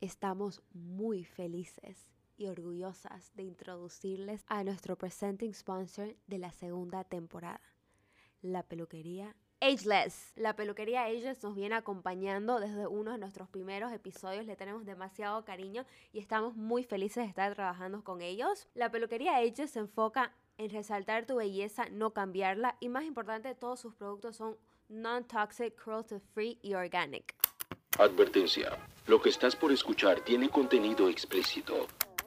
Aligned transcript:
Estamos 0.00 0.62
muy 0.72 1.24
felices 1.24 2.10
y 2.36 2.46
orgullosas 2.46 3.32
de 3.34 3.44
introducirles 3.44 4.44
a 4.46 4.62
nuestro 4.62 4.96
presenting 4.96 5.54
sponsor 5.54 6.16
de 6.26 6.38
la 6.38 6.52
segunda 6.52 7.04
temporada, 7.04 7.60
la 8.42 8.62
peluquería 8.62 9.34
Ageless. 9.60 10.32
La 10.36 10.54
peluquería 10.54 11.04
Ageless 11.04 11.42
nos 11.42 11.54
viene 11.54 11.74
acompañando 11.74 12.60
desde 12.60 12.86
uno 12.86 13.12
de 13.12 13.18
nuestros 13.18 13.48
primeros 13.48 13.90
episodios. 13.90 14.44
Le 14.44 14.54
tenemos 14.54 14.84
demasiado 14.84 15.44
cariño 15.46 15.86
y 16.12 16.18
estamos 16.18 16.54
muy 16.56 16.84
felices 16.84 17.24
de 17.24 17.28
estar 17.30 17.54
trabajando 17.54 18.04
con 18.04 18.20
ellos. 18.20 18.68
La 18.74 18.90
peluquería 18.90 19.36
Ageless 19.36 19.70
se 19.70 19.78
enfoca 19.78 20.34
en 20.58 20.70
resaltar 20.70 21.26
tu 21.26 21.36
belleza, 21.36 21.88
no 21.90 22.12
cambiarla 22.12 22.76
y 22.80 22.88
más 22.88 23.04
importante, 23.04 23.54
todos 23.54 23.80
sus 23.80 23.94
productos 23.94 24.36
son 24.36 24.56
non-toxic, 24.88 25.74
cruelty 25.74 26.16
free 26.34 26.58
y 26.62 26.74
organic. 26.74 27.34
Advertencia. 27.98 28.76
Lo 29.06 29.20
que 29.20 29.30
estás 29.30 29.56
por 29.56 29.72
escuchar 29.72 30.20
tiene 30.20 30.48
contenido 30.48 31.08
explícito. 31.08 31.86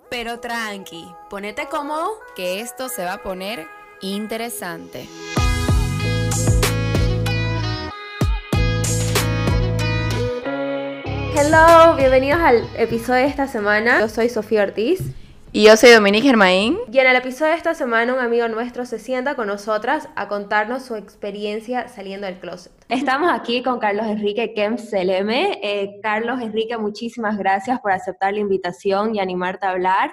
Pero 0.10 0.40
tranqui, 0.40 1.06
ponete 1.30 1.68
cómodo, 1.70 2.20
que 2.36 2.62
esto 2.62 2.90
se 2.90 3.04
va 3.04 3.14
a 3.14 3.24
poner 3.24 3.68
interesante. 4.02 5.08
Hello, 11.36 11.96
bienvenidos 11.96 12.40
al 12.42 12.70
episodio 12.76 13.22
de 13.22 13.28
esta 13.28 13.48
semana. 13.48 14.02
Yo 14.02 14.10
soy 14.10 14.30
Sofía 14.30 14.64
Ortiz. 14.64 15.00
Y 15.52 15.64
yo 15.66 15.76
soy 15.78 15.90
Dominique 15.90 16.28
Germain. 16.28 16.78
Y 16.92 17.00
en 17.00 17.08
el 17.08 17.16
episodio 17.16 17.54
de 17.54 17.58
esta 17.58 17.74
semana 17.74 18.14
un 18.14 18.20
amigo 18.20 18.48
nuestro 18.48 18.86
se 18.86 19.00
sienta 19.00 19.36
con 19.36 19.48
nosotras 19.48 20.08
a 20.16 20.28
contarnos 20.28 20.84
su 20.84 20.96
experiencia 20.96 21.88
saliendo 21.88 22.28
del 22.28 22.40
closet. 22.40 22.72
Estamos 22.88 23.32
aquí 23.32 23.64
con 23.64 23.80
Carlos 23.80 24.06
Enrique 24.06 24.54
Kemp 24.54 24.78
Seleme. 24.78 25.60
Eh, 25.64 26.00
Carlos 26.04 26.40
Enrique, 26.40 26.78
muchísimas 26.78 27.36
gracias 27.40 27.80
por 27.80 27.92
aceptar 27.92 28.36
la 28.36 28.42
invitación 28.42 29.16
y 29.16 29.20
animarte 29.20 29.66
a 29.66 29.72
hablar. 29.72 30.12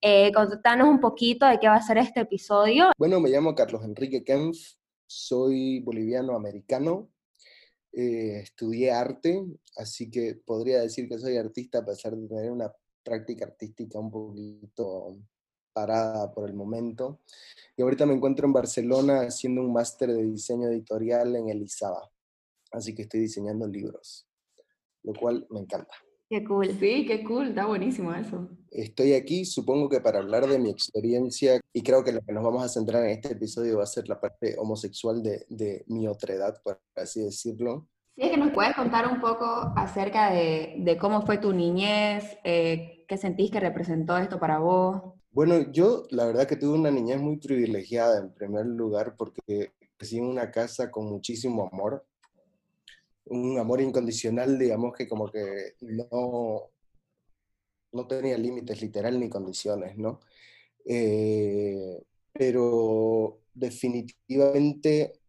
Eh, 0.00 0.32
contanos 0.32 0.88
un 0.88 0.98
poquito 0.98 1.46
de 1.46 1.60
qué 1.60 1.68
va 1.68 1.76
a 1.76 1.82
ser 1.82 1.98
este 1.98 2.18
episodio. 2.18 2.90
Bueno, 2.98 3.20
me 3.20 3.30
llamo 3.30 3.54
Carlos 3.54 3.84
Enrique 3.84 4.24
Kempf, 4.24 4.58
soy 5.06 5.78
boliviano-americano, 5.78 7.08
eh, 7.92 8.40
estudié 8.42 8.90
arte, 8.90 9.44
así 9.76 10.10
que 10.10 10.40
podría 10.44 10.80
decir 10.80 11.08
que 11.08 11.20
soy 11.20 11.36
artista 11.36 11.78
a 11.78 11.84
pesar 11.84 12.16
de 12.16 12.26
tener 12.26 12.50
una 12.50 12.72
práctica 13.02 13.44
artística 13.44 13.98
un 13.98 14.10
poquito 14.10 15.16
parada 15.72 16.32
por 16.32 16.48
el 16.48 16.54
momento. 16.54 17.20
Y 17.76 17.82
ahorita 17.82 18.06
me 18.06 18.14
encuentro 18.14 18.46
en 18.46 18.52
Barcelona 18.52 19.22
haciendo 19.22 19.62
un 19.62 19.72
máster 19.72 20.12
de 20.12 20.22
diseño 20.24 20.68
editorial 20.68 21.34
en 21.36 21.48
el 21.48 21.62
ISABA. 21.62 22.10
Así 22.72 22.94
que 22.94 23.02
estoy 23.02 23.20
diseñando 23.20 23.66
libros, 23.66 24.26
lo 25.02 25.12
cual 25.12 25.46
me 25.50 25.60
encanta. 25.60 25.94
Qué 26.28 26.42
cool. 26.44 26.70
Sí, 26.80 27.04
qué 27.06 27.22
cool, 27.24 27.48
está 27.48 27.66
buenísimo 27.66 28.14
eso. 28.14 28.48
Estoy 28.70 29.12
aquí, 29.12 29.44
supongo 29.44 29.90
que 29.90 30.00
para 30.00 30.20
hablar 30.20 30.46
de 30.46 30.58
mi 30.58 30.70
experiencia, 30.70 31.60
y 31.74 31.82
creo 31.82 32.02
que 32.02 32.12
lo 32.12 32.22
que 32.22 32.32
nos 32.32 32.42
vamos 32.42 32.64
a 32.64 32.70
centrar 32.70 33.04
en 33.04 33.10
este 33.10 33.34
episodio 33.34 33.76
va 33.76 33.82
a 33.82 33.86
ser 33.86 34.08
la 34.08 34.18
parte 34.18 34.56
homosexual 34.56 35.22
de, 35.22 35.44
de 35.50 35.84
mi 35.88 36.08
otredad, 36.08 36.58
por 36.64 36.80
así 36.96 37.22
decirlo. 37.22 37.90
Sí, 38.14 38.22
es 38.22 38.30
que 38.30 38.36
nos 38.36 38.52
puedes 38.52 38.74
contar 38.74 39.08
un 39.08 39.20
poco 39.20 39.72
acerca 39.74 40.30
de, 40.30 40.74
de 40.78 40.98
cómo 40.98 41.22
fue 41.24 41.38
tu 41.38 41.52
niñez, 41.52 42.36
eh, 42.44 43.04
qué 43.08 43.16
sentís 43.16 43.50
que 43.50 43.60
representó 43.60 44.18
esto 44.18 44.38
para 44.38 44.58
vos. 44.58 45.14
Bueno, 45.30 45.72
yo 45.72 46.04
la 46.10 46.26
verdad 46.26 46.46
que 46.46 46.56
tuve 46.56 46.78
una 46.78 46.90
niñez 46.90 47.18
muy 47.20 47.38
privilegiada 47.38 48.18
en 48.20 48.34
primer 48.34 48.66
lugar 48.66 49.16
porque 49.16 49.72
crecí 49.96 50.18
en 50.18 50.26
una 50.26 50.50
casa 50.50 50.90
con 50.90 51.06
muchísimo 51.06 51.70
amor, 51.72 52.04
un 53.24 53.58
amor 53.58 53.80
incondicional, 53.80 54.58
digamos 54.58 54.92
que 54.94 55.08
como 55.08 55.30
que 55.30 55.74
no, 55.80 56.70
no 57.92 58.06
tenía 58.06 58.36
límites 58.36 58.82
literal 58.82 59.18
ni 59.18 59.30
condiciones, 59.30 59.96
¿no? 59.96 60.20
Eh, 60.84 62.02
pero 62.32 63.40
definitivamente 63.54 65.21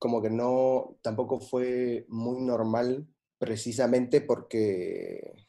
como 0.00 0.22
que 0.22 0.30
no, 0.30 0.96
tampoco 1.02 1.38
fue 1.40 2.06
muy 2.08 2.40
normal 2.40 3.06
precisamente 3.38 4.22
porque, 4.22 5.46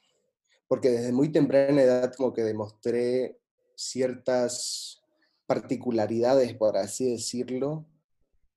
porque 0.67 0.91
desde 0.91 1.13
muy 1.13 1.31
temprana 1.31 1.81
edad 1.81 2.13
como 2.13 2.33
que 2.33 2.43
demostré 2.43 3.39
ciertas 3.75 5.01
particularidades, 5.47 6.53
por 6.55 6.75
así 6.75 7.11
decirlo, 7.11 7.85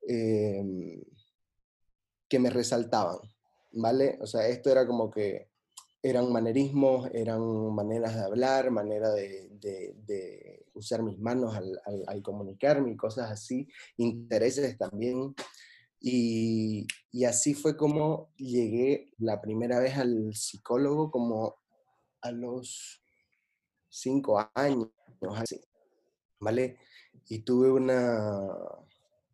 em, 0.02 1.00
que 2.28 2.38
me 2.40 2.50
resaltaban, 2.50 3.18
¿vale? 3.70 4.18
O 4.20 4.26
sea, 4.26 4.48
esto 4.48 4.72
era 4.72 4.86
como 4.88 5.12
que 5.12 5.48
eran 6.02 6.30
manerismos, 6.32 7.08
eran 7.14 7.40
maneras 7.72 8.16
de 8.16 8.20
hablar, 8.20 8.70
manera 8.72 9.12
de, 9.12 10.66
usar 10.74 11.04
mis 11.04 11.20
manos 11.20 11.54
al, 11.54 11.80
al, 12.08 12.20
comunicarme 12.20 12.90
y 12.90 12.96
cosas 12.96 13.30
así, 13.30 13.68
intereses 13.96 14.76
también. 14.76 15.34
Y, 16.06 16.86
así 17.24 17.54
fue 17.54 17.78
como 17.78 18.28
llegué 18.36 19.10
la 19.16 19.40
primera 19.40 19.78
vez 19.78 19.96
al 19.96 20.34
psicólogo 20.34 21.10
como 21.10 21.56
a 22.20 22.30
los 22.30 23.02
cinco 23.88 24.50
años, 24.54 24.90
así, 25.34 25.58
¿vale? 26.38 26.76
Y 27.30 27.38
tuve 27.38 27.70
una 27.70 28.50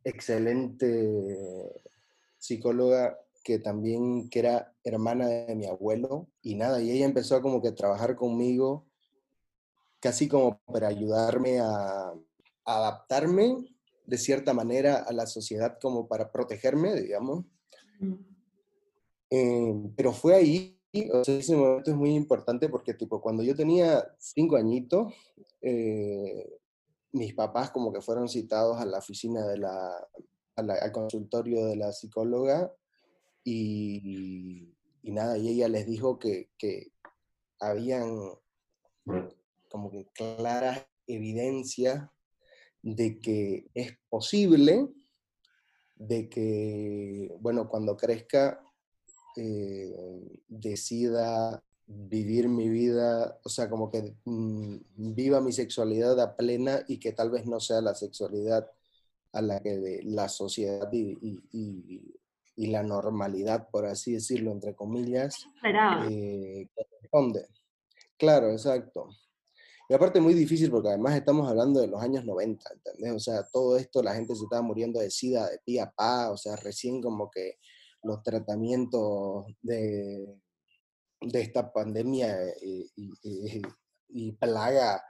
excelente 0.04 1.82
psicóloga 2.38 3.18
que 3.42 3.58
también 3.58 4.30
que 4.30 4.38
era 4.38 4.72
hermana 4.84 5.26
de 5.26 5.56
mi 5.56 5.66
abuelo 5.66 6.28
y 6.40 6.54
nada, 6.54 6.80
y 6.80 6.92
ella 6.92 7.04
empezó 7.04 7.34
a 7.34 7.42
como 7.42 7.60
que 7.60 7.72
trabajar 7.72 8.14
conmigo 8.14 8.86
casi 9.98 10.28
como 10.28 10.60
para 10.66 10.86
ayudarme 10.86 11.58
a 11.58 12.12
adaptarme 12.64 13.74
de 14.06 14.18
cierta 14.18 14.52
manera 14.52 14.96
a 14.96 15.12
la 15.12 15.26
sociedad 15.26 15.78
como 15.80 16.08
para 16.08 16.30
protegerme, 16.30 16.94
digamos. 16.94 17.44
Eh, 19.30 19.74
pero 19.96 20.12
fue 20.12 20.34
ahí, 20.34 20.80
o 21.12 21.22
sea, 21.24 21.38
ese 21.38 21.56
momento 21.56 21.90
es 21.90 21.96
muy 21.96 22.14
importante 22.14 22.68
porque 22.68 22.94
tipo 22.94 23.20
cuando 23.20 23.42
yo 23.42 23.54
tenía 23.54 24.04
cinco 24.18 24.56
añitos, 24.56 25.14
eh, 25.60 26.58
mis 27.12 27.34
papás 27.34 27.70
como 27.70 27.92
que 27.92 28.00
fueron 28.00 28.28
citados 28.28 28.78
a 28.78 28.84
la 28.84 28.98
oficina 28.98 29.46
de 29.46 29.58
la, 29.58 30.08
al 30.56 30.92
consultorio 30.92 31.66
de 31.66 31.76
la 31.76 31.92
psicóloga 31.92 32.72
y, 33.44 34.74
y, 35.02 35.12
nada, 35.12 35.38
y 35.38 35.48
ella 35.48 35.68
les 35.68 35.86
dijo 35.86 36.18
que, 36.18 36.50
que 36.58 36.92
habían 37.58 38.16
como 39.68 39.90
que 39.90 40.06
claras 40.12 40.86
evidencias 41.06 42.08
de 42.82 43.20
que 43.20 43.66
es 43.74 43.96
posible 44.08 44.88
de 45.96 46.30
que, 46.30 47.36
bueno, 47.40 47.68
cuando 47.68 47.96
crezca, 47.96 48.62
eh, 49.36 49.94
decida 50.48 51.62
vivir 51.86 52.48
mi 52.48 52.68
vida, 52.68 53.38
o 53.44 53.48
sea, 53.48 53.68
como 53.68 53.90
que 53.90 54.14
mm, 54.24 54.76
viva 55.14 55.40
mi 55.40 55.52
sexualidad 55.52 56.18
a 56.20 56.36
plena 56.36 56.84
y 56.88 56.98
que 56.98 57.12
tal 57.12 57.30
vez 57.30 57.46
no 57.46 57.60
sea 57.60 57.80
la 57.80 57.94
sexualidad 57.94 58.70
a 59.32 59.42
la 59.42 59.60
que 59.60 60.00
la 60.04 60.28
sociedad 60.28 60.90
y, 60.92 61.18
y, 61.20 62.16
y, 62.56 62.66
la 62.66 62.82
normalidad, 62.82 63.68
por 63.70 63.86
así 63.86 64.12
decirlo, 64.12 64.52
entre 64.52 64.74
comillas, 64.74 65.46
eh, 66.08 66.68
corresponde. 66.74 67.46
Claro, 68.16 68.50
exacto. 68.52 69.08
Y 69.90 69.94
aparte 69.94 70.20
muy 70.20 70.34
difícil 70.34 70.70
porque 70.70 70.86
además 70.86 71.16
estamos 71.16 71.48
hablando 71.48 71.80
de 71.80 71.88
los 71.88 72.00
años 72.00 72.24
90, 72.24 72.64
¿entendés? 72.74 73.12
O 73.12 73.18
sea, 73.18 73.42
todo 73.52 73.76
esto, 73.76 74.04
la 74.04 74.14
gente 74.14 74.36
se 74.36 74.44
estaba 74.44 74.62
muriendo 74.62 75.00
de 75.00 75.10
sida 75.10 75.50
de 75.50 75.58
pie 75.66 75.80
a 75.80 75.90
pa, 75.90 76.30
o 76.30 76.36
sea, 76.36 76.54
recién 76.54 77.02
como 77.02 77.28
que 77.28 77.56
los 78.04 78.22
tratamientos 78.22 79.46
de, 79.60 80.28
de 81.20 81.40
esta 81.40 81.72
pandemia 81.72 82.38
y, 82.62 82.88
y, 84.08 84.32
plaga 84.34 85.02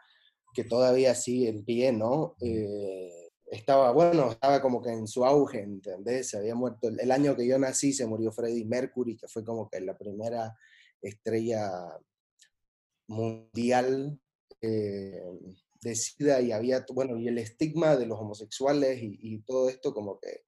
que 0.54 0.64
todavía 0.64 1.14
sigue 1.14 1.50
en 1.50 1.62
pie, 1.62 1.92
¿no? 1.92 2.36
Eh, 2.40 3.28
estaba, 3.50 3.92
bueno, 3.92 4.30
estaba 4.30 4.62
como 4.62 4.80
que 4.80 4.92
en 4.92 5.06
su 5.06 5.26
auge, 5.26 5.60
¿entendés? 5.60 6.30
Se 6.30 6.38
había 6.38 6.54
muerto, 6.54 6.88
el 6.88 7.10
año 7.10 7.36
que 7.36 7.46
yo 7.46 7.58
nací 7.58 7.92
se 7.92 8.06
murió 8.06 8.32
Freddie 8.32 8.64
Mercury, 8.64 9.18
que 9.18 9.28
fue 9.28 9.44
como 9.44 9.68
que 9.68 9.78
la 9.80 9.98
primera 9.98 10.56
estrella 11.02 11.70
mundial 13.08 14.18
eh, 14.60 15.22
decida 15.80 16.40
y 16.40 16.52
había, 16.52 16.84
bueno, 16.92 17.18
y 17.18 17.28
el 17.28 17.38
estigma 17.38 17.96
de 17.96 18.06
los 18.06 18.18
homosexuales 18.18 18.98
y, 19.02 19.38
todo 19.42 19.68
esto 19.68 19.94
como 19.94 20.18
que 20.20 20.44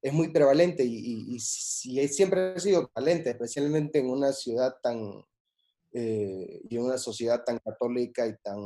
es 0.00 0.12
muy 0.12 0.32
prevalente 0.32 0.84
y, 0.84 1.34
y, 1.34 1.38
siempre 1.38 2.54
ha 2.54 2.58
sido 2.58 2.88
prevalente, 2.88 3.30
especialmente 3.30 4.00
en 4.00 4.10
una 4.10 4.32
ciudad 4.32 4.74
tan, 4.82 5.24
eh, 5.92 6.60
y 6.68 6.76
en 6.76 6.82
una 6.82 6.98
sociedad 6.98 7.44
tan 7.44 7.58
católica 7.58 8.26
y 8.26 8.36
tan 8.38 8.58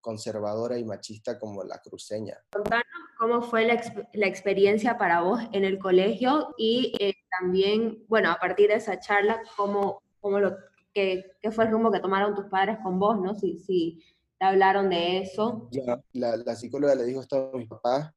conservadora 0.00 0.78
y 0.78 0.84
machista 0.84 1.38
como 1.38 1.64
la 1.64 1.80
cruceña. 1.80 2.38
Contanos 2.52 2.84
cómo 3.18 3.42
fue 3.42 3.66
la, 3.66 3.82
la 4.12 4.26
experiencia 4.26 4.98
para 4.98 5.22
vos 5.22 5.40
en 5.52 5.64
el 5.64 5.78
colegio 5.78 6.54
y 6.58 6.92
eh, 7.00 7.14
también, 7.40 8.04
bueno, 8.06 8.30
a 8.30 8.36
partir 8.36 8.68
de 8.68 8.76
esa 8.76 9.00
charla, 9.00 9.40
cómo, 9.56 10.02
cómo 10.20 10.38
lo, 10.38 10.56
qué, 10.92 11.24
qué, 11.40 11.50
fue 11.50 11.64
el 11.64 11.70
rumbo 11.70 11.90
que 11.90 12.00
tomaron 12.00 12.34
tus 12.34 12.46
padres 12.46 12.78
con 12.82 12.98
vos, 12.98 13.18
¿no? 13.20 13.34
Si, 13.34 13.58
si 13.58 14.00
te 14.38 14.44
hablaron 14.44 14.90
de 14.90 15.18
eso. 15.18 15.68
La, 16.12 16.56
psicóloga 16.56 16.94
le 16.94 17.04
dijo 17.04 17.20
esto 17.20 17.50
a 17.52 17.56
mis 17.56 17.68
papás 17.68 18.10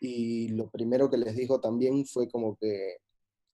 y 0.00 0.48
lo 0.48 0.70
primero 0.70 1.10
que 1.10 1.18
les 1.18 1.34
dijo 1.36 1.60
también 1.60 2.06
fue 2.06 2.28
como 2.28 2.56
que 2.56 2.96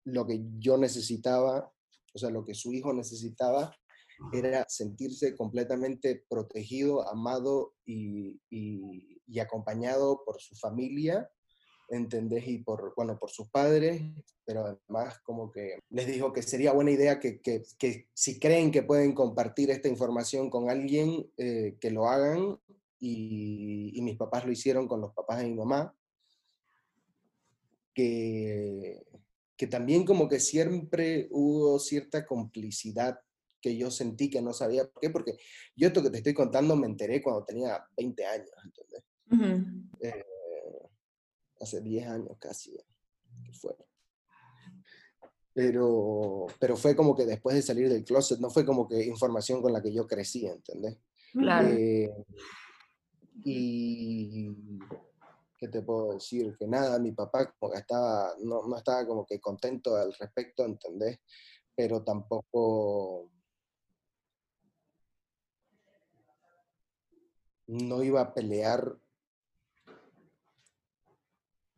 lo 0.06 0.26
que 0.26 0.42
yo 0.58 0.78
necesitaba, 0.78 1.72
o 2.14 2.18
sea, 2.18 2.30
lo 2.30 2.46
que 2.46 2.54
su 2.54 2.72
hijo 2.74 2.94
necesitaba 2.94 3.76
era 4.34 4.66
sentirse 4.68 5.36
completamente 5.36 6.26
protegido, 6.28 7.08
amado 7.08 7.74
y, 7.86 8.40
acompañado 9.40 10.24
por 10.26 10.42
su 10.42 10.56
familia, 10.56 11.30
¿entendés? 11.90 12.48
Y 12.48 12.60
por, 12.60 12.94
bueno, 12.96 13.18
por 13.18 13.30
sus 13.30 13.50
padres, 13.50 14.02
pero 14.46 14.66
además 14.66 15.20
como 15.20 15.52
que 15.52 15.80
les 15.90 16.08
dijo 16.08 16.34
que 16.34 16.42
sería 16.42 16.74
buena 16.74 16.92
idea 16.92 17.20
que, 17.20 17.40
que, 17.40 17.64
que 17.78 18.08
si 18.14 18.40
creen 18.40 18.72
que 18.72 18.84
pueden 18.84 19.14
compartir 19.14 19.72
esta 19.72 19.88
información 19.88 20.50
con 20.50 20.70
alguien, 20.70 21.30
eh, 21.38 21.78
que 21.80 21.92
lo 21.92 22.08
hagan. 22.08 22.60
Y, 23.00 23.92
y, 23.94 24.02
mis 24.02 24.18
papás 24.18 24.44
lo 24.44 24.52
hicieron 24.52 24.88
con 24.88 25.02
los 25.02 25.14
papás 25.14 25.38
de 25.38 25.46
mi 25.46 25.54
mamá, 25.54 25.96
que, 27.94 29.06
que 29.56 29.68
también 29.68 30.04
como 30.04 30.28
que 30.28 30.40
siempre 30.40 31.28
hubo 31.30 31.78
cierta 31.78 32.26
complicidad 32.26 33.20
que 33.62 33.78
yo 33.78 33.92
sentí 33.92 34.30
que 34.30 34.42
no 34.42 34.54
sabía 34.54 34.88
por 34.88 35.02
qué, 35.02 35.10
porque 35.10 35.38
yo 35.76 35.88
esto 35.88 36.02
que 36.02 36.10
te 36.10 36.18
estoy 36.18 36.34
contando 36.34 36.76
me 36.76 36.88
enteré 36.88 37.22
cuando 37.22 37.44
tenía 37.44 37.86
20 37.98 38.26
años, 38.26 38.50
¿entendés? 38.64 39.04
Uh 39.30 39.36
-huh. 39.36 39.90
eh, 40.02 40.26
hace 41.60 41.82
10 41.82 42.08
años 42.08 42.38
casi, 42.40 42.78
que 43.46 43.54
fue. 43.54 43.76
Pero, 45.54 46.46
pero 46.60 46.78
fue 46.78 46.96
como 46.96 47.16
que 47.16 47.26
después 47.26 47.56
de 47.56 47.62
salir 47.62 47.90
del 47.90 48.04
closet, 48.04 48.40
no 48.40 48.50
fue 48.50 48.66
como 48.66 48.88
que 48.88 49.04
información 49.06 49.62
con 49.62 49.74
la 49.74 49.82
que 49.82 49.92
yo 49.92 50.06
crecí, 50.06 50.46
¿entendés? 50.46 50.98
Claro. 51.34 51.70
Eh, 51.70 52.12
y, 53.44 54.56
¿qué 55.58 55.68
te 55.68 55.82
puedo 55.82 56.14
decir? 56.14 56.56
Que 56.58 56.68
nada, 56.68 57.00
mi 57.00 57.12
papá 57.12 57.52
como 57.58 57.72
que 57.72 57.80
estaba, 57.80 58.34
no, 58.44 58.68
no 58.68 58.78
estaba 58.78 59.06
como 59.08 59.26
que 59.26 59.40
contento 59.40 59.96
al 59.96 60.14
respecto, 60.14 60.64
¿entendés? 60.64 61.20
Pero 61.76 62.04
tampoco 62.04 63.32
no 67.68 68.04
iba 68.04 68.22
a 68.22 68.34
pelear 68.34 68.98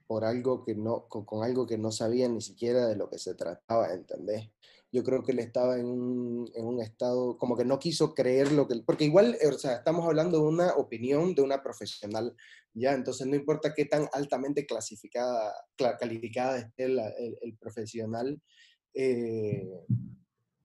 por 0.09 0.25
algo 0.25 0.63
que 0.65 0.73
no, 0.73 1.07
con, 1.07 1.43
algo 1.43 1.67
que 1.67 1.77
no 1.77 1.91
sabía 1.91 2.27
ni 2.27 2.41
siquiera 2.41 2.87
de 2.87 2.95
lo 2.95 3.11
que 3.11 3.19
se 3.19 3.35
trataba, 3.35 3.93
¿entendés? 3.93 4.49
Yo 4.91 5.03
creo 5.03 5.21
que 5.21 5.33
él 5.33 5.37
estaba 5.37 5.77
en 5.77 5.85
un, 5.85 6.49
en 6.55 6.65
un 6.65 6.81
estado, 6.81 7.37
como 7.37 7.55
que 7.55 7.63
no 7.63 7.77
quiso 7.77 8.15
creer 8.15 8.51
lo 8.51 8.67
que, 8.67 8.77
porque 8.83 9.05
igual, 9.05 9.37
o 9.47 9.59
sea, 9.59 9.75
estamos 9.75 10.03
hablando 10.07 10.39
de 10.39 10.47
una 10.47 10.73
opinión 10.73 11.35
de 11.35 11.43
una 11.43 11.61
profesional, 11.61 12.35
¿ya? 12.73 12.93
Entonces 12.93 13.27
no 13.27 13.35
importa 13.35 13.75
qué 13.75 13.85
tan 13.85 14.09
altamente 14.11 14.65
clasificada, 14.65 15.53
calificada 15.99 16.57
esté 16.57 16.85
el 16.85 17.55
profesional, 17.59 18.41
eh, 18.95 19.69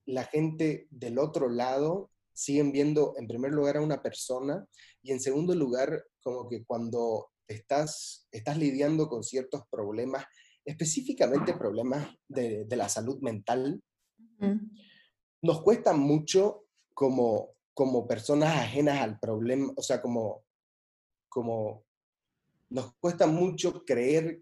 la 0.07 0.23
gente 0.23 0.87
del 0.89 1.19
otro 1.19 1.49
lado 1.49 2.09
siguen 2.33 2.71
viendo 2.71 3.13
en 3.19 3.27
primer 3.27 3.51
lugar 3.51 3.77
a 3.77 3.81
una 3.81 4.01
persona 4.01 4.65
y 5.03 5.11
en 5.11 5.19
segundo 5.19 5.53
lugar 5.53 6.03
como 6.23 6.49
que 6.49 6.65
cuando 6.65 7.29
estás, 7.47 8.27
estás 8.31 8.57
lidiando 8.57 9.07
con 9.07 9.23
ciertos 9.23 9.63
problemas, 9.69 10.25
específicamente 10.63 11.53
problemas 11.53 12.07
de, 12.27 12.65
de 12.65 12.75
la 12.75 12.89
salud 12.89 13.19
mental, 13.21 13.81
nos 15.41 15.61
cuesta 15.61 15.93
mucho 15.93 16.65
como, 16.93 17.55
como 17.73 18.07
personas 18.07 18.55
ajenas 18.55 19.01
al 19.01 19.19
problema, 19.19 19.71
o 19.75 19.81
sea, 19.81 20.01
como, 20.01 20.43
como 21.29 21.85
nos 22.69 22.93
cuesta 22.95 23.27
mucho 23.27 23.85
creer 23.85 24.41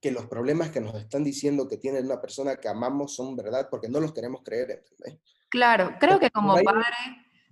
que 0.00 0.10
los 0.10 0.26
problemas 0.26 0.70
que 0.70 0.80
nos 0.80 0.94
están 0.94 1.24
diciendo 1.24 1.68
que 1.68 1.76
tiene 1.76 2.00
una 2.00 2.20
persona 2.20 2.56
que 2.56 2.68
amamos 2.68 3.14
son 3.14 3.36
verdad, 3.36 3.68
porque 3.70 3.88
no 3.88 4.00
los 4.00 4.12
queremos 4.12 4.42
creer, 4.42 4.70
¿entendés? 4.70 5.20
Claro, 5.50 5.96
creo 6.00 6.18
que 6.18 6.30
como 6.30 6.54
padre, 6.54 6.96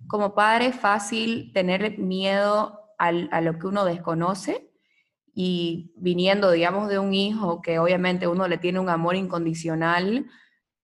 como 0.07 0.33
padre 0.35 0.67
es 0.67 0.75
fácil 0.75 1.51
tener 1.53 1.97
miedo 1.99 2.79
al, 2.97 3.29
a 3.31 3.41
lo 3.41 3.59
que 3.59 3.67
uno 3.67 3.85
desconoce 3.85 4.69
y 5.33 5.93
viniendo, 5.95 6.51
digamos, 6.51 6.89
de 6.89 6.99
un 6.99 7.13
hijo 7.13 7.61
que 7.61 7.79
obviamente 7.79 8.27
uno 8.27 8.47
le 8.47 8.57
tiene 8.57 8.79
un 8.79 8.89
amor 8.89 9.15
incondicional, 9.15 10.25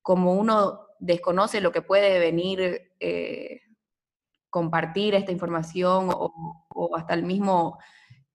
como 0.01 0.33
uno 0.33 0.85
desconoce 0.99 1.61
lo 1.61 1.71
que 1.71 1.81
puede 1.81 2.19
venir, 2.19 2.93
eh, 2.99 3.61
compartir 4.49 5.15
esta 5.15 5.31
información 5.31 6.09
o, 6.09 6.95
hasta 6.95 7.13
el 7.13 7.23
mismo 7.23 7.77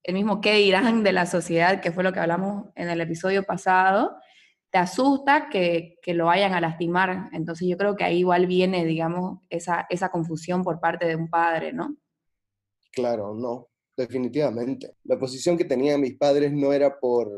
el 0.03 0.15
mismo 0.15 0.41
qué 0.41 0.55
dirán 0.55 1.03
de 1.03 1.13
la 1.13 1.27
sociedad, 1.27 1.81
que 1.81 1.93
fue 1.93 2.03
lo 2.05 2.13
que 2.13 2.21
hablamos 2.21 2.69
en 2.75 2.89
el 2.89 3.01
episodio 3.01 3.43
pasado, 3.45 4.17
te 4.71 4.79
asusta 4.79 5.49
que, 5.49 5.99
que, 6.03 6.15
lo 6.15 6.27
vayan 6.27 6.55
a 6.55 6.61
lastimar. 6.61 7.29
Entonces 7.33 7.69
yo 7.69 7.77
creo 7.77 7.97
que 7.97 8.05
ahí 8.05 8.19
igual 8.19 8.47
viene, 8.47 8.85
digamos, 8.85 9.41
esa, 9.51 9.87
esa 9.91 10.11
confusión 10.11 10.63
por 10.63 10.81
parte 10.81 11.07
de 11.07 11.17
un 11.17 11.29
padre, 11.29 11.73
¿no? 11.73 11.97
Claro, 12.93 13.35
no, 13.35 13.69
definitivamente. 13.97 14.95
La 15.05 15.19
posición 15.19 15.59
que 15.59 15.65
tenían 15.65 16.01
mis 16.01 16.17
padres 16.17 16.53
no 16.53 16.73
era 16.73 16.99
por 16.99 17.31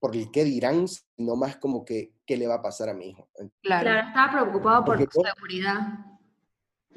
por 0.00 0.14
el 0.14 0.30
qué 0.30 0.44
dirán, 0.44 0.86
sino 0.86 1.34
más 1.34 1.56
como 1.56 1.84
que 1.84 2.12
qué 2.24 2.36
le 2.36 2.46
va 2.46 2.54
a 2.54 2.62
pasar 2.62 2.88
a 2.88 2.94
mi 2.94 3.10
hijo. 3.10 3.28
Claro, 3.62 3.82
claro 3.82 4.08
estaba 4.08 4.32
preocupado 4.32 4.84
por 4.84 4.98
su 4.98 5.22
seguridad. 5.22 5.76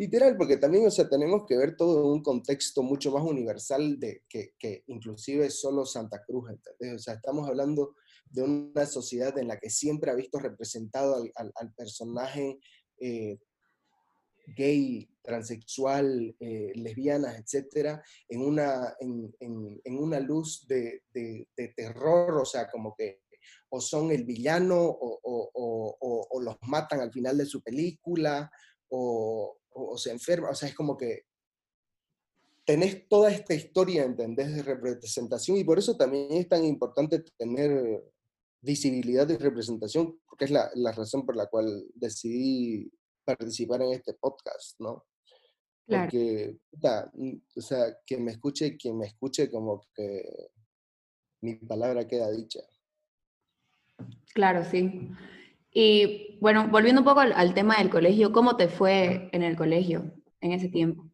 Literal, 0.01 0.36
porque 0.36 0.57
también, 0.57 0.88
o 0.88 0.89
sea, 0.89 1.07
tenemos 1.07 1.45
que 1.48 1.56
ver 1.56 1.75
todo 1.77 2.00
en 2.00 2.09
un 2.09 2.24
contexto 2.24 2.81
mucho 2.81 3.12
más 3.12 3.21
universal 3.21 4.00
de 4.00 4.24
que, 4.27 4.56
que 4.57 4.83
inclusive 4.88 5.51
solo 5.51 5.86
Santa 5.86 6.24
Cruz. 6.24 6.50
O 6.95 6.98
sea, 6.98 7.13
estamos 7.13 7.48
hablando 7.48 7.94
de 8.25 8.42
una 8.42 8.88
sociedad 8.88 9.38
en 9.38 9.48
la 9.48 9.59
que 9.59 9.69
siempre 9.69 10.09
ha 10.09 10.15
visto 10.15 10.39
representado 10.39 11.24
al, 11.36 11.51
al, 11.53 11.74
personaje 11.75 12.59
eh, 13.00 13.38
gay, 14.57 15.07
transexual, 15.21 16.36
eh, 16.39 16.71
lesbianas, 16.74 17.38
etcétera, 17.38 18.03
en 18.27 18.42
una, 18.42 18.95
en, 19.01 19.31
en, 19.39 20.00
una 20.00 20.19
luz 20.19 20.65
de, 20.68 21.03
de, 21.13 21.48
terror, 21.75 22.39
o 22.39 22.45
sea, 22.45 22.71
como 22.71 22.96
que 22.96 23.22
o 23.70 23.79
son 23.79 24.10
el 24.12 24.24
villano 24.24 24.79
o, 24.81 25.20
o 25.53 26.41
los 26.41 26.55
matan 26.63 27.01
al 27.01 27.12
final 27.12 27.38
de 27.38 27.46
su 27.46 27.62
película, 27.62 28.51
o, 28.89 29.61
o, 29.73 29.93
o, 29.93 29.97
se 29.97 30.11
enferma, 30.11 30.49
o 30.49 30.55
sea, 30.55 30.69
es 30.69 30.75
como 30.75 30.97
que 30.97 31.25
tenés 32.65 33.07
toda 33.07 33.31
esta 33.31 33.53
historia, 33.53 34.03
¿entendés?, 34.03 34.55
de 34.55 34.63
representación 34.63 35.57
y 35.57 35.63
por 35.63 35.79
eso 35.79 35.97
también 35.97 36.31
es 36.31 36.47
tan 36.47 36.63
importante 36.63 37.23
tener 37.37 38.03
visibilidad 38.61 39.27
y 39.29 39.37
representación, 39.37 40.19
porque 40.27 40.45
es 40.45 40.51
la, 40.51 40.69
la 40.75 40.91
razón 40.91 41.25
por 41.25 41.35
la 41.35 41.47
cual 41.47 41.85
decidí 41.95 42.91
participar 43.25 43.81
en 43.81 43.93
este 43.93 44.13
podcast, 44.13 44.79
¿no? 44.79 45.05
Claro. 45.87 46.03
Porque, 46.03 46.57
puta, 46.69 47.11
o 47.55 47.61
sea, 47.61 47.97
quien 48.05 48.23
me 48.23 48.31
escuche, 48.31 48.77
quien 48.77 48.97
me 48.97 49.07
escuche, 49.07 49.49
como 49.49 49.81
que 49.95 50.23
mi 51.41 51.55
palabra 51.55 52.07
queda 52.07 52.31
dicha. 52.31 52.61
Claro, 54.33 54.63
sí. 54.63 55.09
Y 55.73 56.37
bueno, 56.41 56.67
volviendo 56.69 57.01
un 57.01 57.05
poco 57.05 57.21
al, 57.21 57.31
al, 57.33 57.53
tema 57.53 57.77
del 57.77 57.89
colegio, 57.89 58.31
¿cómo 58.31 58.57
te 58.57 58.67
fue 58.67 59.29
en 59.31 59.43
el 59.43 59.55
colegio 59.55 60.11
en 60.41 60.51
ese 60.51 60.67
tiempo? 60.67 61.09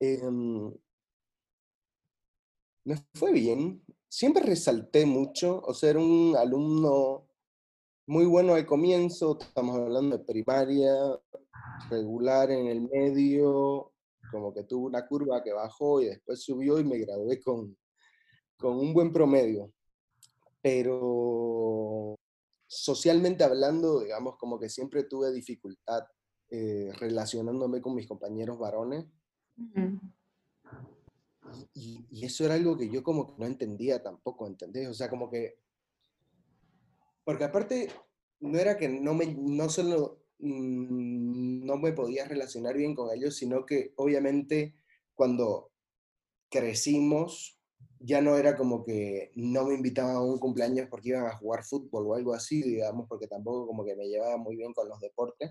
Eh, 0.00 0.20
me 2.84 2.96
fue 3.14 3.32
bien. 3.32 3.82
Siempre 4.08 4.42
resalté 4.42 5.04
mucho, 5.04 5.60
o 5.66 5.74
sea, 5.74 5.90
era 5.90 5.98
un 5.98 6.34
alumno 6.36 7.28
muy 8.06 8.24
bueno 8.24 8.54
al 8.54 8.64
comienzo, 8.64 9.38
estamos 9.38 9.76
hablando 9.76 10.16
de 10.16 10.24
primaria, 10.24 10.94
regular 11.90 12.50
en 12.50 12.68
el 12.68 12.80
medio, 12.82 13.92
como 14.30 14.54
que 14.54 14.62
tuvo 14.64 14.86
una 14.86 15.06
curva 15.06 15.42
que 15.42 15.52
bajó 15.52 16.00
y 16.00 16.06
después 16.06 16.42
subió 16.42 16.78
y 16.78 16.84
me 16.84 16.98
gradué 16.98 17.40
con, 17.42 17.76
con 18.56 18.78
un 18.78 18.94
buen 18.94 19.12
promedio. 19.12 19.70
Pero 20.62 22.17
socialmente 22.68 23.42
hablando, 23.42 24.00
digamos, 24.00 24.36
como 24.36 24.60
que 24.60 24.68
siempre 24.68 25.04
tuve 25.04 25.32
dificultad 25.32 26.04
eh, 26.50 26.92
relacionándome 26.98 27.80
con 27.80 27.94
mis 27.94 28.06
compañeros 28.06 28.58
varones. 28.58 29.06
Uh 29.56 29.74
-huh. 29.74 30.00
y, 31.74 32.06
y, 32.10 32.24
eso 32.24 32.44
era 32.44 32.54
algo 32.54 32.76
que 32.76 32.88
yo 32.88 33.02
como 33.02 33.26
que 33.26 33.34
no 33.38 33.46
entendía 33.46 34.02
tampoco, 34.02 34.46
¿entendés? 34.46 34.88
O 34.88 34.94
sea, 34.94 35.08
como 35.10 35.30
que... 35.30 35.58
Porque 37.24 37.44
aparte, 37.44 37.90
no 38.40 38.58
era 38.58 38.76
que 38.76 38.88
no 38.88 39.14
me, 39.14 39.26
no 39.34 39.68
solo 39.68 40.22
mm, 40.38 41.64
no 41.64 41.76
me 41.76 41.92
podía 41.92 42.26
relacionar 42.26 42.76
bien 42.76 42.94
con 42.94 43.14
ellos, 43.14 43.34
sino 43.36 43.66
que 43.66 43.92
obviamente 43.96 44.74
cuando 45.14 45.72
crecimos 46.48 47.57
ya 48.00 48.20
no 48.20 48.36
era 48.36 48.56
como 48.56 48.84
que 48.84 49.32
no 49.34 49.64
me 49.66 49.74
invitaban 49.74 50.16
a 50.16 50.22
un 50.22 50.38
cumpleaños 50.38 50.86
porque 50.88 51.10
iban 51.10 51.26
a 51.26 51.36
jugar 51.36 51.64
fútbol 51.64 52.06
o 52.06 52.14
algo 52.14 52.32
así, 52.32 52.62
digamos, 52.62 53.06
porque 53.08 53.26
tampoco 53.26 53.66
como 53.66 53.84
que 53.84 53.96
me 53.96 54.08
llevaba 54.08 54.36
muy 54.36 54.56
bien 54.56 54.72
con 54.72 54.88
los 54.88 55.00
deportes. 55.00 55.50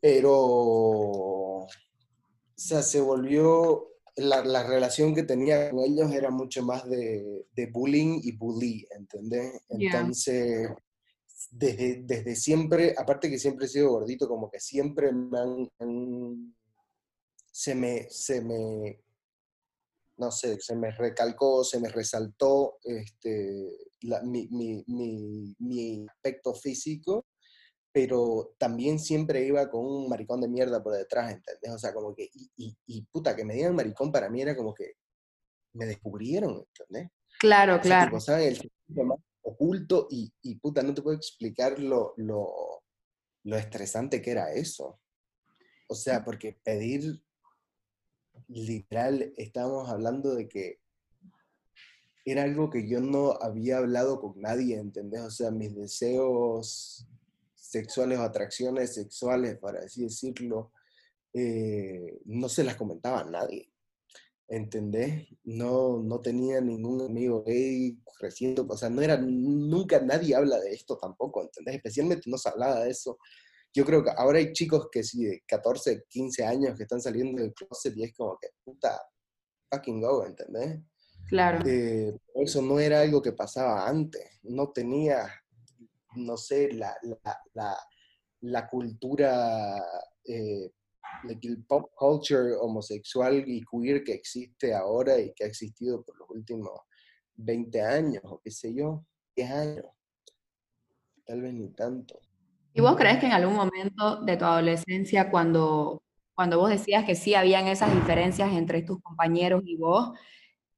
Pero, 0.00 0.32
o 0.34 1.66
sea, 2.54 2.82
se 2.82 3.00
volvió, 3.00 3.88
la, 4.16 4.44
la 4.44 4.62
relación 4.66 5.14
que 5.14 5.22
tenía 5.22 5.70
con 5.70 5.80
ellos 5.80 6.12
era 6.12 6.30
mucho 6.30 6.62
más 6.62 6.88
de, 6.88 7.46
de 7.54 7.66
bullying 7.66 8.20
y 8.22 8.32
bully, 8.36 8.86
¿entendés? 8.90 9.62
Yeah. 9.70 10.00
Entonces, 10.00 10.68
desde, 11.50 12.02
desde 12.04 12.36
siempre, 12.36 12.94
aparte 12.96 13.30
que 13.30 13.38
siempre 13.38 13.66
he 13.66 13.68
sido 13.68 13.90
gordito, 13.90 14.28
como 14.28 14.50
que 14.50 14.60
siempre 14.60 15.10
me 15.12 15.38
han, 15.38 15.70
han- 15.78 16.54
se 17.50 17.74
me, 17.74 18.08
se 18.10 18.40
me, 18.42 19.03
no 20.16 20.30
sé, 20.30 20.58
se 20.60 20.76
me 20.76 20.90
recalcó, 20.90 21.64
se 21.64 21.80
me 21.80 21.88
resaltó 21.88 22.78
este, 22.82 23.68
la- 24.02 24.22
mi, 24.22 24.48
mi- 24.48 24.84
mi- 24.86 25.54
mi 25.58 26.06
aspecto 26.08 26.54
físico, 26.54 27.26
pero 27.92 28.54
también 28.58 28.98
siempre 28.98 29.44
iba 29.46 29.70
con 29.70 29.84
un 29.86 30.08
maricón 30.08 30.40
de 30.40 30.48
mierda 30.48 30.82
por 30.82 30.94
detrás, 30.94 31.32
¿entendés? 31.32 31.72
O 31.72 31.78
sea, 31.78 31.92
como 31.94 32.14
que, 32.14 32.28
y, 32.32 32.50
y, 32.56 32.76
y 32.86 33.02
puta, 33.02 33.36
que 33.36 33.44
me 33.44 33.54
digan 33.54 33.74
maricón 33.74 34.10
para 34.10 34.28
mí 34.28 34.42
era 34.42 34.56
como 34.56 34.74
que 34.74 34.94
me 35.74 35.86
descubrieron, 35.86 36.64
¿entendés? 36.78 37.10
Claro, 37.38 37.80
claro. 37.80 38.06
tipo, 38.10 38.20
saben 38.20 38.54
el 38.54 39.04
más 39.06 39.18
oculto 39.42 40.06
y, 40.10 40.32
y 40.42 40.54
puta, 40.56 40.82
no 40.82 40.94
te 40.94 41.02
puedo 41.02 41.16
explicar 41.16 41.78
lo, 41.78 42.14
lo, 42.16 42.82
lo 43.44 43.56
estresante 43.56 44.22
que 44.22 44.30
era 44.30 44.52
eso. 44.52 45.00
O 45.88 45.94
sea, 45.94 46.24
porque 46.24 46.58
pedir, 46.64 47.22
literal, 48.48 49.32
estábamos 49.36 49.88
hablando 49.88 50.34
de 50.34 50.48
que 50.48 50.80
era 52.24 52.42
algo 52.42 52.70
que 52.70 52.88
yo 52.88 53.00
no 53.00 53.32
había 53.40 53.78
hablado 53.78 54.20
con 54.20 54.40
nadie, 54.40 54.78
¿entendés? 54.78 55.20
O 55.20 55.30
sea, 55.30 55.50
mis 55.50 55.74
deseos 55.74 57.06
sexuales 57.54 58.18
o 58.18 58.22
atracciones 58.22 58.94
sexuales, 58.94 59.58
para 59.58 59.80
así 59.80 60.04
decirlo, 60.04 60.72
eh, 61.34 62.18
no 62.24 62.48
se 62.48 62.64
las 62.64 62.76
comentaba 62.76 63.20
a 63.20 63.30
nadie. 63.30 63.68
¿Entendés? 64.48 65.26
No, 65.44 65.98
no 66.02 66.20
tenía 66.20 66.60
ningún 66.60 67.02
amigo 67.02 67.42
gay 67.44 67.98
recién, 68.20 68.54
o 68.56 68.76
sea, 68.76 68.90
no 68.90 69.02
era, 69.02 69.16
nunca 69.18 70.00
nadie 70.00 70.34
habla 70.34 70.58
de 70.60 70.72
esto 70.72 70.96
tampoco, 70.96 71.42
¿entendés? 71.42 71.76
Especialmente 71.76 72.30
no 72.30 72.38
se 72.38 72.48
hablaba 72.48 72.84
de 72.84 72.90
eso. 72.90 73.18
Yo 73.74 73.84
creo 73.84 74.04
que 74.04 74.10
ahora 74.16 74.38
hay 74.38 74.52
chicos 74.52 74.88
que 74.90 75.02
sí, 75.02 75.24
de 75.24 75.42
14, 75.46 76.04
15 76.08 76.44
años 76.44 76.76
que 76.76 76.84
están 76.84 77.00
saliendo 77.00 77.42
del 77.42 77.52
closet 77.52 77.96
y 77.96 78.04
es 78.04 78.14
como 78.14 78.38
que, 78.40 78.48
puta, 78.62 79.00
fucking 79.68 80.00
go, 80.00 80.24
¿entendés? 80.24 80.80
Claro. 81.28 81.66
Eh, 81.66 82.16
eso 82.36 82.62
no 82.62 82.78
era 82.78 83.00
algo 83.00 83.20
que 83.20 83.32
pasaba 83.32 83.88
antes, 83.88 84.38
no 84.44 84.70
tenía, 84.70 85.28
no 86.14 86.36
sé, 86.36 86.72
la, 86.72 86.96
la, 87.02 87.40
la, 87.54 87.76
la 88.42 88.68
cultura, 88.68 89.76
eh, 90.24 90.70
like 91.24 91.48
el 91.48 91.64
pop 91.64 91.90
culture 91.96 92.54
homosexual 92.54 93.42
y 93.46 93.64
queer 93.64 94.04
que 94.04 94.12
existe 94.12 94.72
ahora 94.72 95.18
y 95.18 95.32
que 95.34 95.44
ha 95.44 95.48
existido 95.48 96.04
por 96.04 96.16
los 96.18 96.30
últimos 96.30 96.80
20 97.36 97.80
años 97.80 98.22
o 98.24 98.40
qué 98.40 98.52
sé 98.52 98.72
yo, 98.72 99.04
10 99.34 99.50
años, 99.50 99.86
tal 101.24 101.42
vez 101.42 101.54
ni 101.54 101.70
tanto. 101.70 102.20
¿Y 102.76 102.80
vos 102.80 102.96
crees 102.96 103.18
que 103.18 103.26
en 103.26 103.32
algún 103.32 103.54
momento 103.54 104.20
de 104.22 104.36
tu 104.36 104.44
adolescencia, 104.44 105.30
cuando, 105.30 106.02
cuando 106.34 106.58
vos 106.58 106.70
decías 106.70 107.04
que 107.04 107.14
sí 107.14 107.34
habían 107.34 107.68
esas 107.68 107.94
diferencias 107.94 108.52
entre 108.52 108.82
tus 108.82 109.00
compañeros 109.00 109.62
y 109.64 109.76
vos, 109.76 110.18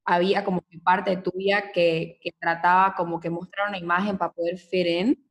había 0.05 0.45
como 0.45 0.61
que 0.69 0.79
parte 0.79 1.17
tuya 1.17 1.73
que, 1.73 2.19
que 2.21 2.33
trataba 2.38 2.95
como 2.95 3.19
que 3.19 3.31
mostrar 3.31 3.71
una 3.71 3.79
imagen 3.79 4.19
para 4.19 4.33
poder 4.33 4.59
fit 4.59 4.87
in? 4.87 5.31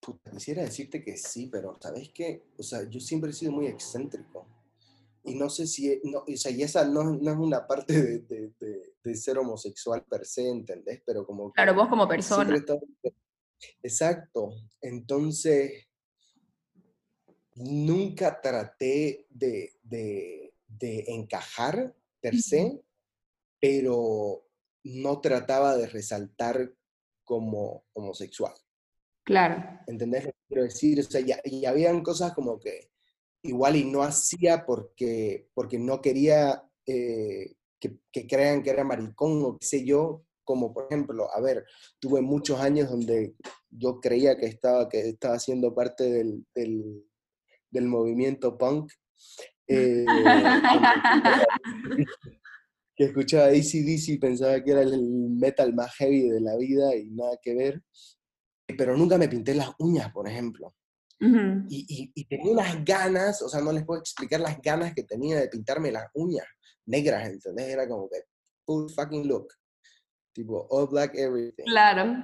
Puta, 0.00 0.30
quisiera 0.30 0.62
decirte 0.62 1.04
que 1.04 1.18
sí, 1.18 1.48
pero 1.52 1.76
¿sabes 1.80 2.08
qué? 2.14 2.46
O 2.58 2.62
sea, 2.62 2.88
yo 2.88 2.98
siempre 2.98 3.30
he 3.30 3.34
sido 3.34 3.52
muy 3.52 3.66
excéntrico. 3.66 4.48
Y 5.22 5.34
no 5.34 5.50
sé 5.50 5.66
si, 5.66 6.00
no, 6.04 6.20
o 6.20 6.36
sea, 6.36 6.50
y 6.50 6.62
esa 6.62 6.86
no, 6.86 7.02
no 7.02 7.30
es 7.30 7.36
una 7.36 7.66
parte 7.66 7.92
de, 8.00 8.18
de, 8.20 8.52
de, 8.58 8.94
de 9.02 9.14
ser 9.16 9.36
homosexual 9.38 10.04
per 10.08 10.24
se, 10.24 10.48
¿entendés? 10.48 11.02
Pero 11.04 11.26
como 11.26 11.52
que 11.52 11.56
Claro, 11.56 11.74
vos 11.74 11.88
como 11.88 12.08
persona. 12.08 12.56
Exacto. 13.82 14.50
Entonces, 14.80 15.85
nunca 17.56 18.40
traté 18.40 19.26
de, 19.30 19.74
de, 19.82 20.54
de 20.68 21.04
encajar 21.08 21.94
per 22.20 22.36
se, 22.38 22.80
pero 23.60 24.46
no 24.84 25.20
trataba 25.20 25.76
de 25.76 25.86
resaltar 25.86 26.72
como 27.24 27.84
homosexual. 27.92 28.54
Claro, 29.24 29.80
¿Entendés 29.86 30.24
lo 30.26 30.30
que 30.30 30.38
quiero 30.48 30.62
decir? 30.64 31.00
O 31.00 31.02
sea, 31.02 31.20
ya- 31.20 31.40
y 31.44 31.64
habían 31.64 32.02
cosas 32.02 32.32
como 32.32 32.60
que 32.60 32.90
igual 33.42 33.76
y 33.76 33.84
no 33.84 34.02
hacía 34.02 34.64
porque, 34.64 35.48
porque 35.54 35.78
no 35.78 36.00
quería 36.00 36.62
eh, 36.86 37.54
que, 37.80 37.98
que 38.12 38.26
crean 38.26 38.62
que 38.62 38.70
era 38.70 38.84
maricón 38.84 39.42
o 39.44 39.58
qué 39.58 39.66
sé 39.66 39.84
yo, 39.84 40.24
como 40.44 40.72
por 40.72 40.86
ejemplo, 40.86 41.28
a 41.34 41.40
ver, 41.40 41.64
tuve 41.98 42.20
muchos 42.20 42.60
años 42.60 42.88
donde 42.88 43.34
yo 43.70 44.00
creía 44.00 44.36
que 44.38 44.46
estaba, 44.46 44.88
que 44.88 45.00
estaba 45.08 45.38
siendo 45.40 45.74
parte 45.74 46.04
del, 46.04 46.46
del, 46.54 47.04
del 47.76 47.86
movimiento 47.86 48.58
punk. 48.58 48.90
eh, 49.68 50.04
que 52.96 53.04
escuchaba 53.04 53.46
ACDC 53.48 54.08
y 54.08 54.18
pensaba 54.18 54.62
que 54.62 54.70
era 54.70 54.80
el 54.82 55.00
metal 55.02 55.74
más 55.74 55.94
heavy 55.96 56.28
de 56.30 56.40
la 56.40 56.56
vida 56.56 56.94
y 56.96 57.10
nada 57.10 57.38
que 57.42 57.54
ver. 57.54 57.82
Pero 58.78 58.96
nunca 58.96 59.18
me 59.18 59.28
pinté 59.28 59.54
las 59.54 59.70
uñas, 59.78 60.10
por 60.12 60.28
ejemplo. 60.28 60.74
Ujú. 61.20 61.66
Y, 61.68 61.86
y- 61.88 62.12
y 62.14 62.24
tenía 62.24 62.52
unas 62.52 62.84
ganas, 62.84 63.42
o 63.42 63.48
sea, 63.48 63.60
no 63.60 63.72
les 63.72 63.84
puedo 63.84 64.00
explicar 64.00 64.40
las 64.40 64.60
ganas 64.62 64.94
que 64.94 65.02
tenía 65.02 65.38
de 65.40 65.48
pintarme 65.48 65.92
las 65.92 66.06
uñas 66.14 66.46
negras, 66.86 67.28
¿entendés? 67.28 67.68
Era 67.68 67.86
como 67.88 68.08
que 68.08 68.20
full 68.64 68.90
fucking 68.90 69.26
look. 69.28 69.48
Tipo, 70.32 70.66
all 70.70 70.88
black 70.88 71.14
everything. 71.16 71.64
claro. 71.64 72.22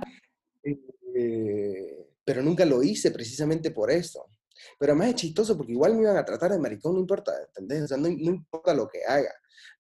Eh, 0.65 2.07
pero 2.25 2.43
nunca 2.43 2.65
lo 2.65 2.83
hice 2.83 3.11
precisamente 3.11 3.71
por 3.73 3.91
eso. 3.91 4.25
Pero 4.79 4.93
además 4.93 5.11
es 5.11 5.15
chistoso 5.17 5.57
porque 5.57 5.73
igual 5.73 5.95
me 5.95 6.03
iban 6.03 6.17
a 6.17 6.25
tratar 6.25 6.53
de 6.53 6.59
maricón, 6.59 6.95
no 6.95 7.01
importa, 7.01 7.33
¿entendés? 7.49 7.83
O 7.85 7.89
sea, 7.89 7.97
no, 7.97 8.09
no 8.09 8.31
importa 8.31 8.75
lo 8.75 8.89
que 8.89 9.05
haga. 9.05 9.33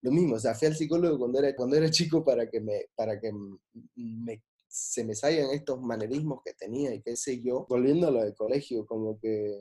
Lo 0.03 0.11
mismo, 0.11 0.37
o 0.37 0.39
sea, 0.39 0.55
fui 0.55 0.69
al 0.69 0.77
psicólogo 0.77 1.19
cuando 1.19 1.39
era, 1.39 1.55
cuando 1.55 1.77
era 1.77 1.91
chico 1.91 2.25
para 2.25 2.49
que, 2.49 2.61
me, 2.61 2.87
para 2.95 3.21
que 3.21 3.33
me, 3.95 4.43
se 4.69 5.05
me 5.05 5.15
salgan 5.15 5.51
estos 5.51 5.81
manerismos 5.81 6.41
que 6.45 6.55
tenía 6.55 6.95
y 6.95 7.03
qué 7.03 7.17
sé 7.17 7.41
yo. 7.43 7.67
Volviendo 7.69 8.09
a 8.09 8.11
lo 8.11 8.23
del 8.23 8.35
colegio, 8.35 8.87
como 8.87 9.19
que 9.21 9.57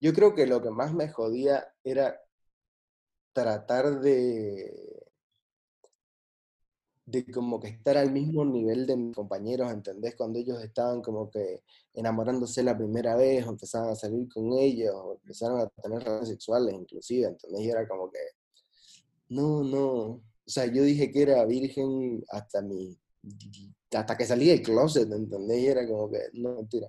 yo 0.00 0.12
creo 0.12 0.34
que 0.34 0.46
lo 0.46 0.62
que 0.62 0.70
más 0.70 0.92
me 0.94 1.08
jodía 1.08 1.66
era 1.82 2.20
tratar 3.32 4.00
de 4.00 4.95
de 7.06 7.24
como 7.30 7.60
que 7.60 7.68
estar 7.68 7.96
al 7.96 8.10
mismo 8.10 8.44
nivel 8.44 8.84
de 8.84 8.96
mis 8.96 9.14
compañeros, 9.14 9.70
¿entendés? 9.70 10.16
Cuando 10.16 10.40
ellos 10.40 10.62
estaban 10.62 11.00
como 11.02 11.30
que 11.30 11.62
enamorándose 11.94 12.64
la 12.64 12.76
primera 12.76 13.14
vez, 13.14 13.46
o 13.46 13.50
empezaban 13.50 13.90
a 13.90 13.94
salir 13.94 14.28
con 14.28 14.52
ellos, 14.58 14.92
o 14.94 15.14
empezaron 15.14 15.60
a 15.60 15.68
tener 15.68 16.00
relaciones 16.00 16.28
sexuales 16.28 16.74
inclusive, 16.74 17.28
¿entendés? 17.28 17.60
Y 17.62 17.70
era 17.70 17.86
como 17.86 18.10
que, 18.10 18.18
no, 19.28 19.62
no, 19.62 19.86
o 19.86 20.22
sea, 20.44 20.66
yo 20.66 20.82
dije 20.82 21.12
que 21.12 21.22
era 21.22 21.44
virgen 21.44 22.24
hasta 22.28 22.60
mi, 22.60 22.98
hasta 23.92 24.16
que 24.16 24.24
salí 24.24 24.48
del 24.48 24.62
closet, 24.62 25.10
¿entendés? 25.10 25.58
Y 25.58 25.66
era 25.68 25.86
como 25.86 26.10
que, 26.10 26.18
no, 26.34 26.56
mentira. 26.56 26.88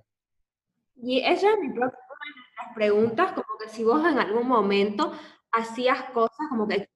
Y 1.00 1.20
esa 1.20 1.52
es 1.52 1.58
mi 1.60 1.72
próxima 1.72 2.02
de 2.24 2.40
nuestras 2.40 2.74
preguntas, 2.74 3.32
como 3.34 3.58
que 3.60 3.68
si 3.68 3.84
vos 3.84 4.04
en 4.04 4.18
algún 4.18 4.48
momento 4.48 5.12
hacías 5.52 6.10
cosas 6.12 6.48
como 6.50 6.66
que 6.66 6.88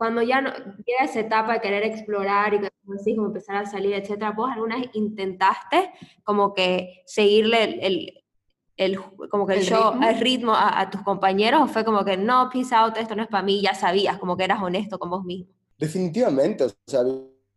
cuando 0.00 0.22
ya 0.22 0.40
no, 0.40 0.50
llega 0.86 1.04
esa 1.04 1.20
etapa 1.20 1.52
de 1.52 1.60
querer 1.60 1.82
explorar 1.84 2.54
y 2.54 2.60
que, 2.60 2.70
como 2.82 2.96
decís, 2.96 3.14
como 3.16 3.26
empezar 3.26 3.56
a 3.56 3.66
salir, 3.66 3.92
etcétera, 3.92 4.30
¿vos 4.30 4.50
alguna 4.50 4.78
vez 4.78 4.88
intentaste 4.94 5.92
como 6.24 6.54
que 6.54 7.02
seguirle 7.04 7.64
el, 7.64 7.80
el, 7.82 8.24
el 8.78 9.00
como 9.28 9.46
que 9.46 9.52
el, 9.52 9.58
¿El 9.58 9.66
show, 9.66 9.90
ritmo? 9.92 10.08
el 10.08 10.18
ritmo 10.20 10.54
a, 10.54 10.80
a 10.80 10.88
tus 10.88 11.02
compañeros 11.02 11.60
o 11.60 11.66
fue 11.66 11.84
como 11.84 12.02
que 12.02 12.16
no, 12.16 12.48
peace 12.50 12.74
out, 12.74 12.96
esto 12.96 13.14
no 13.14 13.24
es 13.24 13.28
para 13.28 13.42
mí, 13.42 13.60
ya 13.60 13.74
sabías, 13.74 14.16
como 14.16 14.38
que 14.38 14.44
eras 14.44 14.62
honesto 14.62 14.98
con 14.98 15.10
vos 15.10 15.22
mismo? 15.22 15.52
Definitivamente, 15.76 16.64
o 16.64 16.70
sea, 16.86 17.02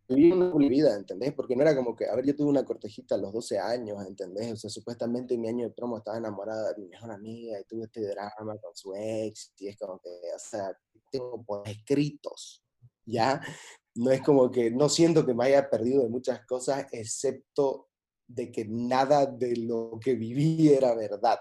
viví 0.07 0.31
una 0.31 0.67
vida, 0.67 0.95
¿entendés? 0.95 1.33
Porque 1.33 1.55
no 1.55 1.61
era 1.61 1.75
como 1.75 1.95
que, 1.95 2.05
a 2.07 2.15
ver, 2.15 2.25
yo 2.25 2.35
tuve 2.35 2.49
una 2.49 2.65
cortejita 2.65 3.15
a 3.15 3.17
los 3.17 3.33
12 3.33 3.59
años, 3.59 4.05
¿entendés? 4.05 4.53
O 4.53 4.55
sea, 4.55 4.69
supuestamente 4.69 5.33
en 5.33 5.41
mi 5.41 5.49
año 5.49 5.67
de 5.67 5.73
promo 5.73 5.97
estaba 5.97 6.17
enamorada 6.17 6.73
de 6.73 6.81
mi 6.81 6.87
mejor 6.89 7.11
amiga 7.11 7.59
y 7.59 7.63
tuve 7.65 7.85
este 7.85 8.07
drama 8.07 8.57
con 8.57 8.75
su 8.75 8.93
ex, 8.95 9.53
y 9.57 9.67
es 9.67 9.77
como 9.77 9.99
que, 9.99 10.09
o 10.09 10.39
sea, 10.39 10.77
tengo 11.11 11.43
por 11.43 11.67
escritos, 11.67 12.63
¿ya? 13.05 13.41
No 13.95 14.11
es 14.11 14.21
como 14.21 14.49
que, 14.49 14.71
no 14.71 14.89
siento 14.89 15.25
que 15.25 15.33
me 15.33 15.45
haya 15.45 15.69
perdido 15.69 16.03
de 16.03 16.09
muchas 16.09 16.45
cosas, 16.45 16.85
excepto 16.91 17.89
de 18.27 18.51
que 18.51 18.65
nada 18.65 19.25
de 19.25 19.55
lo 19.57 19.99
que 20.01 20.15
viví 20.15 20.69
era 20.69 20.95
verdad, 20.95 21.37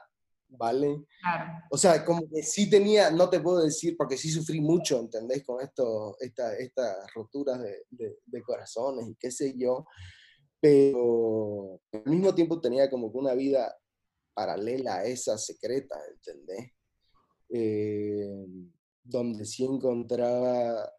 ¿vale? 0.57 1.05
Claro. 1.21 1.53
O 1.71 1.79
sea, 1.79 2.05
como 2.05 2.29
que 2.29 2.43
sí 2.43 2.69
tenía, 2.69 3.11
no 3.11 3.29
te 3.29 3.41
puedo 3.41 3.63
decir, 3.63 3.97
porque 3.97 4.17
sí 4.17 4.31
sufrí 4.31 4.61
mucho, 4.61 4.99
¿entendés? 5.01 5.45
Con 5.45 5.63
esto, 5.63 6.17
esta, 6.21 6.57
estas 6.57 6.97
roturas 7.15 7.61
de, 7.61 7.85
de, 7.91 8.19
de 8.25 8.43
corazones 8.43 9.09
y 9.09 9.17
qué 9.17 9.31
sé 9.31 9.55
yo, 9.57 9.87
pero 10.61 11.81
al 11.93 12.05
mismo 12.07 12.35
tiempo 12.35 12.61
tenía 12.61 12.89
como 12.89 13.11
que 13.11 13.19
una 13.19 13.35
vida 13.35 13.75
paralela 14.35 14.97
a 14.97 15.05
esa 15.05 15.37
secreta, 15.37 15.97
¿entendés? 16.11 16.73
Eh, 17.49 18.47
donde 19.03 19.45
sí 19.45 19.65
encontraba 19.65 20.91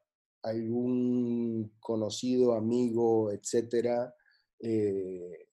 algún 0.43 1.73
conocido, 1.79 2.53
amigo, 2.53 3.31
etcétera, 3.31 4.13
eh, 4.59 5.47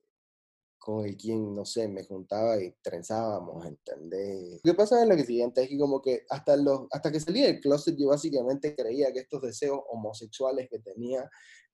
con 0.80 1.04
el 1.06 1.16
quien, 1.16 1.54
no 1.54 1.64
sé, 1.64 1.86
me 1.88 2.02
juntaba 2.04 2.60
y 2.60 2.74
trenzábamos, 2.82 3.64
¿entendés? 3.66 4.60
Lo 4.64 4.72
que 4.72 4.76
pasa 4.76 5.02
es 5.02 5.08
lo 5.08 5.14
que 5.14 5.24
siguiente, 5.24 5.62
es 5.62 5.68
que 5.68 5.78
como 5.78 6.00
que 6.00 6.24
hasta, 6.30 6.56
los, 6.56 6.86
hasta 6.90 7.12
que 7.12 7.20
salí 7.20 7.42
del 7.42 7.60
closet 7.60 7.94
yo 7.96 8.08
básicamente 8.08 8.74
creía 8.74 9.12
que 9.12 9.20
estos 9.20 9.42
deseos 9.42 9.78
homosexuales 9.90 10.68
que 10.70 10.78
tenía 10.80 11.30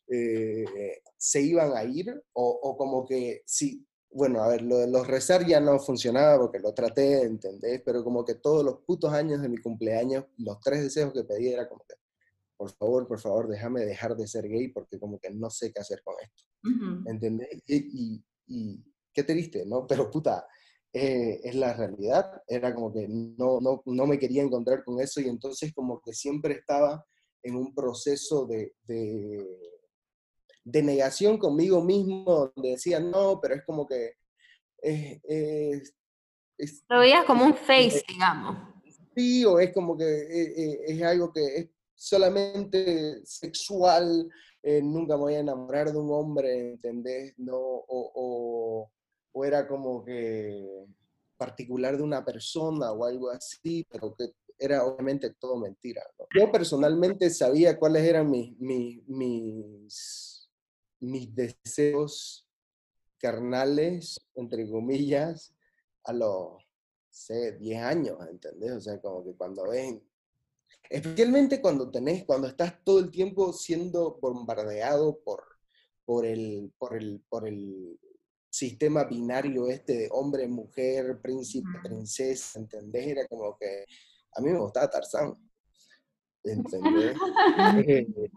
eh, 0.08 1.00
se 1.16 1.40
iban 1.40 1.76
a 1.76 1.84
ir 1.84 2.10
o, 2.32 2.48
o, 2.62 2.76
como 2.76 3.06
que 3.06 3.42
sí, 3.46 3.86
bueno, 4.10 4.42
a 4.42 4.48
ver, 4.48 4.62
lo 4.62 4.78
de 4.78 4.88
los 4.88 5.06
rezar 5.06 5.46
ya 5.46 5.60
no 5.60 5.78
funcionaba 5.78 6.38
porque 6.38 6.58
lo 6.58 6.74
traté, 6.74 7.22
¿entendés? 7.22 7.82
Pero 7.84 8.02
como 8.02 8.24
que 8.24 8.34
todos 8.34 8.64
los 8.64 8.78
putos 8.84 9.12
años 9.12 9.40
de 9.40 9.48
mi 9.48 9.58
cumpleaños, 9.58 10.24
los 10.38 10.58
tres 10.60 10.82
deseos 10.82 11.12
que 11.12 11.22
pedí 11.24 11.48
era 11.48 11.68
como 11.68 11.84
que, 11.88 11.94
por 12.56 12.70
favor, 12.72 13.06
por 13.06 13.20
favor, 13.20 13.48
déjame 13.48 13.84
dejar 13.84 14.16
de 14.16 14.26
ser 14.26 14.48
gay 14.48 14.68
porque 14.68 14.98
como 14.98 15.18
que 15.20 15.30
no 15.30 15.48
sé 15.50 15.72
qué 15.72 15.80
hacer 15.80 16.02
con 16.02 16.14
esto, 16.20 16.42
Uh 16.64 16.68
-huh. 16.68 17.10
¿entendés? 17.10 17.48
Y, 17.68 17.76
y, 17.76 18.24
y, 18.48 18.84
qué 19.16 19.24
triste, 19.24 19.64
¿no? 19.66 19.86
Pero 19.88 20.10
puta, 20.10 20.46
eh, 20.92 21.40
es 21.42 21.54
la 21.54 21.72
realidad, 21.72 22.42
era 22.46 22.74
como 22.74 22.92
que 22.92 23.08
no, 23.08 23.60
no, 23.60 23.82
no 23.84 24.06
me 24.06 24.18
quería 24.18 24.42
encontrar 24.42 24.84
con 24.84 25.00
eso 25.00 25.20
y 25.20 25.28
entonces 25.28 25.72
como 25.74 26.00
que 26.00 26.12
siempre 26.12 26.54
estaba 26.54 27.04
en 27.42 27.56
un 27.56 27.74
proceso 27.74 28.46
de, 28.46 28.74
de 28.84 29.44
de 30.66 30.82
negación 30.82 31.38
conmigo 31.38 31.80
mismo, 31.80 32.50
donde 32.54 32.70
decía, 32.70 32.98
no, 32.98 33.38
pero 33.40 33.54
es 33.54 33.64
como 33.64 33.86
que... 33.86 34.14
Es, 34.78 35.20
es, 35.24 35.94
es 36.58 36.84
Lo 36.88 36.98
veías 36.98 37.24
como 37.24 37.44
un 37.44 37.54
face, 37.66 38.02
digamos. 38.08 38.56
Sí, 39.14 39.44
o 39.44 39.60
es 39.60 39.72
como 39.72 39.96
que 39.96 40.04
es, 40.04 40.80
es 40.88 41.02
algo 41.02 41.32
que 41.32 41.56
es 41.56 41.70
solamente 41.94 43.24
sexual, 43.24 44.28
eh, 44.60 44.82
nunca 44.82 45.14
me 45.14 45.22
voy 45.22 45.34
a 45.34 45.40
enamorar 45.40 45.92
de 45.92 45.98
un 45.98 46.12
hombre, 46.12 46.70
¿entendés? 46.72 47.32
No, 47.38 47.56
o, 47.56 48.12
o, 48.14 48.90
o, 49.36 49.44
era 49.44 49.66
como 49.68 50.04
que 50.04 50.86
particular 51.36 51.96
de 51.96 52.02
una 52.02 52.24
persona 52.24 52.92
o 52.92 53.04
algo 53.04 53.30
así, 53.30 53.86
pero 53.90 54.14
que 54.14 54.32
era 54.58 54.84
obviamente 54.84 55.34
todo 55.38 55.56
mentira. 55.58 56.02
¿no? 56.18 56.26
Yo 56.34 56.50
personalmente 56.50 57.28
sabía 57.30 57.78
cuáles 57.78 58.04
eran 58.04 58.30
mis, 58.30 58.58
mis, 58.58 59.06
mis 59.06 60.36
mis 61.00 61.34
deseos 61.34 62.46
carnales, 63.18 64.20
entre 64.34 64.68
comillas, 64.68 65.54
a 66.04 66.12
los, 66.12 66.62
sé, 67.10 67.52
10 67.52 67.82
años, 67.82 68.18
¿entendés? 68.28 68.72
O 68.72 68.80
sea, 68.80 69.00
como 69.00 69.24
que 69.24 69.34
cuando 69.34 69.68
ven, 69.68 70.02
especialmente 70.88 71.60
cuando 71.60 71.90
tenés, 71.90 72.24
cuando 72.24 72.48
estás 72.48 72.82
todo 72.84 73.00
el 73.00 73.10
tiempo 73.10 73.52
siendo 73.52 74.18
bombardeado 74.20 75.18
por, 75.20 75.42
por, 76.04 76.24
el, 76.26 76.72
por, 76.78 76.96
el, 76.96 77.22
por 77.28 77.48
el 77.48 77.98
sistema 78.56 79.04
binario 79.04 79.68
este 79.68 79.92
de 79.92 80.08
hombre, 80.12 80.48
mujer, 80.48 81.20
príncipe, 81.20 81.68
princesa, 81.82 82.58
¿entendés? 82.58 83.08
Era 83.08 83.26
como 83.26 83.56
que 83.58 83.84
a 84.32 84.40
mí 84.40 84.50
me 84.50 84.58
gustaba 84.58 84.88
Tarzán, 84.88 85.34
¿entendés? 86.42 87.16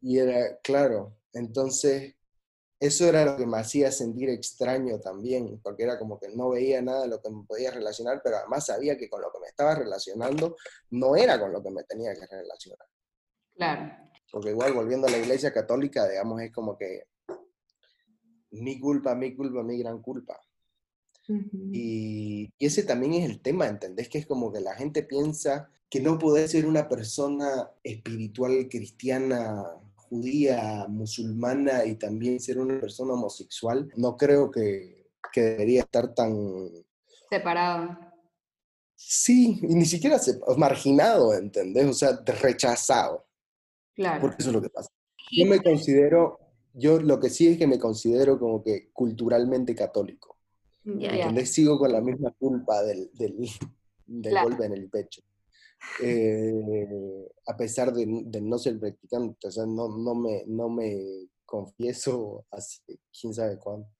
y 0.00 0.18
era, 0.18 0.58
claro, 0.58 1.16
entonces, 1.32 2.14
eso 2.80 3.06
era 3.06 3.24
lo 3.24 3.36
que 3.36 3.46
me 3.46 3.58
hacía 3.58 3.92
sentir 3.92 4.28
extraño 4.28 4.98
también, 4.98 5.60
porque 5.62 5.84
era 5.84 5.98
como 5.98 6.18
que 6.18 6.28
no 6.30 6.50
veía 6.50 6.82
nada 6.82 7.02
de 7.02 7.08
lo 7.08 7.22
que 7.22 7.30
me 7.30 7.44
podía 7.44 7.70
relacionar, 7.70 8.20
pero 8.24 8.38
además 8.38 8.66
sabía 8.66 8.98
que 8.98 9.08
con 9.08 9.22
lo 9.22 9.30
que 9.30 9.38
me 9.38 9.46
estaba 9.46 9.76
relacionando 9.76 10.56
no 10.90 11.14
era 11.14 11.38
con 11.38 11.52
lo 11.52 11.62
que 11.62 11.70
me 11.70 11.84
tenía 11.84 12.12
que 12.12 12.26
relacionar. 12.26 12.88
Claro. 13.54 13.96
Porque 14.32 14.50
igual 14.50 14.72
volviendo 14.72 15.06
a 15.06 15.10
la 15.10 15.18
iglesia 15.18 15.52
católica, 15.52 16.08
digamos, 16.08 16.42
es 16.42 16.52
como 16.52 16.76
que 16.76 17.04
mi 18.50 18.78
culpa, 18.80 19.14
mi 19.14 19.34
culpa, 19.34 19.62
mi 19.62 19.78
gran 19.78 20.00
culpa. 20.00 20.40
Uh 21.28 21.34
-huh. 21.34 21.70
y, 21.72 22.52
y, 22.58 22.66
ese 22.66 22.84
también 22.84 23.14
es 23.14 23.28
el 23.28 23.40
tema, 23.40 23.66
¿entendés? 23.66 24.08
Que 24.08 24.18
es 24.18 24.26
como 24.26 24.52
que 24.52 24.60
la 24.60 24.74
gente 24.74 25.02
piensa 25.02 25.68
que 25.90 26.00
no 26.00 26.18
puede 26.18 26.46
ser 26.46 26.66
una 26.66 26.88
persona 26.88 27.70
espiritual 27.82 28.68
cristiana 28.68 29.64
judía, 30.08 30.86
musulmana 30.88 31.84
y 31.84 31.96
también 31.96 32.40
ser 32.40 32.58
una 32.58 32.80
persona 32.80 33.14
homosexual, 33.14 33.90
no 33.96 34.16
creo 34.16 34.50
que, 34.50 35.10
que 35.32 35.40
debería 35.42 35.82
estar 35.82 36.14
tan... 36.14 36.68
Separado. 37.28 37.98
Sí, 38.94 39.58
y 39.62 39.74
ni 39.74 39.84
siquiera 39.84 40.18
se, 40.18 40.38
marginado, 40.56 41.34
¿entendés? 41.34 41.86
O 41.86 41.92
sea, 41.92 42.18
rechazado. 42.24 43.26
Claro. 43.94 44.20
Porque 44.20 44.36
eso 44.38 44.50
es 44.50 44.54
lo 44.54 44.62
que 44.62 44.70
pasa. 44.70 44.88
Yo 45.32 45.46
me 45.46 45.60
considero, 45.60 46.38
yo 46.78 47.00
lo 47.00 47.18
que 47.18 47.30
sí 47.30 47.48
es 47.48 47.58
que 47.58 47.66
me 47.66 47.78
considero 47.78 48.38
como 48.38 48.62
que 48.62 48.90
culturalmente 48.92 49.74
católico. 49.74 50.36
Ya, 50.84 51.10
¿Entendés? 51.10 51.52
Sigo 51.52 51.78
con 51.78 51.90
la 51.90 52.00
misma 52.00 52.30
culpa 52.38 52.82
del, 52.82 53.10
del, 53.14 53.36
del 54.06 54.30
Claro. 54.32 54.48
golpe 54.48 54.66
en 54.66 54.72
el 54.74 54.88
pecho. 54.88 55.22
Eh, 56.02 57.28
a 57.46 57.56
pesar 57.56 57.92
de, 57.92 58.06
de 58.26 58.40
no 58.40 58.58
ser 58.58 58.78
practicante, 58.78 59.48
o 59.48 59.50
sea, 59.50 59.64
no, 59.66 59.88
no, 59.96 60.14
me, 60.14 60.44
no 60.46 60.68
me 60.68 61.28
confieso 61.44 62.44
hace 62.50 62.80
quién 63.18 63.34
sabe 63.34 63.58
cuándo. 63.58 63.88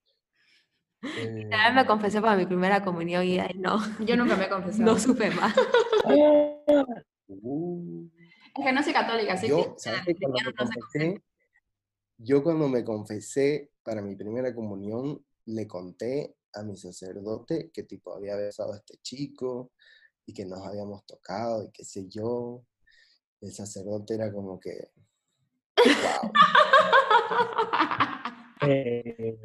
Eh, 1.03 1.47
También 1.51 1.75
me 1.75 1.87
confesé 1.87 2.21
para 2.21 2.37
mi 2.37 2.47
primera 2.47 2.83
comunión 2.83 3.23
y 3.25 3.39
ay, 3.39 3.55
no, 3.59 3.79
Yo 4.05 4.17
nunca 4.17 4.35
me 4.37 4.47
he 4.47 4.49
confesado. 4.49 4.85
no 4.93 4.99
supe 4.99 5.31
más. 5.31 5.55
uh, 6.07 6.87
Es 8.59 8.65
que 8.65 8.73
no 8.73 8.83
soy 8.83 8.93
católica, 8.95 9.35
así 9.35 9.49
yo, 9.49 9.75
que... 9.75 9.81
¿sabes 9.81 10.01
qué? 10.07 10.15
Cuando 10.15 10.39
me 10.47 10.55
confesé, 10.55 11.23
yo 12.19 12.43
cuando 12.43 12.69
me 12.69 12.85
confesé 12.85 13.71
para 13.83 14.03
mi 14.03 14.17
primera 14.17 14.55
comunión, 14.55 15.25
le 15.47 15.67
conté 15.67 16.37
a 16.55 16.63
mi 16.63 16.77
sacerdote 16.77 17.71
que 17.73 17.85
tipo 17.85 18.15
había 18.15 18.37
besado 18.37 18.73
a 18.73 18.77
este 18.77 18.99
chico 19.03 19.73
y 20.25 20.33
que 20.33 20.45
nos 20.45 20.67
habíamos 20.67 21.05
tocado 21.07 21.65
y 21.65 21.71
qué 21.71 21.85
sé 21.85 22.07
yo. 22.09 22.65
El 23.41 23.53
sacerdote 23.53 24.15
era 24.15 24.33
como 24.33 24.59
que, 24.59 24.91
wow. 25.77 26.33
Eh. 28.69 29.39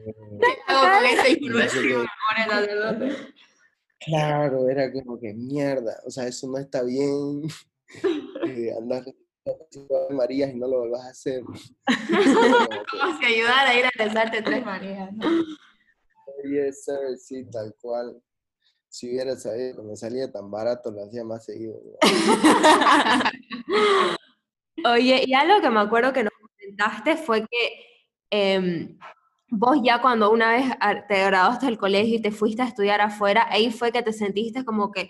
Claro, 4.00 4.70
era 4.70 4.92
como 4.92 5.20
que 5.20 5.34
mierda, 5.34 6.00
o 6.06 6.10
sea, 6.10 6.28
eso 6.28 6.48
no 6.48 6.58
está 6.58 6.84
bien. 6.84 7.44
Eh, 8.48 8.74
andar 8.76 9.04
Marías 10.12 10.51
y 10.51 10.56
no 10.56 10.67
lo 10.67 10.80
vuelvas 10.80 11.06
a 11.06 11.10
hacer. 11.10 11.43
Como 12.91 13.19
si 13.19 13.25
ayudara 13.25 13.69
a 13.69 13.75
ir 13.75 13.86
a 13.86 13.91
rezarte 13.95 14.41
tres 14.41 14.65
Marías. 14.65 15.13
¿no? 15.13 15.30
Yes, 16.43 16.86
sir, 16.86 17.17
sí, 17.17 17.45
tal 17.51 17.75
cual. 17.82 18.21
Si 18.88 19.10
hubiera 19.10 19.36
sabido 19.36 19.77
que 19.77 19.84
me 19.84 19.95
salía 19.95 20.32
tan 20.32 20.49
barato, 20.51 20.91
lo 20.91 21.04
hacía 21.04 21.23
más 21.23 21.45
seguido. 21.45 21.82
¿no? 21.84 21.91
Oye, 24.93 25.23
y 25.25 25.34
algo 25.34 25.62
que 25.62 25.69
me 25.69 25.80
acuerdo 25.80 26.13
que 26.13 26.23
nos 26.23 26.34
comentaste 26.34 27.17
fue 27.17 27.47
que 27.47 27.86
em, 28.30 28.97
vos 29.49 29.77
ya 29.84 30.01
cuando 30.01 30.32
una 30.32 30.51
vez 30.51 30.65
te 31.08 31.25
graduaste 31.25 31.65
del 31.67 31.77
colegio 31.77 32.17
y 32.17 32.21
te 32.21 32.32
fuiste 32.32 32.62
a 32.62 32.67
estudiar 32.67 33.01
afuera, 33.01 33.47
ahí 33.49 33.71
fue 33.71 33.91
que 33.91 34.04
te 34.04 34.13
sentiste 34.13 34.63
como 34.65 34.91
que 34.91 35.10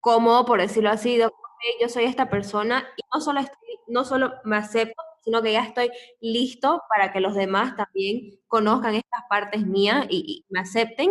cómodo, 0.00 0.44
por 0.44 0.60
decirlo 0.60 0.90
así, 0.90 1.18
de, 1.62 1.74
"Ok, 1.76 1.80
yo 1.82 1.88
soy 1.88 2.04
esta 2.04 2.28
persona 2.30 2.86
y 2.96 3.02
no 3.12 3.20
solo, 3.20 3.40
no 3.88 4.04
solo 4.04 4.34
me 4.44 4.56
acepto, 4.56 5.02
sino 5.26 5.42
que 5.42 5.52
ya 5.52 5.64
estoy 5.64 5.90
listo 6.20 6.82
para 6.88 7.12
que 7.12 7.20
los 7.20 7.34
demás 7.34 7.74
también 7.76 8.38
conozcan 8.46 8.94
estas 8.94 9.22
partes 9.28 9.66
mías 9.66 10.06
y, 10.08 10.44
me 10.48 10.60
acepten. 10.60 11.10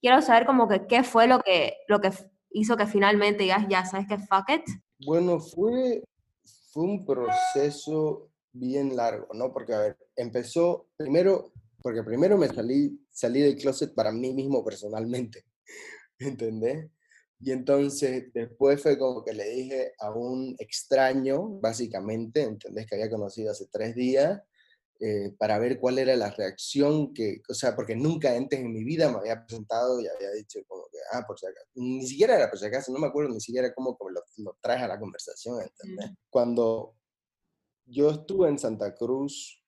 Quiero 0.00 0.20
saber 0.20 0.44
como 0.44 0.68
que 0.68 0.86
qué 0.86 1.02
fue 1.02 1.26
lo 1.26 1.40
que, 1.40 1.74
lo 1.88 2.02
que 2.02 2.10
hizo 2.50 2.76
que 2.76 2.86
finalmente 2.86 3.44
digas, 3.44 3.64
ya, 3.68 3.86
¿sabes 3.86 4.06
qué? 4.08 4.18
Fuck 4.18 4.50
it. 4.50 4.64
Bueno, 5.06 5.40
fue, 5.40 6.04
fue 6.70 6.84
un 6.84 7.06
proceso 7.06 8.28
bien 8.52 8.94
largo, 8.94 9.28
¿no? 9.32 9.52
Porque, 9.54 9.72
a 9.72 9.78
ver, 9.78 9.96
empezó 10.16 10.88
primero, 10.94 11.50
porque 11.82 12.02
primero 12.02 12.36
me 12.36 12.48
salí, 12.48 13.00
salí 13.10 13.40
del 13.40 13.56
closet 13.56 13.94
para 13.94 14.12
mí 14.12 14.34
mismo 14.34 14.62
personalmente, 14.62 15.46
¿entendés? 16.18 16.90
Y 17.44 17.52
entonces 17.52 18.32
después 18.32 18.82
fue 18.82 18.96
como 18.96 19.22
que 19.22 19.34
le 19.34 19.46
dije 19.46 19.92
a 19.98 20.10
un 20.10 20.56
extraño, 20.58 21.60
básicamente, 21.60 22.40
¿entendés? 22.40 22.86
Que 22.86 22.94
había 22.94 23.10
conocido 23.10 23.50
hace 23.50 23.66
tres 23.70 23.94
días, 23.94 24.40
eh, 24.98 25.30
para 25.38 25.58
ver 25.58 25.78
cuál 25.78 25.98
era 25.98 26.16
la 26.16 26.30
reacción 26.30 27.12
que, 27.12 27.42
o 27.46 27.52
sea, 27.52 27.76
porque 27.76 27.96
nunca 27.96 28.34
antes 28.34 28.58
en 28.58 28.72
mi 28.72 28.82
vida 28.82 29.10
me 29.10 29.18
había 29.18 29.44
presentado 29.44 30.00
y 30.00 30.06
había 30.06 30.30
dicho 30.30 30.58
como 30.66 30.84
que, 30.90 30.96
ah, 31.12 31.22
por 31.26 31.38
si 31.38 31.44
acaso, 31.44 31.66
ni 31.74 32.06
siquiera 32.06 32.34
era 32.34 32.48
por 32.48 32.58
si 32.58 32.64
acaso, 32.64 32.90
no 32.92 32.98
me 32.98 33.08
acuerdo 33.08 33.34
ni 33.34 33.40
siquiera 33.40 33.74
cómo, 33.74 33.94
lo, 34.08 34.22
lo 34.38 34.56
traes 34.62 34.82
a 34.82 34.88
la 34.88 34.98
conversación, 34.98 35.60
¿entendés? 35.60 36.12
Cuando 36.30 36.94
yo 37.84 38.08
estuve 38.08 38.48
en 38.48 38.58
Santa 38.58 38.94
Cruz 38.94 39.62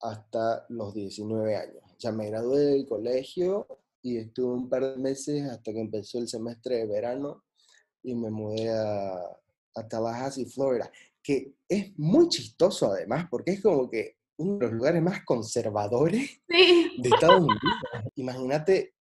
hasta 0.00 0.66
los 0.68 0.94
19 0.94 1.54
años, 1.54 1.84
ya 1.96 2.10
me 2.10 2.26
gradué 2.26 2.58
del 2.58 2.86
colegio 2.88 3.68
y 4.02 4.18
estuve 4.18 4.54
un 4.54 4.68
par 4.68 4.84
de 4.84 4.96
meses 4.98 5.42
hasta 5.50 5.72
que 5.72 5.80
empezó 5.80 6.18
el 6.18 6.28
semestre 6.28 6.76
de 6.76 6.86
verano 6.86 7.44
y 8.02 8.14
me 8.14 8.30
mudé 8.30 8.70
a, 8.70 9.14
a 9.74 9.88
Tallahassee, 9.88 10.46
Florida, 10.46 10.90
que 11.22 11.54
es 11.68 11.98
muy 11.98 12.28
chistoso 12.28 12.92
además, 12.92 13.26
porque 13.30 13.52
es 13.52 13.62
como 13.62 13.90
que 13.90 14.16
uno 14.38 14.58
de 14.58 14.66
los 14.66 14.72
lugares 14.72 15.02
más 15.02 15.24
conservadores 15.24 16.40
de 16.48 17.08
Estados 17.08 17.40
Unidos. 17.40 17.60
Imagínate 18.16 18.94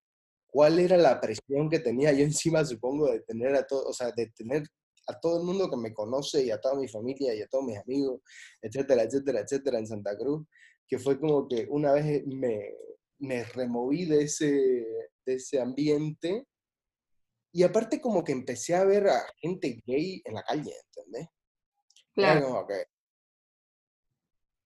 cuál 0.48 0.80
era 0.80 0.98
la 0.98 1.20
presión 1.20 1.70
que 1.70 1.80
tenía 1.80 2.14
yo 2.14 2.24
encima, 2.24 2.64
supongo, 2.64 3.12
de 3.12 3.22
tener 3.22 3.56
a 3.56 3.66
todo, 3.66 3.88
o 3.88 3.94
sea, 3.94 4.12
de 4.12 4.28
tener 4.28 4.64
a 5.08 5.20
todo 5.20 5.40
el 5.40 5.46
mundo 5.46 5.70
que 5.70 5.78
me 5.78 5.94
conoce 5.94 6.44
y 6.44 6.52
a 6.52 6.60
toda 6.60 6.76
mi 6.76 6.88
familia 6.88 7.36
y 7.36 7.42
a 7.42 7.48
todos 7.48 7.66
mis 7.66 7.78
amigos, 7.78 8.22
etcétera, 8.62 9.04
etcétera, 9.04 9.42
etcétera, 9.42 9.80
en 9.80 9.88
Santa 9.88 10.18
Cruz, 10.18 10.48
que 10.88 10.98
fue 10.98 11.20
como 11.20 11.48
que 11.48 11.68
una 11.70 11.92
vez 11.92 12.26
me, 12.26 12.74
me 13.20 13.44
removí 13.44 14.06
de 14.06 14.24
ese, 14.24 14.46
de 15.26 15.34
ese 15.34 15.60
ambiente 15.60 16.48
y 17.56 17.64
aparte 17.64 18.02
como 18.02 18.22
que 18.22 18.34
empecé 18.34 18.76
a 18.76 18.84
ver 18.84 19.08
a 19.08 19.26
gente 19.38 19.82
gay 19.86 20.22
en 20.26 20.34
la 20.34 20.44
calle, 20.44 20.74
¿entendés? 20.88 21.30
Claro. 22.14 22.68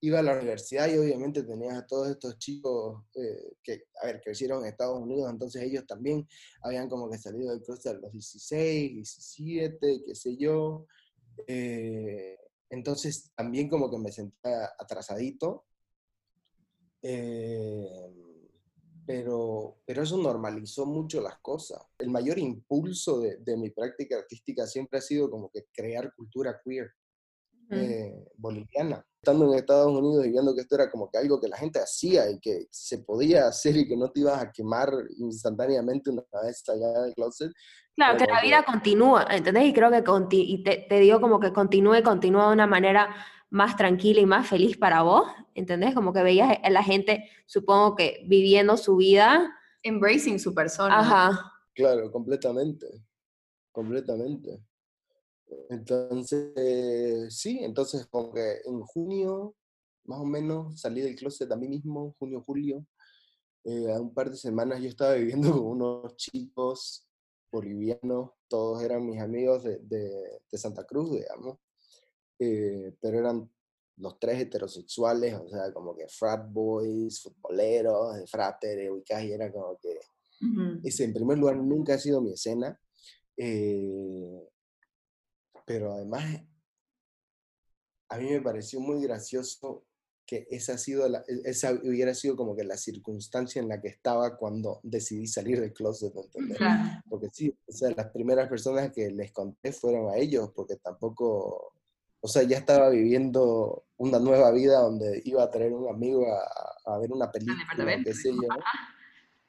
Iba 0.02 0.20
a 0.20 0.24
la 0.24 0.34
universidad 0.34 0.90
y 0.90 0.98
obviamente 0.98 1.44
tenías 1.44 1.78
a 1.78 1.86
todos 1.86 2.10
estos 2.10 2.40
chicos 2.40 3.04
eh, 3.14 3.58
que, 3.62 3.84
a 4.02 4.08
ver, 4.08 4.22
crecieron 4.22 4.64
en 4.64 4.72
Estados 4.72 5.00
Unidos, 5.00 5.30
entonces 5.30 5.62
ellos 5.62 5.86
también 5.86 6.28
habían 6.64 6.90
como 6.90 7.08
que 7.12 7.20
salido 7.20 7.52
del 7.52 7.62
cruce 7.62 7.90
a 7.90 7.94
los 7.94 8.12
16, 8.12 8.94
17, 8.96 10.04
qué 10.08 10.16
sé 10.16 10.36
yo. 10.36 10.88
Eh, 11.46 12.40
entonces 12.72 13.32
también 13.36 13.70
como 13.70 13.92
que 13.92 14.00
me 14.00 14.12
sentía 14.12 14.72
atrasadito. 14.80 15.68
Eh, 17.04 18.29
pero, 19.10 19.78
pero 19.88 20.04
eso 20.04 20.18
normalizó 20.18 20.86
mucho 20.86 21.20
las 21.20 21.40
cosas. 21.40 21.82
El 21.98 22.12
mayor 22.12 22.38
impulso 22.38 23.20
de, 23.20 23.38
de, 23.38 23.58
mi 23.58 23.72
práctica 23.72 24.16
artística 24.20 24.68
siempre 24.68 25.00
ha 25.00 25.02
sido 25.02 25.32
como 25.32 25.50
que 25.50 25.66
crear 25.74 26.14
cultura 26.14 26.62
queer 26.64 26.92
eh, 27.72 28.14
boliviana. 28.36 29.04
Estando 29.20 29.52
en 29.52 29.58
Estados 29.58 29.92
Unidos 29.92 30.28
y 30.28 30.30
viendo 30.30 30.54
que 30.54 30.62
esto 30.62 30.76
era 30.76 30.92
como 30.92 31.10
que 31.10 31.18
algo 31.18 31.42
que 31.42 31.48
la 31.48 31.58
gente 31.58 31.80
hacía 31.80 32.30
y 32.30 32.40
que 32.40 32.68
se 32.70 33.00
podía 33.00 33.48
hacer 33.48 33.78
y 33.78 33.88
que 33.88 33.98
no 33.98 34.12
te 34.12 34.20
ibas 34.20 34.44
a 34.44 34.52
quemar 34.52 34.92
instantáneamente 35.18 36.12
una 36.12 36.22
vez 36.44 36.64
allá 36.70 37.02
del 37.02 37.16
closet. 37.16 37.52
Claro, 37.96 38.16
que 38.16 38.32
la 38.32 38.42
vida 38.42 38.64
continúa, 38.64 39.26
¿entendés? 39.32 39.66
Y 39.66 39.74
creo 39.74 39.90
que 39.90 40.04
y 40.38 40.64
te, 40.64 40.86
te 40.88 41.00
digo 41.00 41.20
como 41.20 41.40
que 41.40 41.52
continúe, 41.52 42.04
continúa 42.04 42.50
de 42.50 42.54
una 42.54 42.68
manera 42.68 43.10
más 43.50 43.76
tranquila 43.76 44.22
y 44.22 44.26
más 44.26 44.48
feliz 44.48 44.78
para 44.78 45.02
vos, 45.02 45.28
¿entendés? 45.56 45.96
Como 45.96 46.14
que 46.14 46.24
veías 46.24 46.58
a 46.62 46.70
la 46.70 46.84
gente, 46.84 47.30
supongo 47.46 47.96
que 47.96 48.24
viviendo 48.28 48.78
su 48.78 48.96
vida. 48.96 49.56
Embracing 49.82 50.40
su 50.40 50.54
persona. 50.54 51.00
Ajá. 51.00 51.54
Claro, 51.74 52.12
completamente, 52.12 52.88
completamente. 53.72 54.62
Entonces, 55.70 57.34
sí, 57.34 57.60
entonces 57.62 58.06
como 58.08 58.34
que 58.34 58.58
en 58.66 58.82
junio, 58.82 59.56
más 60.04 60.20
o 60.20 60.26
menos, 60.26 60.80
salí 60.80 61.02
del 61.02 61.16
closet 61.16 61.52
a 61.52 61.56
mí 61.56 61.68
mismo, 61.68 62.16
junio, 62.20 62.44
julio. 62.46 62.86
Eh, 63.64 63.92
a 63.92 64.00
un 64.00 64.14
par 64.14 64.30
de 64.30 64.38
semanas 64.38 64.82
yo 64.82 64.90
estaba 64.90 65.14
viviendo 65.16 65.52
con 65.52 65.66
unos 65.66 66.16
chicos 66.18 67.08
bolivianos, 67.52 68.32
todos 68.48 68.84
eran 68.84 69.06
mis 69.06 69.20
amigos 69.20 69.64
de, 69.64 69.80
de, 69.80 70.42
de 70.52 70.58
Santa 70.58 70.84
Cruz, 70.84 71.12
digamos. 71.12 71.58
Eh, 72.40 72.96
pero 73.02 73.20
eran 73.20 73.50
los 73.98 74.18
tres 74.18 74.40
heterosexuales, 74.40 75.36
o 75.36 75.50
sea, 75.50 75.74
como 75.74 75.96
que 75.96 76.08
frat 76.08 76.52
boys, 76.52 77.22
futboleros, 77.22 78.16
de 78.16 78.28
frater, 78.28 78.92
ubicás, 78.92 79.24
y 79.24 79.34
era 79.34 79.52
como 79.52 79.78
que... 79.78 80.00
Ese, 80.86 81.04
en 81.04 81.14
primer 81.14 81.38
lugar, 81.38 81.58
nunca 81.58 81.96
ha 81.96 81.98
sido 81.98 82.22
mi 82.22 82.32
escena, 82.32 82.80
eh, 83.36 84.48
pero 85.66 85.94
además, 85.94 86.42
a 88.08 88.18
mí 88.18 88.30
me 88.30 88.42
pareció 88.42 88.80
muy 88.80 89.02
gracioso 89.04 89.86
que 90.26 90.48
esa, 90.50 90.74
ha 90.74 90.78
sido 90.78 91.10
la, 91.10 91.26
e, 91.28 91.42
esa 91.46 91.74
hubiera 91.74 92.14
sido 92.14 92.36
como 92.36 92.56
que 92.56 92.64
la 92.64 92.78
circunstancia 92.78 93.62
en 93.62 93.68
la 93.68 93.82
que 93.82 93.88
estaba 93.90 94.38
cuando 94.38 94.80
decidí 94.84 95.28
salir 95.28 95.60
del 95.60 95.74
closet, 95.74 96.16
¿entendés? 96.16 96.60
Porque 97.10 97.30
sí, 97.34 97.54
o 97.68 97.72
sea, 97.72 97.92
las 97.92 98.12
primeras 98.12 98.48
personas 98.48 98.92
que 98.94 99.10
les 99.10 99.32
conté 99.32 99.74
fueron 99.74 100.10
a 100.10 100.18
ellos, 100.18 100.52
porque 100.56 100.76
tampoco 100.76 101.74
o 102.22 102.28
sea, 102.28 102.44
ya 102.44 102.58
estaba 102.58 102.90
viviendo 102.90 103.86
una 103.98 104.20
nueva 104.20 104.52
vida 104.52 104.80
donde 104.80 105.22
iba 105.26 105.44
a 105.44 105.52
traer 105.52 105.74
un 105.74 105.94
amigo 105.94 106.26
a, 106.86 106.98
ver 107.00 107.12
una 107.12 107.32
película, 107.32 108.02
qué 108.04 108.14
sé 108.14 108.32
yo. 108.32 108.48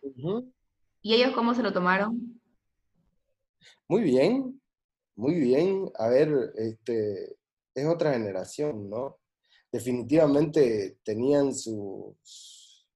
¿Y 1.03 1.15
ellos 1.15 1.33
cómo 1.35 1.55
se 1.55 1.63
lo 1.63 1.73
tomaron? 1.73 2.41
Muy 3.89 4.03
bien, 4.03 4.61
muy 5.17 5.35
bien. 5.35 5.91
A 5.99 6.09
ver, 6.09 6.53
este, 6.57 7.37
es 7.75 7.87
otra 7.87 8.13
generación, 8.13 8.91
¿no? 8.91 9.19
Definitivamente 9.73 10.99
tenían 11.03 11.55
sus, 11.55 12.87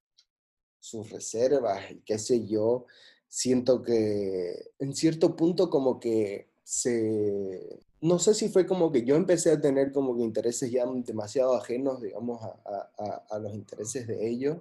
sus 0.78 1.10
reservas 1.10 1.90
y 1.90 2.00
qué 2.02 2.18
sé 2.18 2.46
yo. 2.46 2.86
Siento 3.26 3.82
que 3.82 4.72
en 4.78 4.94
cierto 4.94 5.34
punto 5.34 5.68
como 5.70 5.98
que 5.98 6.50
se 6.62 7.80
no 8.04 8.18
sé 8.18 8.34
si 8.34 8.50
fue 8.50 8.66
como 8.66 8.92
que 8.92 9.02
yo 9.02 9.16
empecé 9.16 9.50
a 9.50 9.60
tener 9.60 9.90
como 9.90 10.14
que 10.14 10.22
intereses 10.22 10.70
ya 10.70 10.84
demasiado 10.86 11.56
ajenos, 11.56 12.02
digamos, 12.02 12.38
a, 12.42 13.38
los 13.38 13.54
intereses 13.54 14.06
de 14.06 14.28
ellos, 14.28 14.58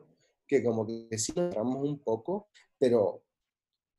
que 0.48 0.64
como 0.64 0.88
que 0.88 1.18
sí 1.18 1.34
nos 1.36 1.58
un 1.58 2.00
poco, 2.00 2.48
pero 2.80 3.22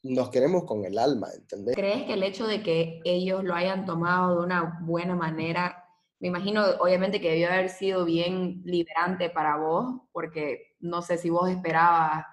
nos 0.02 0.30
queremos 0.30 0.64
con 0.64 0.86
el 0.86 0.98
alma, 0.98 1.28
¿entendés? 1.34 1.76
¿Crees 1.76 2.04
que 2.04 2.14
el 2.14 2.22
hecho 2.22 2.46
de 2.46 2.62
que 2.62 3.00
ellos 3.04 3.44
lo 3.44 3.54
hayan 3.54 3.84
tomado 3.84 4.38
de 4.38 4.46
una 4.46 4.78
buena 4.80 5.14
manera, 5.14 5.90
me 6.20 6.28
imagino 6.28 6.64
obviamente 6.80 7.20
que 7.20 7.32
debió 7.32 7.48
haber 7.48 7.68
sido 7.68 8.06
bien 8.06 8.62
liberante 8.64 9.28
para 9.28 9.58
vos, 9.58 10.00
porque 10.12 10.74
no 10.80 11.02
sé 11.02 11.18
si 11.18 11.28
vos 11.28 11.50
esperabas 11.50 12.24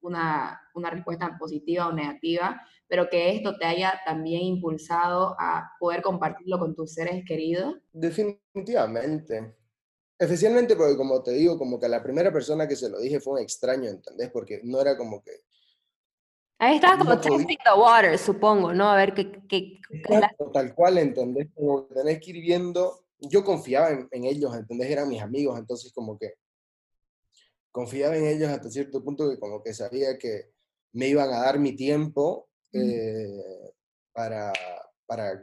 una, 0.00 0.60
una 0.74 0.90
respuesta 0.90 1.38
positiva 1.38 1.86
o 1.86 1.92
negativa, 1.92 2.60
pero 2.88 3.08
que 3.08 3.34
esto 3.34 3.56
te 3.56 3.66
haya 3.66 4.00
también 4.04 4.42
impulsado 4.42 5.36
a 5.38 5.72
poder 5.80 6.02
compartirlo 6.02 6.58
con 6.58 6.74
tus 6.74 6.94
seres 6.94 7.24
queridos? 7.26 7.76
Definitivamente. 7.92 9.56
Especialmente 10.18 10.76
porque, 10.76 10.96
como 10.96 11.22
te 11.22 11.32
digo, 11.32 11.58
como 11.58 11.78
que 11.78 11.88
la 11.88 12.02
primera 12.02 12.32
persona 12.32 12.66
que 12.66 12.76
se 12.76 12.88
lo 12.88 13.00
dije 13.00 13.20
fue 13.20 13.34
un 13.34 13.40
extraño, 13.40 13.90
¿entendés? 13.90 14.30
Porque 14.30 14.60
no 14.64 14.80
era 14.80 14.96
como 14.96 15.22
que... 15.22 15.32
Ahí 16.58 16.76
estaba 16.76 16.96
como 16.96 17.20
testing 17.20 17.58
the 17.64 17.78
water, 17.78 18.18
supongo, 18.18 18.72
¿no? 18.72 18.88
A 18.88 18.96
ver 18.96 19.12
qué... 19.12 19.30
qué, 19.46 19.80
Tal 20.54 20.74
cual, 20.74 20.98
¿entendés? 20.98 21.48
Como 21.54 21.84
tenés 21.86 22.20
que 22.20 22.30
ir 22.30 22.40
viendo... 22.40 23.04
Yo 23.18 23.44
confiaba 23.44 23.90
en, 23.90 24.08
en 24.10 24.24
ellos, 24.24 24.54
¿entendés? 24.54 24.90
Eran 24.90 25.08
mis 25.08 25.20
amigos, 25.20 25.58
entonces 25.58 25.92
como 25.92 26.18
que 26.18 26.34
confiaba 27.76 28.16
en 28.16 28.26
ellos 28.26 28.48
hasta 28.48 28.70
cierto 28.70 29.04
punto 29.04 29.28
que 29.28 29.38
como 29.38 29.62
que 29.62 29.74
sabía 29.74 30.16
que 30.16 30.50
me 30.92 31.08
iban 31.08 31.28
a 31.28 31.40
dar 31.40 31.58
mi 31.58 31.76
tiempo 31.76 32.48
eh, 32.76 33.72
para, 34.12 34.52
para, 35.06 35.42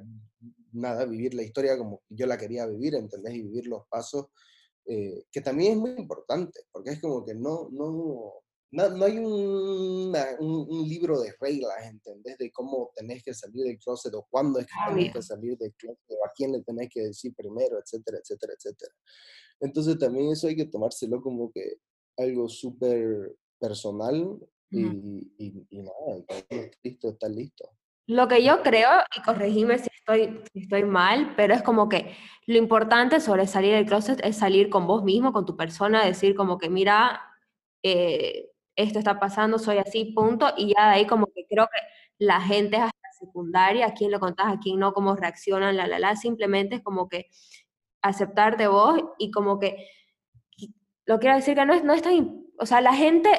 nada, 0.72 1.06
vivir 1.06 1.34
la 1.34 1.43
historia 1.43 1.78
como 1.78 2.02
yo 2.10 2.26
la 2.26 2.38
quería 2.38 2.65
vivir, 2.65 2.96
¿entendés? 2.96 3.36
Y 3.36 3.43
vivir 3.43 3.67
los 3.67 3.88
pasos, 3.88 4.28
eh, 4.86 5.26
que 5.32 5.41
también 5.41 5.74
es 5.74 5.78
muy 5.78 5.91
importante, 5.91 6.62
porque 6.72 6.91
es 6.91 7.02
como 7.02 7.24
que 7.26 7.36
no, 7.36 7.69
no, 7.72 8.43
no, 8.72 9.06
hay 9.06 9.19
un, 9.19 10.15
un, 10.39 10.89
libro 10.89 11.22
de 11.22 11.34
reglas, 11.39 11.86
¿entendés? 11.86 12.38
De 12.38 12.52
cómo 12.52 12.91
tenés 12.96 13.24
que 13.24 13.34
salir 13.34 13.65
del 13.65 13.78
closet 13.78 14.13
o 14.15 14.26
cuándo 14.30 14.60
es 14.60 14.65
que 14.65 14.74
tenés 14.89 15.13
que 15.13 15.22
salir 15.22 15.58
del 15.58 15.74
closet 15.76 16.04
o 16.10 16.26
a 16.26 16.32
quién 16.36 16.52
le 16.52 16.63
tenés 16.63 16.89
que 16.91 17.02
decir 17.02 17.34
primero, 17.36 17.80
etcétera, 17.80 18.17
etcétera, 18.17 18.54
etcétera. 18.58 18.93
Entonces 19.60 19.98
también 20.00 20.32
eso 20.32 20.48
hay 20.48 20.56
que 20.56 20.65
tomárselo 20.65 21.22
como 21.22 21.52
que 21.52 21.76
algo 22.17 22.50
súper 22.50 23.36
personal 23.60 24.39
y, 24.74 25.66
y, 25.70 25.82
nada, 25.82 26.24
listo, 26.84 27.10
está 27.10 27.28
listo. 27.30 27.70
Lo 28.08 28.28
que 28.28 28.44
yo 28.44 28.62
creo, 28.64 28.90
y 29.16 29.22
corregime 29.22 29.80
si 29.80 29.90
estoy, 29.96 30.42
si 30.52 30.60
estoy 30.60 30.84
mal, 30.84 31.34
pero 31.38 31.54
es 31.54 31.62
como 31.62 31.88
que 31.88 32.16
lo 32.46 32.58
importante 32.58 33.22
sobre 33.22 33.48
salir 33.48 33.74
del 33.74 33.86
closet 33.86 34.20
es 34.26 34.38
salir 34.38 34.70
con 34.70 34.88
vos 34.88 35.04
mismo, 35.04 35.32
con 35.32 35.46
tu 35.46 35.56
persona, 35.56 36.04
decir 36.04 36.36
como 36.36 36.58
que 36.58 36.70
mira, 36.70 37.22
eh, 37.84 38.50
esto 38.76 39.00
está 39.00 39.20
pasando, 39.20 39.58
soy 39.60 39.78
así, 39.78 40.06
punto, 40.06 40.48
y 40.58 40.74
ya 40.76 40.88
de 40.90 40.96
ahí 40.96 41.08
como 41.08 41.28
que 41.28 41.46
creo 41.48 41.68
que 41.68 42.26
la 42.26 42.42
gente 42.42 42.78
es 42.78 42.84
hasta 42.84 43.12
secundaria, 43.20 43.88
a 43.88 43.94
quién 43.94 44.12
lo 44.12 44.20
contás, 44.20 44.48
a 44.48 44.60
quién 44.60 44.80
no, 44.80 44.94
cómo 44.94 45.16
reaccionan, 45.16 45.78
la, 45.78 45.88
la, 45.88 46.00
la, 46.00 46.16
simplemente 46.16 46.76
es 46.76 46.82
como 46.82 47.08
que 47.08 47.30
aceptarte 48.02 48.68
vos 48.68 49.02
y 49.18 49.32
como 49.32 49.60
que 49.60 49.88
lo 51.06 51.20
quiero 51.20 51.36
decir 51.36 51.56
que 51.56 51.66
no 51.66 51.74
es, 51.74 51.84
no 51.84 51.94
es 51.94 52.02
tan, 52.02 52.46
o 52.58 52.66
sea, 52.66 52.82
la 52.82 52.94
gente 52.94 53.30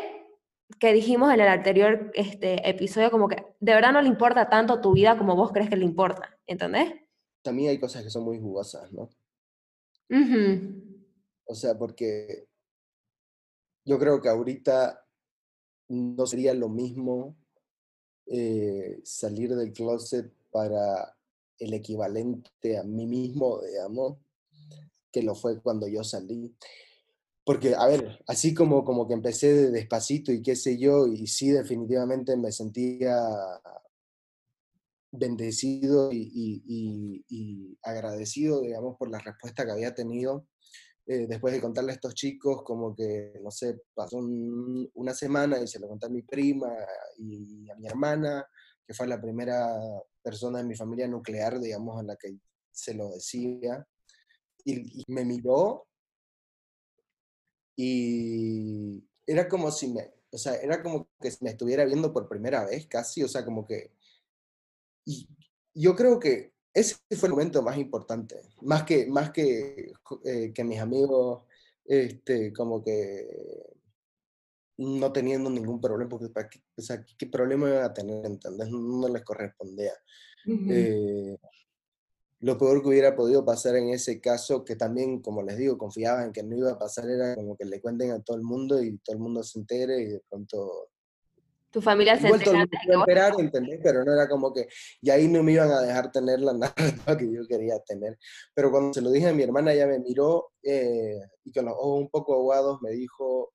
que 0.78 0.92
dijimos 0.92 1.32
en 1.32 1.40
el 1.40 1.48
anterior 1.48 2.10
este, 2.14 2.68
episodio, 2.68 3.10
como 3.10 3.28
que 3.28 3.36
de 3.60 3.74
verdad 3.74 3.92
no 3.92 4.02
le 4.02 4.08
importa 4.08 4.48
tanto 4.48 4.80
tu 4.80 4.92
vida 4.92 5.16
como 5.16 5.36
vos 5.36 5.52
crees 5.52 5.70
que 5.70 5.76
le 5.76 5.84
importa, 5.84 6.38
¿entendés? 6.46 6.92
También 7.42 7.70
hay 7.70 7.78
cosas 7.78 8.02
que 8.02 8.10
son 8.10 8.24
muy 8.24 8.40
jugosas, 8.40 8.92
¿no? 8.92 9.10
O 11.46 11.54
sea, 11.54 11.76
porque 11.76 12.46
yo 13.84 13.98
creo 13.98 14.20
que 14.20 14.28
ahorita 14.28 15.04
no 15.88 16.26
sería 16.26 16.54
lo 16.54 16.68
mismo 16.68 17.36
eh, 18.26 19.00
salir 19.04 19.54
del 19.54 19.72
closet 19.72 20.32
para 20.50 21.16
el 21.58 21.74
equivalente 21.74 22.78
a 22.78 22.82
mí 22.82 23.06
mismo, 23.06 23.60
digamos, 23.62 24.18
que 25.12 25.22
lo 25.22 25.34
fue 25.34 25.60
cuando 25.60 25.86
yo 25.86 26.02
salí. 26.02 26.54
Porque, 27.44 27.74
a 27.74 27.86
ver, 27.86 28.22
así 28.26 28.54
como, 28.54 28.84
como 28.84 29.06
que 29.06 29.14
empecé 29.14 29.52
de 29.52 29.70
despacito 29.70 30.32
y 30.32 30.42
qué 30.42 30.56
sé 30.56 30.78
yo, 30.78 31.06
y 31.06 31.26
sí 31.26 31.50
definitivamente 31.50 32.36
me 32.38 32.50
sentía 32.50 33.18
bendecido 35.12 36.10
y, 36.10 37.76
agradecido, 37.82 38.62
digamos, 38.62 38.96
por 38.96 39.10
la 39.10 39.18
respuesta 39.18 39.64
que 39.64 39.72
había 39.72 39.94
tenido. 39.94 40.46
Eh, 41.06 41.26
después 41.28 41.52
de 41.52 41.60
contarle 41.60 41.92
a 41.92 41.94
estos 41.96 42.14
chicos, 42.14 42.62
como 42.64 42.94
que, 42.96 43.34
no 43.42 43.50
sé, 43.50 43.78
pasó 43.92 44.18
una 44.94 45.12
semana 45.12 45.60
y 45.60 45.66
se 45.66 45.78
lo 45.78 45.86
conté 45.86 46.06
a 46.06 46.10
mi 46.10 46.22
prima 46.22 46.72
y 47.18 47.68
a 47.70 47.76
mi 47.76 47.86
hermana, 47.86 48.46
que 48.86 48.94
fue 48.94 49.06
la 49.06 49.20
primera 49.20 49.78
persona 50.22 50.58
de 50.58 50.64
mi 50.64 50.74
familia 50.74 51.06
nuclear, 51.06 51.60
digamos, 51.60 52.00
a 52.00 52.04
la 52.04 52.16
que 52.16 52.38
se 52.72 52.94
lo 52.94 53.10
decía. 53.10 53.86
y 54.64 55.04
me 55.08 55.26
miró 55.26 55.86
y 57.76 59.02
era 59.26 59.48
como 59.48 59.70
si 59.70 59.88
me, 59.88 60.12
o 60.30 60.38
sea, 60.38 60.54
era 60.56 60.82
como 60.82 61.08
que 61.20 61.32
me 61.40 61.50
estuviera 61.50 61.84
viendo 61.84 62.12
por 62.12 62.28
primera 62.28 62.64
vez 62.64 62.86
casi, 62.86 63.22
o 63.22 63.28
sea, 63.28 63.44
como 63.44 63.64
que... 63.64 63.92
Y 65.06 65.28
yo 65.74 65.94
creo 65.94 66.18
que 66.18 66.52
ese 66.72 66.96
fue 67.16 67.28
el 67.28 67.34
momento 67.34 67.62
más 67.62 67.78
importante, 67.78 68.40
más 68.62 68.84
que, 68.84 69.06
más 69.06 69.30
que, 69.30 69.92
eh, 70.24 70.52
que 70.52 70.64
mis 70.64 70.80
amigos, 70.80 71.44
este, 71.84 72.52
como 72.52 72.82
que 72.82 73.26
no 74.78 75.12
teniendo 75.12 75.50
ningún 75.50 75.80
problema, 75.80 76.08
porque 76.08 76.60
o 76.76 76.82
sea, 76.82 77.04
¿qué 77.16 77.26
problema 77.26 77.68
iban 77.68 77.84
a 77.84 77.94
tener? 77.94 78.26
¿Entendés? 78.26 78.68
No, 78.70 79.08
les 79.08 79.22
correspondía 79.22 79.92
lo 82.44 82.58
peor 82.58 82.82
que 82.82 82.88
hubiera 82.88 83.16
podido 83.16 83.42
pasar 83.42 83.74
en 83.76 83.88
ese 83.88 84.20
caso, 84.20 84.66
que 84.66 84.76
también, 84.76 85.22
como 85.22 85.42
les 85.42 85.56
digo, 85.56 85.78
confiaba 85.78 86.24
en 86.24 86.30
que 86.30 86.42
no 86.42 86.54
iba 86.54 86.72
a 86.72 86.78
pasar, 86.78 87.08
era 87.08 87.34
como 87.34 87.56
que 87.56 87.64
le 87.64 87.80
cuenten 87.80 88.10
a 88.10 88.20
todo 88.20 88.36
el 88.36 88.42
mundo 88.42 88.82
y 88.82 88.98
todo 88.98 89.16
el 89.16 89.22
mundo 89.22 89.42
se 89.42 89.60
entere 89.60 90.02
y 90.02 90.04
de 90.08 90.22
pronto... 90.28 90.90
Tu 91.70 91.80
familia 91.80 92.20
se 92.20 92.28
entera. 92.28 92.66
esperar, 92.98 93.32
¿entendés? 93.38 93.80
Pero 93.82 94.04
no 94.04 94.12
era 94.12 94.28
como 94.28 94.52
que... 94.52 94.68
Y 95.00 95.08
ahí 95.08 95.26
no 95.26 95.42
me 95.42 95.52
iban 95.52 95.70
a 95.70 95.80
dejar 95.80 96.12
tener 96.12 96.40
la 96.40 96.52
narrativa 97.06 97.16
que 97.16 97.32
yo 97.32 97.46
quería 97.48 97.78
tener. 97.78 98.18
Pero 98.52 98.70
cuando 98.70 98.92
se 98.92 99.00
lo 99.00 99.10
dije 99.10 99.28
a 99.28 99.32
mi 99.32 99.42
hermana, 99.42 99.72
ella 99.72 99.86
me 99.86 100.00
miró 100.00 100.52
eh, 100.62 101.18
y 101.44 101.50
con 101.50 101.64
los 101.64 101.74
ojos 101.74 102.00
un 102.02 102.10
poco 102.10 102.34
aguados 102.34 102.82
me 102.82 102.90
dijo 102.90 103.54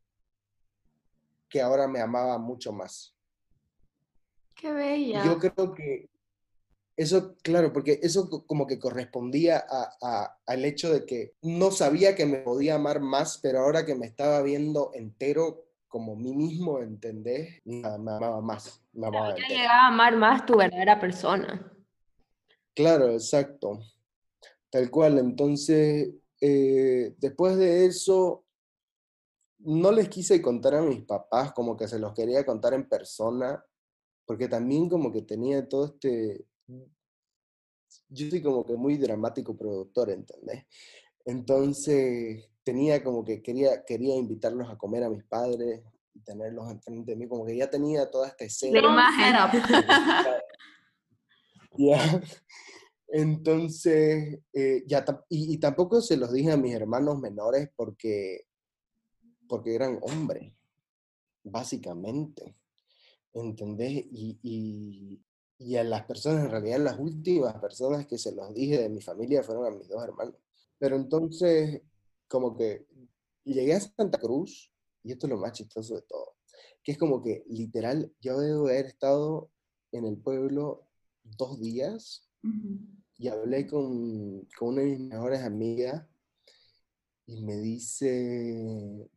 que 1.47 1.61
ahora 1.61 1.87
me 1.87 2.01
amaba 2.01 2.39
mucho 2.39 2.73
más. 2.73 3.15
Qué 4.55 4.73
bella. 4.73 5.23
yo 5.25 5.37
creo 5.37 5.75
que 5.75 6.09
eso, 6.99 7.37
claro, 7.43 7.71
porque 7.71 8.01
eso 8.03 8.29
como 8.45 8.67
que 8.67 8.77
correspondía 8.77 9.63
a, 9.69 10.37
al 10.45 10.65
hecho 10.65 10.91
de 10.91 11.05
que 11.05 11.33
no 11.41 11.71
sabía 11.71 12.13
que 12.13 12.25
me 12.25 12.39
podía 12.39 12.75
amar 12.75 12.99
más, 12.99 13.39
pero 13.41 13.59
ahora 13.59 13.85
que 13.85 13.95
me 13.95 14.05
estaba 14.05 14.41
viendo 14.41 14.91
entero 14.93 15.63
como 15.87 16.17
mí 16.17 16.35
mismo, 16.35 16.79
¿entendés? 16.79 17.61
Me, 17.63 17.87
amaba 17.87 18.41
más. 18.41 18.83
Me 18.91 19.07
amaba 19.07 19.33
ya 19.37 19.47
llegaba 19.47 19.83
a 19.83 19.87
amar 19.87 20.17
más 20.17 20.45
tu 20.45 20.57
verdadera 20.57 20.99
persona. 20.99 21.71
Claro, 22.75 23.11
exacto. 23.11 23.79
Tal 24.69 24.91
cual. 24.91 25.19
Entonces, 25.19 26.09
eh, 26.41 27.15
después 27.17 27.55
de 27.55 27.85
eso, 27.85 28.43
no 29.59 29.93
les 29.93 30.09
quise 30.09 30.41
contar 30.41 30.75
a 30.75 30.81
mis 30.81 31.05
papás, 31.05 31.53
como 31.53 31.77
que 31.77 31.87
se 31.87 31.97
los 31.97 32.13
quería 32.13 32.45
contar 32.45 32.73
en 32.73 32.89
persona, 32.89 33.63
porque 34.25 34.49
también 34.49 34.89
como 34.89 35.13
que 35.13 35.21
tenía 35.21 35.65
todo 35.65 35.85
este 35.85 36.48
yo 38.09 38.29
soy 38.29 38.41
como 38.41 38.65
que 38.65 38.75
muy 38.75 38.97
dramático 38.97 39.55
productor, 39.55 40.09
¿entendés? 40.09 40.65
Entonces 41.25 42.49
tenía 42.63 43.03
como 43.03 43.23
que 43.23 43.41
quería, 43.41 43.83
quería 43.83 44.15
invitarlos 44.15 44.69
a 44.69 44.77
comer 44.77 45.03
a 45.03 45.09
mis 45.09 45.23
padres 45.23 45.81
y 46.13 46.21
tenerlos 46.21 46.69
enfrente 46.69 47.11
de 47.11 47.17
mí, 47.17 47.27
como 47.27 47.45
que 47.45 47.55
ya 47.55 47.69
tenía 47.69 48.09
toda 48.09 48.27
esta 48.27 48.45
escena. 48.45 48.73
ya. 51.77 52.21
Entonces, 53.07 54.39
eh, 54.53 54.83
ya, 54.85 55.03
y, 55.29 55.53
y, 55.53 55.57
tampoco 55.57 55.99
se 56.01 56.15
los 56.15 56.31
dije 56.31 56.51
a 56.51 56.57
mis 56.57 56.75
hermanos 56.75 57.19
menores 57.19 57.69
porque, 57.75 58.45
porque 59.47 59.73
eran 59.73 59.99
hombres, 60.03 60.53
básicamente. 61.43 62.55
¿Entendés? 63.33 64.05
Y, 64.11 64.39
y 64.43 65.23
a 65.59 65.83
las 65.83 66.05
personas, 66.05 66.45
en 66.45 66.51
realidad 66.51 66.79
las 66.79 66.99
últimas 66.99 67.55
personas 67.59 68.07
que 68.07 68.17
se 68.17 68.33
los 68.33 68.53
dije 68.53 68.77
de 68.77 68.89
mi 68.89 69.01
familia 69.01 69.43
fueron 69.43 69.65
a 69.65 69.71
mis 69.71 69.87
dos 69.89 70.01
hermanos. 70.03 70.35
Pero 70.77 70.95
entonces, 70.95 71.81
como 72.27 72.55
que 72.55 72.85
llegué 73.43 73.73
a 73.73 73.81
Santa 73.81 74.17
Cruz, 74.17 74.71
y 75.03 75.11
esto 75.11 75.27
es 75.27 75.31
lo 75.31 75.37
más 75.37 75.51
chistoso 75.51 75.95
de 75.95 76.01
todo, 76.03 76.35
que 76.83 76.93
es 76.93 76.97
como 76.97 77.21
que 77.21 77.43
literal, 77.47 78.13
yo 78.21 78.39
debo 78.39 78.67
haber 78.67 78.85
estado 78.85 79.49
en 79.91 80.05
el 80.05 80.17
pueblo 80.17 80.87
dos 81.23 81.59
días 81.59 82.29
y 83.17 83.27
hablé 83.27 83.67
con, 83.67 84.47
con 84.57 84.69
una 84.69 84.81
de 84.81 84.87
mis 84.87 84.99
mejores 85.01 85.41
amigas 85.41 86.07
y 87.25 87.41
me 87.41 87.57
dice, 87.57 89.09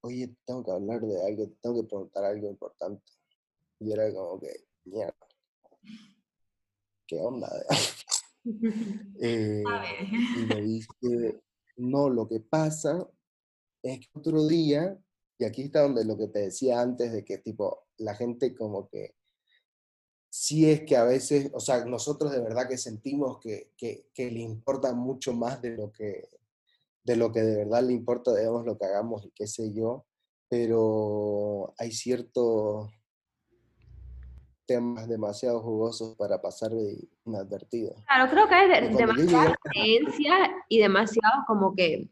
oye, 0.00 0.36
tengo 0.44 0.64
que 0.64 0.72
hablar 0.72 1.00
de 1.00 1.24
algo, 1.24 1.50
tengo 1.62 1.82
que 1.82 1.88
preguntar 1.88 2.24
algo 2.24 2.50
importante. 2.50 3.12
Y 3.78 3.92
era 3.92 4.12
como 4.12 4.40
que, 4.40 4.66
mierda 4.84 5.14
¿qué 7.06 7.20
onda? 7.20 7.50
eh, 9.20 9.62
y 10.36 10.46
me 10.46 10.60
dice, 10.62 11.42
no, 11.76 12.08
lo 12.08 12.28
que 12.28 12.40
pasa 12.40 13.08
es 13.82 14.00
que 14.00 14.08
otro 14.14 14.46
día, 14.46 14.98
y 15.38 15.44
aquí 15.44 15.62
está 15.62 15.82
donde 15.82 16.04
lo 16.04 16.16
que 16.16 16.28
te 16.28 16.40
decía 16.40 16.80
antes 16.80 17.12
de 17.12 17.24
que 17.24 17.38
tipo, 17.38 17.86
la 17.98 18.14
gente 18.14 18.54
como 18.54 18.88
que 18.88 19.14
sí 20.30 20.68
es 20.68 20.82
que 20.82 20.96
a 20.96 21.04
veces, 21.04 21.50
o 21.52 21.60
sea, 21.60 21.84
nosotros 21.84 22.32
de 22.32 22.40
verdad 22.40 22.68
que 22.68 22.78
sentimos 22.78 23.38
que, 23.38 23.72
que, 23.76 24.08
que, 24.12 24.30
le 24.30 24.40
importa 24.40 24.92
mucho 24.92 25.32
más 25.32 25.62
de 25.62 25.70
lo 25.70 25.92
que 25.92 26.28
de 27.04 27.16
lo 27.16 27.30
que 27.30 27.42
de 27.42 27.56
verdad 27.56 27.82
le 27.84 27.92
importa, 27.92 28.34
digamos, 28.34 28.64
lo 28.64 28.78
que 28.78 28.86
hagamos 28.86 29.24
y 29.26 29.30
qué 29.32 29.46
sé 29.46 29.72
yo, 29.72 30.06
pero 30.48 31.74
hay 31.78 31.92
cierto 31.92 32.90
temas 34.66 35.08
demasiado 35.08 35.60
jugosos 35.60 36.16
para 36.16 36.40
pasar 36.40 36.70
de 36.70 37.08
inadvertido. 37.24 37.94
Claro, 38.06 38.30
creo 38.30 38.48
que 38.48 38.54
hay 38.54 38.94
demasiada 38.94 39.54
creencia 39.62 40.34
y 40.68 40.78
demasiado 40.78 41.44
como 41.46 41.74
que, 41.74 42.08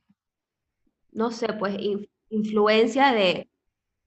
no 1.12 1.30
sé, 1.30 1.52
pues 1.58 1.76
influencia 2.28 3.12
de, 3.12 3.50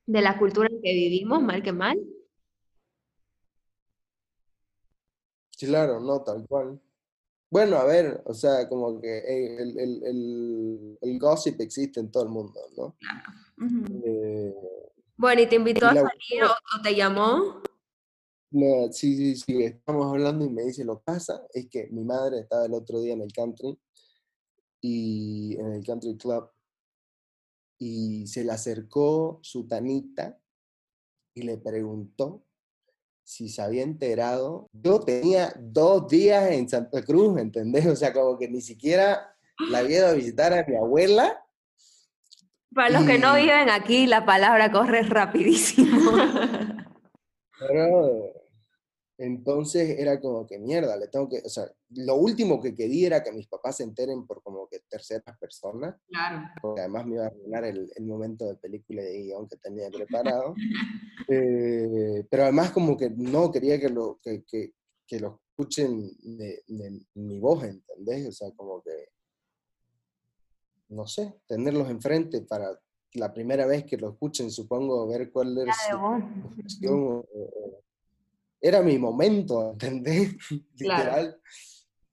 de 0.06 0.22
la 0.22 0.38
cultura 0.38 0.68
en 0.72 0.82
que 0.82 0.94
vivimos, 0.94 1.42
mal 1.42 1.64
que 1.64 1.72
mal. 1.72 2.00
Claro, 5.58 6.00
no, 6.00 6.22
tal 6.22 6.46
cual. 6.48 6.80
Bueno, 7.50 7.78
a 7.78 7.86
ver, 7.86 8.22
o 8.26 8.34
sea, 8.34 8.68
como 8.68 9.00
que 9.00 9.20
el, 9.20 9.80
el, 9.80 10.04
el, 10.04 10.98
el, 11.02 11.20
gossip 11.20 11.62
existe 11.62 12.00
en 12.00 12.12
todo 12.12 12.24
el 12.24 12.30
mundo, 12.30 12.60
¿no? 12.76 12.96
Claro. 13.00 13.30
Eh, 14.04 14.54
bueno, 15.18 15.42
¿y 15.42 15.48
te 15.48 15.56
invitó 15.56 15.86
a 15.86 15.94
salir 15.94 16.44
o, 16.44 16.82
te 16.84 16.96
llamó? 16.96 17.62
No, 18.52 18.92
sí, 18.92 19.16
sí, 19.18 19.36
sí, 19.36 19.64
estamos 19.64 20.08
hablando 20.08 20.46
y 20.46 20.50
me 20.50 20.64
dice, 20.64 20.86
lo 20.86 20.98
que 20.98 21.04
pasa 21.06 21.46
es 21.54 21.68
que 21.68 21.88
mi 21.92 22.04
madre 22.04 22.40
estaba 22.40 22.66
el 22.66 22.74
otro 22.74 23.02
día 23.02 23.14
en 23.14 23.22
el 23.22 23.34
country 23.34 23.78
y 24.82 25.58
en 25.60 25.74
el 25.74 25.84
country 25.84 26.16
club 26.16 26.50
y 27.78 28.28
se 28.28 28.44
le 28.44 28.52
acercó 28.52 29.40
su 29.42 29.68
tanita 29.68 30.40
y 31.34 31.42
le 31.42 31.58
preguntó 31.58 32.46
si 33.24 33.50
se 33.50 33.62
había 33.62 33.84
enterado. 33.84 34.70
Yo 34.72 35.00
tenía 35.00 35.54
dos 35.60 36.08
días 36.08 36.52
en 36.52 36.70
Santa 36.70 37.04
Cruz, 37.04 37.38
¿entendés? 37.40 37.86
O 37.88 37.96
sea, 37.96 38.14
como 38.14 38.38
que 38.38 38.48
ni 38.48 38.62
siquiera 38.62 39.36
la 39.70 39.80
había 39.80 39.98
ido 39.98 40.08
a 40.08 40.14
visitar 40.14 40.54
a 40.54 40.66
mi 40.66 40.76
abuela. 40.76 41.44
Para 42.74 42.90
los 42.90 43.06
que 43.06 43.18
no 43.18 43.36
viven 43.36 43.70
aquí, 43.70 44.06
la 44.06 44.26
palabra 44.26 44.72
corre 44.72 45.02
rapidísimo. 45.04 46.12
Pero 47.60 48.35
Entonces 49.18 49.98
era 49.98 50.20
como 50.20 50.46
que 50.46 50.60
mierda, 50.60 50.98
le 50.98 51.08
tengo 51.08 51.30
que, 51.30 51.42
o 51.46 51.48
sea, 51.50 51.72
lo 51.92 52.16
último 52.16 52.62
que 52.62 52.76
quería 52.76 53.08
era 53.08 53.24
que 53.24 53.32
mis 53.32 53.48
papás 53.48 53.78
se 53.78 53.84
enteren 53.84 54.28
por 54.28 54.44
como 54.44 54.68
que 54.68 54.80
terceras 54.90 55.38
personas, 55.40 55.96
Claro. 56.08 56.50
porque 56.62 56.82
además 56.82 57.06
me 57.06 57.16
iba 57.16 57.24
a 57.24 57.28
arruinar 57.28 57.64
el, 57.64 57.90
el 57.96 58.06
momento 58.06 58.46
de 58.46 58.56
película 58.56 59.02
y 59.02 59.06
de 59.06 59.22
guion 59.24 59.48
que 59.48 59.58
tenía 59.58 59.90
preparado. 59.90 60.54
Eh, 61.28 62.24
pero 62.30 62.44
además 62.44 62.70
como 62.70 62.96
que 62.96 63.10
no 63.10 63.52
quería 63.52 63.80
que 63.80 63.90
lo, 63.90 64.20
que, 64.22 64.44
que, 64.44 64.74
que 65.08 65.20
lo 65.20 65.42
escuchen 65.50 66.08
de, 66.22 66.62
de 66.68 67.02
mi 67.16 67.40
voz, 67.40 67.64
¿entendés? 67.64 68.28
O 68.28 68.32
sea, 68.32 68.52
como 68.56 68.84
que, 68.84 69.08
no 70.90 71.08
sé, 71.08 71.34
tenerlos 71.48 71.90
enfrente 71.90 72.42
para 72.42 72.80
la 73.14 73.34
primera 73.34 73.66
vez 73.66 73.86
que 73.86 73.98
lo 73.98 74.10
escuchen, 74.12 74.52
supongo, 74.52 75.08
ver 75.08 75.32
cuál 75.32 75.58
es 75.58 75.76
su 75.90 75.98
vos. 75.98 77.26
era 78.66 78.82
mi 78.82 78.98
momento, 78.98 79.74
¿entendés? 79.74 80.36
Literal. 80.76 81.40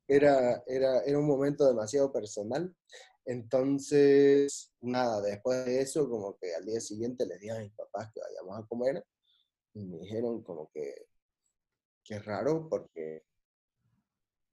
Era, 0.07 0.63
era, 0.67 1.01
era 1.01 1.19
un 1.19 1.27
momento 1.27 1.67
demasiado 1.67 2.13
personal. 2.13 2.77
Entonces, 3.25 4.71
nada, 4.83 5.23
después 5.23 5.65
de 5.65 5.81
eso, 5.81 6.11
como 6.11 6.37
que 6.37 6.55
al 6.55 6.67
día 6.67 6.79
siguiente 6.79 7.25
les 7.25 7.41
dije 7.41 7.57
a 7.57 7.61
mis 7.61 7.73
papás 7.73 8.11
que 8.13 8.21
vayamos 8.21 8.59
a 8.59 8.67
comer 8.67 9.03
y 9.73 9.87
me 9.87 10.01
dijeron 10.01 10.43
como 10.43 10.71
que, 10.71 11.07
que 12.05 12.17
es 12.17 12.25
raro 12.27 12.69
porque, 12.69 13.23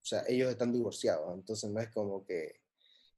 o 0.01 0.05
sea, 0.05 0.23
ellos 0.29 0.49
están 0.49 0.71
divorciados, 0.71 1.33
entonces 1.33 1.69
no 1.69 1.81
es 1.81 1.89
como 1.91 2.25
que, 2.25 2.62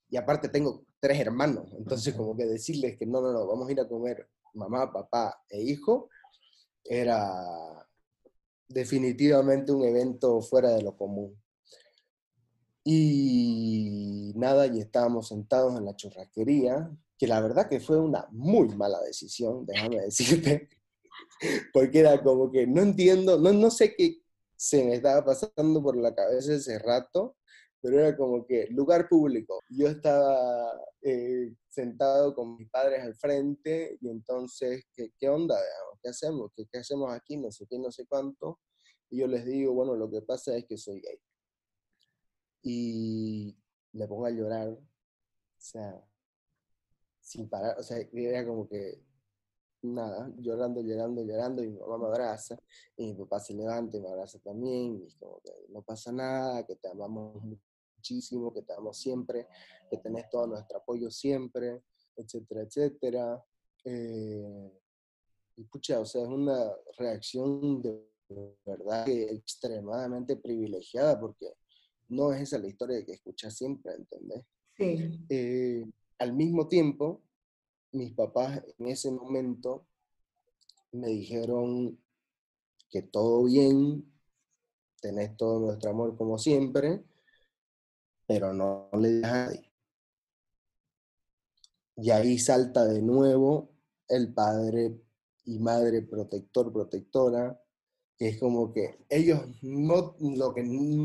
y 0.10 0.18
aparte 0.18 0.50
tengo 0.50 0.86
tres 1.00 1.20
hermanos, 1.20 1.72
entonces 1.78 2.16
como 2.16 2.36
que 2.36 2.46
decirles 2.46 2.98
que 2.98 3.06
no, 3.06 3.22
no, 3.22 3.32
no, 3.32 3.46
vamos 3.46 3.70
a 3.70 3.72
ir 3.74 3.80
a 3.80 3.88
comer 3.88 4.28
mamá, 4.54 4.92
papá 4.92 5.44
e 5.48 5.62
hijo, 5.62 6.10
era 6.84 7.88
definitivamente 8.74 9.72
un 9.72 9.84
evento 9.84 10.42
fuera 10.42 10.70
de 10.70 10.82
lo 10.82 10.96
común. 10.96 11.36
Y 12.84 14.34
nada, 14.36 14.68
y 14.68 14.80
estábamos 14.80 15.28
sentados 15.28 15.78
en 15.78 15.86
la 15.86 15.96
churrasquería, 15.96 16.92
que 17.18 17.28
la 17.28 17.40
verdad 17.40 17.70
que 17.70 17.80
fue 17.80 18.00
una 18.00 18.28
muy 18.32 18.70
mala 18.70 19.00
decisión, 19.02 19.66
déjame 19.66 20.00
decirte, 20.02 20.70
porque 21.74 22.00
era 22.00 22.22
como 22.24 22.52
que 22.52 22.66
no 22.66 22.82
entiendo, 22.82 23.40
no, 23.40 23.54
no 23.54 23.70
sé 23.70 23.96
qué 23.96 24.22
se 24.56 24.84
me 24.84 24.96
estaba 24.96 25.26
pasando 25.26 25.82
por 25.82 25.98
la 25.98 26.14
cabeza 26.14 26.54
ese 26.54 26.78
rato, 26.80 27.36
pero 27.82 28.00
era 28.00 28.16
como 28.16 28.46
que 28.46 28.68
lugar 28.70 29.10
público. 29.10 29.60
Yo 29.70 29.88
estaba 29.88 30.72
eh, 31.02 31.54
sentado 31.68 32.36
con 32.36 32.56
mis 32.56 32.70
padres 32.70 33.02
al 33.02 33.16
frente 33.16 33.98
y 34.00 34.10
entonces, 34.10 34.86
¿qué, 34.94 35.12
qué 35.18 35.30
onda? 35.30 35.58
¿Qué 36.02 36.10
hacemos? 36.10 36.52
¿Qué, 36.56 36.66
¿Qué 36.72 36.80
hacemos 36.80 37.12
aquí? 37.12 37.38
No 37.38 37.52
sé 37.52 37.66
qué, 37.68 37.80
no 37.80 37.92
sé 37.92 38.06
cuánto. 38.06 38.60
Y 39.10 39.20
yo 39.20 39.28
les 39.28 39.46
digo, 39.46 39.74
bueno, 39.74 39.96
lo 39.96 40.10
que 40.10 40.22
pasa 40.22 40.56
es 40.56 40.66
que 40.66 40.78
soy 40.78 41.02
gay. 41.02 41.20
Y 42.64 43.58
me 43.94 44.08
pongo 44.08 44.26
a 44.26 44.32
llorar, 44.32 44.70
o 44.70 44.80
sea, 45.58 46.02
sin 47.20 47.50
parar, 47.50 47.78
o 47.80 47.84
sea, 47.84 47.98
era 48.14 48.46
como 48.46 48.68
que 48.68 49.04
nada, 49.84 50.32
llorando, 50.38 50.82
llorando, 50.82 51.24
llorando, 51.24 51.64
y 51.64 51.70
mi 51.70 51.80
mamá 51.80 51.98
me 51.98 52.06
abraza, 52.08 52.58
y 52.96 53.08
mi 53.08 53.14
papá 53.16 53.40
se 53.40 53.54
levanta 53.54 53.98
y 53.98 54.02
me 54.02 54.10
abraza 54.10 54.40
también, 54.40 55.02
y 55.02 55.06
es 55.08 55.16
como 55.16 55.42
que 55.42 55.52
no 55.70 55.82
pasa 55.82 56.12
nada, 56.12 56.66
que 56.66 56.76
te 56.76 56.88
amamos 56.88 57.44
muchísimo, 58.02 58.52
que 58.52 58.64
te 58.64 58.74
amamos 58.74 58.98
siempre, 58.98 59.48
que 59.90 59.98
tenés 59.98 60.28
todo 60.30 60.48
nuestro 60.48 60.80
apoyo 60.80 61.12
siempre, 61.12 61.84
etcétera, 62.16 62.62
etcétera. 62.64 63.46
Eh, 63.86 64.72
y 65.58 65.64
pucha, 65.66 66.00
o 66.00 66.06
sea, 66.06 66.24
es 66.24 66.28
una 66.28 66.72
reacción 66.98 67.82
de 67.82 68.04
verdad 68.66 69.06
que 69.06 69.24
extremadamente 69.32 70.36
privilegiada, 70.36 71.20
porque 71.20 71.54
no 72.10 72.34
es 72.34 72.42
esa 72.42 72.58
la 72.58 72.68
historia 72.68 73.06
que 73.06 73.14
escuchas 73.14 73.56
siempre, 73.56 73.94
¿entendés? 73.94 74.44
Sí. 74.78 75.20
Eh, 75.30 75.86
al 76.18 76.34
mismo 76.34 76.68
tiempo, 76.68 77.22
mis 77.92 78.14
papás 78.14 78.64
en 78.80 78.88
ese 78.88 79.12
momento 79.12 79.86
me 80.92 81.08
dijeron 81.08 82.00
que 82.90 83.04
todo 83.04 83.44
bien, 83.44 84.12
tenés 85.02 85.36
todo 85.36 85.60
nuestro 85.60 85.90
amor 85.90 86.16
como 86.16 86.38
siempre, 86.38 87.04
pero 88.32 88.54
no 88.54 88.90
le 88.98 89.10
digas 89.10 89.32
a 89.32 89.46
nadie. 89.46 89.72
Y 91.98 92.12
ahí 92.12 92.40
salta 92.40 92.86
de 92.86 93.02
nuevo 93.02 93.74
el 94.08 94.34
padre 94.34 95.02
y 95.44 95.60
madre 95.60 96.02
protector, 96.02 96.72
protectora, 96.72 97.62
que 98.18 98.30
es 98.30 98.40
como 98.40 98.72
que 98.72 99.00
ellos 99.10 99.42
no, 99.62 100.16
lo 100.20 100.54
que 100.54 100.62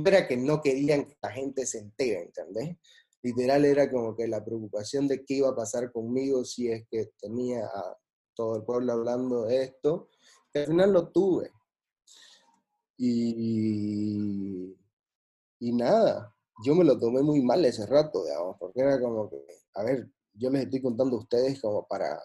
era 0.07 0.29
que 0.29 0.37
no 0.37 0.63
querían 0.63 1.07
que 1.07 1.17
la 1.21 1.33
gente 1.33 1.67
se 1.67 1.79
entere, 1.79 2.23
¿entendés? 2.23 2.77
literal 3.23 3.65
era 3.65 3.91
como 3.91 4.15
que 4.15 4.29
la 4.29 4.45
preocupación 4.45 5.09
de 5.09 5.25
qué 5.25 5.35
iba 5.35 5.49
a 5.49 5.57
pasar 5.57 5.91
conmigo 5.91 6.45
si 6.45 6.71
es 6.71 6.87
que 6.89 7.11
tenía 7.19 7.67
a 7.67 7.99
todo 8.35 8.59
el 8.59 8.63
pueblo 8.63 8.93
hablando 8.93 9.47
de 9.47 9.65
esto, 9.65 10.11
al 10.55 10.67
final 10.67 10.93
lo 10.93 11.09
tuve. 11.09 11.51
Y, 12.97 14.77
y 15.59 15.73
nada, 15.73 16.36
yo 16.65 16.75
me 16.75 16.85
lo 16.85 16.99
tomé 16.99 17.23
muy 17.23 17.43
mal 17.43 17.65
ese 17.65 17.87
rato, 17.87 18.25
digamos, 18.25 18.57
porque 18.59 18.81
era 18.81 19.01
como 19.01 19.29
que, 19.29 19.37
a 19.75 19.83
ver, 19.83 20.09
yo 20.35 20.51
les 20.51 20.65
estoy 20.65 20.83
contando 20.83 21.17
a 21.17 21.21
ustedes 21.21 21.61
como 21.61 21.87
para 21.87 22.19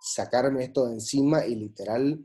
sacarme 0.00 0.64
esto 0.64 0.86
de 0.86 0.94
encima 0.94 1.46
y 1.46 1.54
literal 1.54 2.24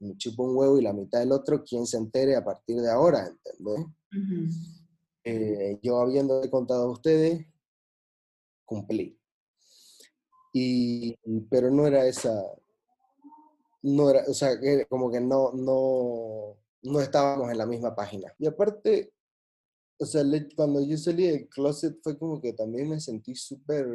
me 0.00 0.16
chupo 0.16 0.44
un 0.44 0.56
huevo 0.56 0.78
y 0.78 0.82
la 0.82 0.92
mitad 0.92 1.18
del 1.18 1.32
otro, 1.32 1.64
quien 1.64 1.86
se 1.86 1.96
entere 1.96 2.36
a 2.36 2.44
partir 2.44 2.80
de 2.80 2.90
ahora, 2.90 3.26
¿entendés? 3.26 3.86
Eh, 5.24 5.78
yo 5.82 5.98
habiendo 5.98 6.40
contado 6.50 6.84
a 6.84 6.92
ustedes, 6.92 7.46
cumplí. 8.64 9.18
Y, 10.52 11.16
pero 11.50 11.70
no 11.70 11.86
era 11.86 12.06
esa, 12.06 12.42
no 13.82 14.10
era, 14.10 14.24
o 14.28 14.34
sea, 14.34 14.58
que 14.58 14.86
como 14.86 15.10
que 15.10 15.20
no, 15.20 15.52
no, 15.52 16.56
no 16.82 17.00
estábamos 17.00 17.50
en 17.50 17.58
la 17.58 17.66
misma 17.66 17.94
página. 17.94 18.32
Y 18.38 18.46
aparte, 18.46 19.12
o 20.00 20.06
sea, 20.06 20.22
cuando 20.54 20.80
yo 20.84 20.96
salí 20.96 21.26
del 21.26 21.48
closet 21.48 21.98
fue 22.02 22.18
como 22.18 22.40
que 22.40 22.52
también 22.52 22.88
me 22.88 23.00
sentí 23.00 23.34
súper 23.34 23.86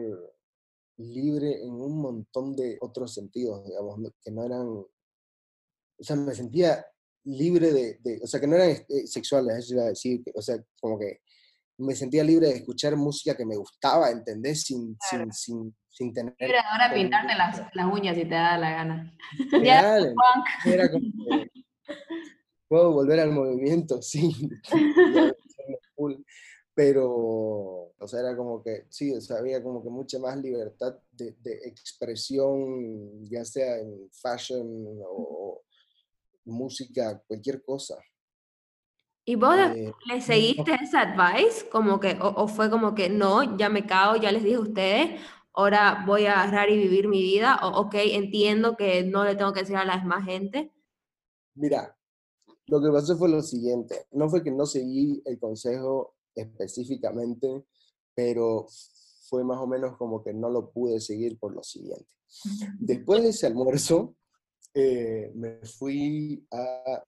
libre 0.98 1.62
en 1.64 1.72
un 1.72 1.98
montón 2.02 2.56
de 2.56 2.78
otros 2.82 3.14
sentidos, 3.14 3.66
digamos, 3.66 4.00
que 4.22 4.32
no 4.32 4.44
eran, 4.44 4.68
o 4.68 4.90
sea, 6.00 6.16
me 6.16 6.34
sentía 6.36 6.86
libre 7.26 7.72
de, 7.72 7.98
de- 8.04 8.20
o 8.22 8.28
sea, 8.28 8.40
que 8.40 8.48
no 8.48 8.56
eran 8.56 8.70
eh, 8.72 9.08
sexuales, 9.08 9.58
eso 9.58 9.76
iba 9.76 9.84
a 9.84 9.90
decir, 9.90 10.22
o 10.36 10.42
sea, 10.42 10.58
como 10.80 11.00
que 11.00 11.22
me 11.78 11.96
sentía 11.96 12.24
libre 12.24 12.48
de 12.50 12.56
escuchar 12.58 12.96
música 12.96 13.36
que 13.36 13.46
me 13.46 13.56
gustaba, 13.56 14.12
¿entendés? 14.12 14.62
Sin, 14.64 14.96
sin, 15.10 15.32
sin, 15.32 15.76
sin 15.90 16.14
tener... 16.14 16.36
Libre 16.40 16.58
ahora 16.60 16.94
pintarte 16.94 17.36
las, 17.36 17.62
las 17.74 17.92
uñas 17.92 18.16
si 18.16 18.24
te 18.24 18.36
da 18.36 18.58
la 18.58 18.72
gana. 18.72 19.18
Ya, 19.64 19.98
Real, 19.98 20.14
era 20.66 20.92
como 20.92 21.02
que 21.26 21.52
puedo 22.68 22.92
volver 22.92 23.20
al 23.20 23.32
movimiento, 23.32 24.02
sí, 24.02 24.50
full, 26.04 26.16
pero, 26.76 27.06
o 27.98 28.08
sea, 28.08 28.22
era 28.22 28.36
como 28.36 28.62
que, 28.64 28.86
sí, 28.90 29.14
o 29.16 29.22
sea, 29.22 29.38
había 29.38 29.62
como 29.62 29.84
que 29.84 29.90
mucha 29.90 30.20
más 30.20 30.38
libertad 30.38 30.96
de, 31.12 31.36
de 31.42 31.54
expresión, 31.66 33.24
ya 33.26 33.46
sea 33.46 33.78
en 33.80 34.10
fashion 34.12 34.68
o, 35.08 35.62
música, 36.46 37.22
cualquier 37.28 37.64
cosa. 37.64 37.96
¿Y 39.26 39.36
vos 39.36 39.56
Eh, 39.56 39.94
le 40.08 40.22
seguiste 40.22 40.74
esa 40.82 41.02
advice? 41.02 41.70
Como 41.70 42.00
que, 42.00 42.18
o, 42.22 42.28
o 42.44 42.48
fue 42.48 42.70
como 42.70 42.94
que 42.94 43.10
no, 43.10 43.58
ya 43.58 43.70
me 43.70 43.86
cago, 43.86 44.18
ya 44.18 44.32
les 44.32 44.44
dije 44.44 44.56
a 44.56 44.60
ustedes, 44.60 45.22
ahora 45.54 46.04
voy 46.06 46.26
a 46.26 46.42
agarrar 46.42 46.70
y 46.70 46.78
vivir 46.78 47.08
mi 47.08 47.22
vida, 47.22 47.60
o 47.64 47.82
ok, 47.82 47.96
entiendo 47.96 48.76
que 48.76 49.04
no 49.04 49.24
le 49.24 49.36
tengo 49.36 49.54
que 49.54 49.62
decir 49.62 49.78
a 49.78 49.86
la 49.86 49.98
demás 49.98 50.26
gente. 50.26 50.72
Mira, 51.56 51.96
lo 52.68 52.82
que 52.82 52.90
pasó 52.92 53.18
fue 53.18 53.30
lo 53.30 53.42
siguiente, 53.42 54.08
no 54.12 54.30
fue 54.30 54.44
que 54.44 54.52
no 54.52 54.66
seguí 54.66 55.22
el 55.26 55.40
consejo 55.40 56.16
específicamente, 56.36 57.66
pero 58.16 58.68
fue 59.30 59.44
más 59.44 59.60
o 59.60 59.68
menos 59.68 59.98
como 59.98 60.24
que 60.24 60.34
no 60.34 60.50
lo 60.50 60.72
pude 60.72 61.00
seguir 61.00 61.38
por 61.40 61.54
lo 61.54 61.64
siguiente. 61.64 62.08
Después 62.80 63.24
de 63.24 63.30
ese 63.30 63.48
almuerzo, 63.48 64.16
eh, 64.74 65.32
me 65.36 65.58
fui 65.66 66.46
a 66.52 67.04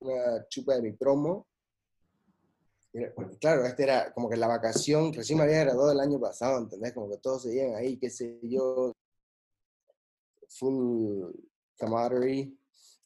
una 0.00 0.48
chupa 0.48 0.74
de 0.74 0.82
mi 0.82 0.92
promo. 0.92 1.46
Porque 3.14 3.38
claro, 3.38 3.64
este 3.64 3.84
era 3.84 4.12
como 4.12 4.28
que 4.28 4.36
la 4.36 4.48
vacación, 4.48 5.12
recién 5.12 5.38
me 5.38 5.44
había 5.44 5.60
graduado 5.60 5.92
el 5.92 6.00
año 6.00 6.18
pasado, 6.18 6.58
¿entendés? 6.58 6.92
Como 6.92 7.08
que 7.08 7.18
todos 7.18 7.42
seguían 7.42 7.74
ahí, 7.76 7.98
qué 7.98 8.10
sé 8.10 8.40
yo, 8.42 8.92
full 10.48 11.30
camaraderie. 11.76 12.52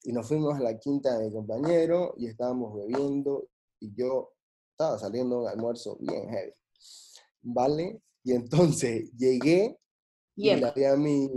Y 0.04 0.12
nos 0.12 0.28
fuimos 0.28 0.54
a 0.54 0.60
la 0.60 0.78
quinta 0.78 1.18
de 1.18 1.26
mi 1.26 1.32
compañero 1.32 2.14
y 2.16 2.26
estábamos 2.26 2.74
bebiendo 2.76 3.48
y 3.80 3.92
yo 3.94 4.32
estaba 4.70 4.98
saliendo 4.98 5.40
un 5.40 5.48
almuerzo 5.48 5.96
bien 5.98 6.28
heavy. 6.28 6.52
¿Vale? 7.42 8.00
Y 8.22 8.32
entonces 8.32 9.10
llegué 9.16 9.78
y 10.36 10.54
le 10.54 10.66
hablé 10.66 10.86
a, 10.86 10.96
mi, 10.96 11.28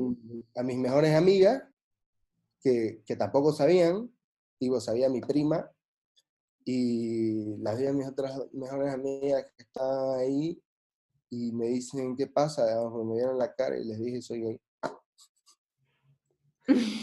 a 0.55 0.63
mis 0.63 0.77
mejores 0.77 1.15
amigas 1.15 1.63
que, 2.61 3.01
que 3.05 3.15
tampoco 3.15 3.53
sabían, 3.53 4.11
digo, 4.59 4.79
sabía 4.81 5.09
mi 5.09 5.21
prima, 5.21 5.71
y 6.69 7.55
las 7.59 7.79
vi 7.79 7.87
a 7.87 7.93
mis 7.93 8.05
otras 8.05 8.37
mejores 8.51 8.93
amigas 8.93 9.45
que 9.55 9.63
estaban 9.63 10.19
ahí 10.19 10.61
y 11.29 11.53
me 11.53 11.67
dicen, 11.67 12.13
¿qué 12.17 12.27
pasa? 12.27 12.65
Me 12.91 13.15
vieron 13.15 13.37
la 13.37 13.53
cara 13.55 13.77
y 13.77 13.85
les 13.85 13.97
dije, 13.97 14.21
soy 14.21 14.41
gay. 14.41 14.61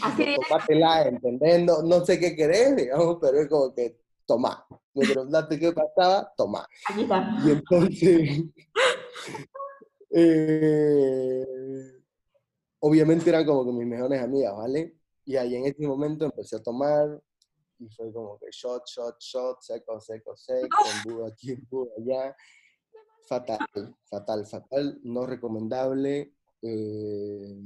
Así 0.03 0.35
Tómatela, 0.47 1.07
¿entendés? 1.07 1.63
No, 1.63 1.81
no 1.81 2.05
sé 2.05 2.19
qué 2.19 2.35
querés, 2.35 2.75
digamos, 2.75 3.17
pero 3.19 3.39
es 3.39 3.47
como 3.47 3.73
que, 3.73 3.97
toma. 4.25 4.65
Me 4.93 5.05
preguntaste 5.05 5.59
qué 5.59 5.71
pasaba, 5.71 6.31
toma. 6.37 6.67
Aquí 6.89 7.01
está. 7.01 7.37
Y 7.45 7.51
entonces, 7.51 8.43
eh, 10.11 11.45
obviamente 12.79 13.29
eran 13.29 13.45
como 13.45 13.65
que 13.65 13.71
mis 13.71 13.87
mejores 13.87 14.21
amigas, 14.21 14.55
¿vale? 14.55 14.95
Y 15.25 15.35
ahí 15.35 15.55
en 15.55 15.65
ese 15.65 15.87
momento 15.87 16.25
empecé 16.25 16.57
a 16.57 16.63
tomar 16.63 17.19
y 17.79 17.89
fue 17.89 18.11
como 18.13 18.37
que 18.37 18.47
shot, 18.51 18.83
shot, 18.87 19.19
shot, 19.19 19.61
seco, 19.61 19.99
seco, 19.99 20.37
seco, 20.37 20.67
embudo 21.05 21.25
aquí, 21.25 21.51
embudo 21.51 21.89
allá. 21.97 22.35
Fatal, 23.27 23.57
fatal, 24.05 24.45
fatal, 24.45 24.99
no 25.03 25.25
recomendable. 25.25 26.31
eh, 26.61 27.57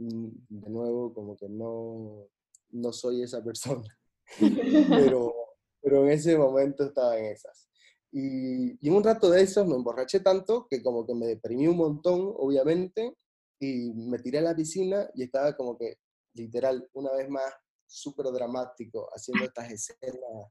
de 0.00 0.70
nuevo, 0.70 1.12
como 1.12 1.36
que 1.36 1.48
no, 1.48 2.26
no 2.70 2.92
soy 2.92 3.22
esa 3.22 3.42
persona, 3.42 3.86
pero, 4.88 5.34
pero 5.82 6.04
en 6.04 6.12
ese 6.12 6.36
momento 6.38 6.84
estaba 6.84 7.18
en 7.18 7.26
esas. 7.26 7.68
Y, 8.12 8.84
y 8.84 8.88
en 8.88 8.94
un 8.94 9.04
rato 9.04 9.30
de 9.30 9.42
esos 9.42 9.66
me 9.66 9.76
emborraché 9.76 10.20
tanto 10.20 10.66
que 10.68 10.82
como 10.82 11.06
que 11.06 11.14
me 11.14 11.26
deprimí 11.26 11.68
un 11.68 11.76
montón, 11.76 12.32
obviamente, 12.36 13.14
y 13.60 13.92
me 13.92 14.18
tiré 14.18 14.38
a 14.38 14.42
la 14.42 14.56
piscina 14.56 15.08
y 15.14 15.22
estaba 15.22 15.54
como 15.54 15.76
que, 15.76 15.98
literal, 16.34 16.88
una 16.94 17.12
vez 17.12 17.28
más, 17.28 17.52
súper 17.86 18.26
dramático, 18.26 19.08
haciendo 19.14 19.44
estas 19.44 19.70
escenas 19.70 20.50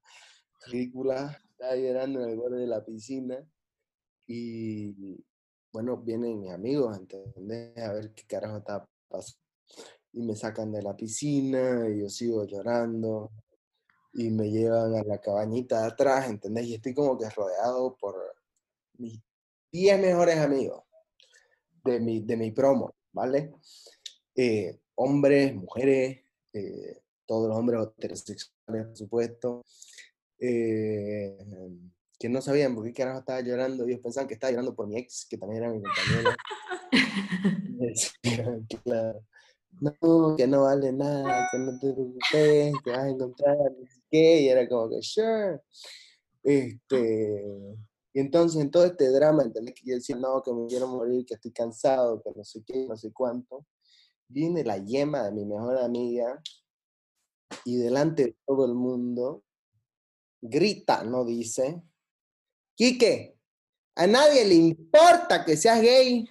ridículas, 0.67 1.37
estaba 1.51 1.75
llorando 1.75 2.21
en 2.21 2.29
el 2.29 2.37
borde 2.37 2.59
de 2.59 2.67
la 2.67 2.83
piscina 2.83 3.43
y, 4.27 5.23
bueno, 5.71 5.97
vienen 5.97 6.39
mis 6.39 6.51
amigos, 6.51 6.97
¿entendés? 6.97 7.77
A 7.77 7.93
ver 7.93 8.13
qué 8.13 8.23
carajo 8.27 8.57
está 8.57 8.88
Y 10.13 10.21
me 10.21 10.35
sacan 10.35 10.71
de 10.71 10.81
la 10.81 10.95
piscina 10.95 11.87
y 11.89 12.01
yo 12.01 12.09
sigo 12.09 12.45
llorando 12.45 13.31
y 14.13 14.29
me 14.29 14.49
llevan 14.49 14.95
a 14.95 15.03
la 15.03 15.19
cabañita 15.19 15.81
de 15.81 15.87
atrás, 15.87 16.29
¿entendés? 16.29 16.65
Y 16.65 16.75
estoy 16.75 16.93
como 16.93 17.17
que 17.17 17.29
rodeado 17.29 17.95
por 17.95 18.15
mis 18.97 19.19
10 19.71 19.99
mejores 19.99 20.37
amigos 20.37 20.83
de 21.83 21.99
mi, 21.99 22.21
de 22.21 22.37
mi 22.37 22.51
promo, 22.51 22.95
¿vale? 23.11 23.53
Eh, 24.35 24.79
hombres, 24.95 25.55
mujeres, 25.55 26.21
eh, 26.53 27.01
todos 27.25 27.47
los 27.47 27.57
hombres 27.57 27.87
heterosexuales, 27.97 28.87
por 28.87 28.97
supuesto, 28.97 29.65
eh, 30.39 31.37
que 32.19 32.29
no 32.29 32.41
sabían 32.41 32.75
por 32.75 32.85
qué 32.85 32.93
carajo 32.93 33.19
estaba 33.19 33.41
llorando, 33.41 33.85
ellos 33.85 34.01
pensaban 34.01 34.27
que 34.27 34.33
estaba 34.33 34.51
llorando 34.51 34.75
por 34.75 34.87
mi 34.87 34.97
ex, 34.97 35.25
que 35.29 35.37
también 35.37 35.63
era 35.63 35.73
mi 35.73 35.81
compañero. 35.81 36.31
Decían, 37.79 38.67
claro, 38.83 39.25
no, 39.79 40.35
que 40.35 40.47
no 40.47 40.63
vale 40.63 40.91
nada, 40.91 41.47
que 41.51 41.57
no 41.57 41.79
te 41.79 41.93
preocupes, 41.93 42.73
que 42.83 42.91
vas 42.91 42.99
a 42.99 43.09
encontrar, 43.09 43.57
no 43.57 43.85
sé 43.87 44.01
qué, 44.11 44.41
y 44.41 44.49
era 44.49 44.67
como 44.67 44.89
que, 44.89 45.01
sure. 45.01 45.61
Este, 46.43 47.43
y 48.13 48.19
entonces 48.19 48.61
en 48.61 48.71
todo 48.71 48.85
este 48.85 49.09
drama, 49.11 49.43
¿entendés? 49.43 49.75
Que 49.75 49.89
yo 49.91 49.95
decía, 49.95 50.15
no, 50.17 50.41
que 50.41 50.53
me 50.53 50.67
quiero 50.67 50.87
morir, 50.87 51.25
que 51.25 51.35
estoy 51.35 51.51
cansado, 51.51 52.21
que 52.21 52.31
no 52.35 52.43
sé 52.43 52.63
qué, 52.65 52.85
no 52.87 52.97
sé 52.97 53.13
cuánto. 53.13 53.65
Viene 54.27 54.63
la 54.63 54.77
yema 54.77 55.23
de 55.23 55.31
mi 55.31 55.45
mejor 55.45 55.77
amiga 55.77 56.41
y 57.65 57.77
delante 57.77 58.25
de 58.25 58.37
todo 58.45 58.65
el 58.65 58.73
mundo 58.73 59.43
grita, 60.41 61.03
no 61.03 61.25
dice, 61.25 61.81
Quique, 62.79 63.35
a 63.97 64.07
nadie 64.07 64.45
le 64.45 64.55
importa 64.55 65.43
que 65.43 65.57
seas 65.57 65.81
gay. 65.81 66.25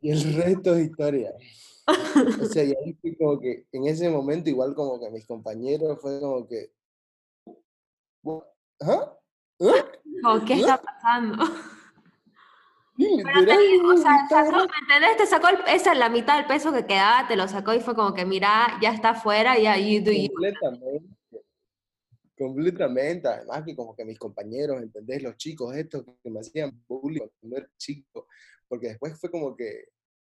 Y 0.00 0.10
el 0.10 0.34
resto 0.34 0.74
es 0.74 0.86
historia. 0.86 1.32
O 2.40 2.46
sea, 2.46 2.64
y 2.64 2.74
ahí 2.74 2.92
fue 3.00 3.16
como 3.16 3.38
que 3.38 3.66
en 3.70 3.86
ese 3.86 4.10
momento, 4.10 4.50
igual 4.50 4.74
como 4.74 4.98
que 4.98 5.10
mis 5.10 5.24
compañeros, 5.24 6.00
fue 6.00 6.18
como 6.18 6.48
que. 6.48 6.72
"What? 8.24 8.42
¿Ah? 8.80 9.12
¿Ah? 10.24 10.42
¿Qué 10.44 10.54
está 10.54 10.82
pasando? 10.82 11.44
Pero 12.96 13.44
te 13.46 13.58
digo, 13.58 13.94
o 13.94 13.96
sea, 13.96 14.26
sacó, 14.28 14.56
¿me 14.56 14.62
entendés? 14.62 15.16
Te 15.18 15.26
sacó 15.26 15.48
el, 15.50 15.58
esa 15.68 15.92
es 15.92 15.98
la 15.98 16.08
mitad 16.08 16.36
del 16.36 16.46
peso 16.46 16.72
que 16.72 16.84
quedaba, 16.84 17.28
te 17.28 17.36
lo 17.36 17.46
sacó 17.46 17.74
y 17.74 17.80
fue 17.80 17.94
como 17.94 18.12
que, 18.12 18.24
mira, 18.24 18.76
ya 18.82 18.90
está 18.90 19.10
afuera, 19.10 19.56
ya 19.56 19.76
you 19.78 20.02
do 20.02 20.10
you. 20.10 20.28
Completamente. 20.32 21.21
Completamente. 22.36 23.28
Además 23.28 23.62
que 23.64 23.76
como 23.76 23.94
que 23.94 24.04
mis 24.04 24.18
compañeros, 24.18 24.82
¿entendés? 24.82 25.22
Los 25.22 25.36
chicos 25.36 25.74
estos 25.76 26.04
que 26.22 26.30
me 26.30 26.40
hacían 26.40 26.82
bullying 26.88 27.28
cuando 27.40 27.58
era 27.58 27.70
chico. 27.76 28.26
Porque 28.68 28.88
después 28.88 29.18
fue 29.20 29.30
como 29.30 29.54
que, 29.56 29.84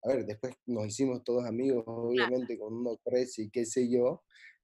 a 0.02 0.08
ver, 0.08 0.24
después 0.26 0.54
nos 0.66 0.86
hicimos 0.86 1.22
todos 1.24 1.44
amigos, 1.44 1.84
obviamente, 1.86 2.58
con 2.58 2.72
uno 2.72 2.98
crece 3.04 3.42
y 3.42 3.50
qué 3.50 3.64
sé 3.66 3.90
yo. 3.90 4.22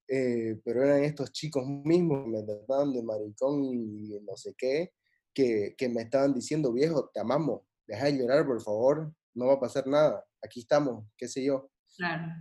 eh, 0.09 0.59
pero 0.65 0.83
eran 0.85 1.05
estos 1.05 1.33
chicos 1.33 1.67
mismos 1.67 2.25
que 2.25 2.31
me 2.31 2.43
trataban 2.43 2.93
de 2.93 3.03
maricón 3.03 3.65
y 3.65 4.21
no 4.21 4.37
sé 4.37 4.55
qué, 4.57 4.93
que, 5.35 5.75
que 5.77 5.89
me 5.89 6.03
estaban 6.03 6.33
diciendo, 6.35 6.73
viejo, 6.73 7.11
te 7.13 7.21
amamos, 7.21 7.63
deja 7.87 8.07
de 8.07 8.19
llorar, 8.19 8.47
por 8.47 8.63
favor, 8.63 9.13
no 9.35 9.47
va 9.47 9.55
a 9.55 9.61
pasar 9.61 9.87
nada, 9.87 10.25
aquí 10.43 10.61
estamos, 10.61 11.05
qué 11.17 11.29
sé 11.29 11.45
yo. 11.45 11.71
Claro. 11.97 12.33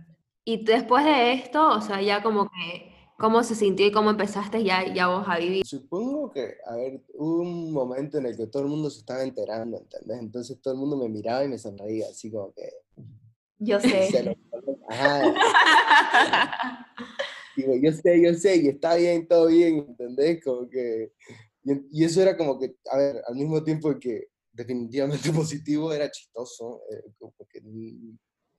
Y 0.44 0.64
después 0.64 1.04
de 1.04 1.32
esto, 1.34 1.68
o 1.68 1.80
sea, 1.80 2.00
ya 2.00 2.22
como 2.22 2.48
que, 2.48 2.94
¿cómo 3.18 3.42
se 3.42 3.54
sintió 3.54 3.86
y 3.86 3.92
cómo 3.92 4.10
empezaste 4.10 4.62
ya, 4.64 4.92
ya 4.92 5.08
vos 5.08 5.24
a 5.28 5.38
vivir? 5.38 5.64
Supongo 5.66 6.30
que, 6.30 6.54
a 6.66 6.76
ver, 6.76 7.02
hubo 7.14 7.40
un 7.42 7.72
momento 7.72 8.18
en 8.18 8.26
el 8.26 8.36
que 8.36 8.46
todo 8.46 8.62
el 8.62 8.68
mundo 8.68 8.90
se 8.90 9.00
estaba 9.00 9.22
enterando, 9.22 9.78
¿entendés? 9.78 10.18
Entonces 10.18 10.60
todo 10.60 10.74
el 10.74 10.80
mundo 10.80 10.96
me 10.96 11.08
miraba 11.08 11.44
y 11.44 11.48
me 11.48 11.58
sonreía, 11.58 12.06
así 12.10 12.30
como 12.30 12.52
que... 12.52 12.68
Yo 13.58 13.80
se 13.80 14.10
sé. 14.10 14.22
lo- 14.22 14.36
Ajá, 14.88 16.86
digo, 17.56 17.74
yo 17.82 17.92
sé, 17.92 18.22
yo 18.22 18.34
sé, 18.34 18.56
y 18.56 18.68
está 18.68 18.94
bien, 18.96 19.26
todo 19.26 19.46
bien, 19.46 19.78
¿entendés? 19.88 20.42
Como 20.44 20.68
que... 20.68 21.12
Y, 21.64 22.00
y 22.00 22.04
eso 22.04 22.22
era 22.22 22.36
como 22.36 22.58
que, 22.58 22.76
a 22.90 22.96
ver, 22.98 23.22
al 23.26 23.34
mismo 23.34 23.62
tiempo 23.64 23.98
que 23.98 24.28
definitivamente 24.52 25.32
positivo, 25.32 25.92
era 25.92 26.10
chistoso, 26.10 26.82
eh, 26.90 27.02
como 27.18 27.34
que 27.48 27.60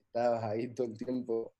estabas 0.06 0.44
ahí 0.44 0.72
todo 0.74 0.86
el 0.86 0.98
tiempo, 0.98 1.54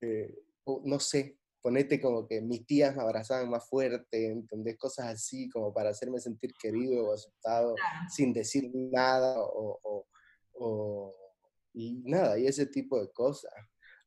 eh, 0.00 0.34
o 0.64 0.82
no 0.84 0.98
sé, 1.00 1.38
ponete 1.66 2.00
como 2.00 2.28
que 2.28 2.40
mis 2.40 2.64
tías 2.64 2.94
me 2.94 3.02
abrazaban 3.02 3.50
más 3.50 3.68
fuerte, 3.68 4.30
¿entendés? 4.30 4.76
Cosas 4.78 5.06
así 5.06 5.48
como 5.48 5.74
para 5.74 5.90
hacerme 5.90 6.20
sentir 6.20 6.52
querido 6.62 7.08
o 7.08 7.12
aceptado 7.12 7.74
sin 8.08 8.32
decir 8.32 8.70
nada 8.72 9.40
o, 9.42 9.76
o- 9.82 10.06
o- 10.60 11.14
y 11.74 11.94
nada, 12.04 12.38
y 12.38 12.46
ese 12.46 12.66
tipo 12.66 13.00
de 13.00 13.10
cosas. 13.10 13.50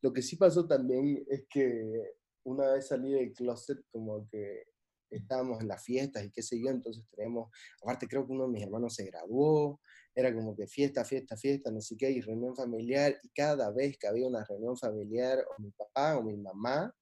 Lo 0.02 0.14
que 0.14 0.22
sí 0.22 0.38
pasó 0.38 0.66
también 0.66 1.26
es 1.30 1.44
que 1.50 2.14
una 2.46 2.72
vez 2.72 2.88
salí 2.88 3.12
del 3.12 3.34
closet 3.34 3.80
como 3.92 4.26
que 4.30 4.64
estábamos 5.12 5.60
en 5.60 5.68
las 5.68 5.84
fiestas 5.84 6.24
y 6.24 6.32
qué 6.32 6.42
sé 6.42 6.58
yo, 6.64 6.70
entonces 6.70 7.04
teníamos, 7.12 7.50
aparte 7.82 8.08
creo 8.08 8.26
que 8.26 8.32
uno 8.32 8.46
de 8.46 8.54
mis 8.54 8.64
hermanos 8.64 8.96
se 8.96 9.04
graduó, 9.04 9.82
era 10.16 10.34
como 10.34 10.56
que 10.56 10.66
fiesta, 10.66 11.04
fiesta, 11.04 11.36
fiesta, 11.36 11.72
no 11.72 11.82
sé 11.82 11.98
qué, 11.98 12.10
y 12.10 12.22
reunión 12.22 12.56
familiar, 12.56 13.20
y 13.22 13.28
cada 13.32 13.70
vez 13.70 13.98
que 13.98 14.08
había 14.08 14.28
una 14.28 14.46
reunión 14.46 14.78
familiar, 14.78 15.40
o 15.40 15.62
mi 15.62 15.72
papá 15.72 16.18
o 16.18 16.24
mi 16.24 16.38
mamá, 16.38 16.96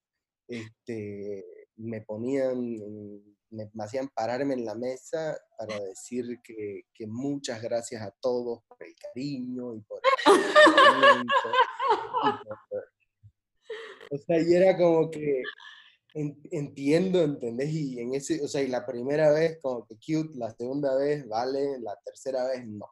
este, 0.48 1.44
me 1.76 2.00
ponían, 2.02 2.52
en- 2.58 3.36
me, 3.50 3.70
me 3.72 3.84
hacían 3.84 4.08
pararme 4.08 4.54
en 4.54 4.64
la 4.64 4.74
mesa 4.74 5.38
para 5.56 5.78
decir 5.80 6.40
que, 6.42 6.82
que 6.92 7.06
muchas 7.06 7.62
gracias 7.62 8.02
a 8.02 8.10
todos 8.20 8.62
por 8.66 8.76
el 8.82 8.94
cariño 8.96 9.74
y 9.74 9.80
por 9.82 10.00
el 10.02 10.40
acompañamiento 10.50 11.32
y 12.24 12.30
por- 12.70 12.88
O 14.10 14.18
sea, 14.18 14.40
y 14.40 14.54
era 14.54 14.76
como 14.76 15.10
que 15.10 15.42
en- 16.14 16.40
entiendo, 16.50 17.22
¿entendés? 17.22 17.70
Y 17.70 18.00
en 18.00 18.14
ese, 18.14 18.42
o 18.42 18.48
sea, 18.48 18.62
y 18.62 18.68
la 18.68 18.84
primera 18.86 19.30
vez 19.30 19.58
como 19.62 19.86
que 19.86 19.94
cute, 19.96 20.36
la 20.38 20.50
segunda 20.54 20.96
vez 20.96 21.26
vale, 21.28 21.78
la 21.80 21.96
tercera 22.04 22.44
vez 22.48 22.66
no. 22.66 22.86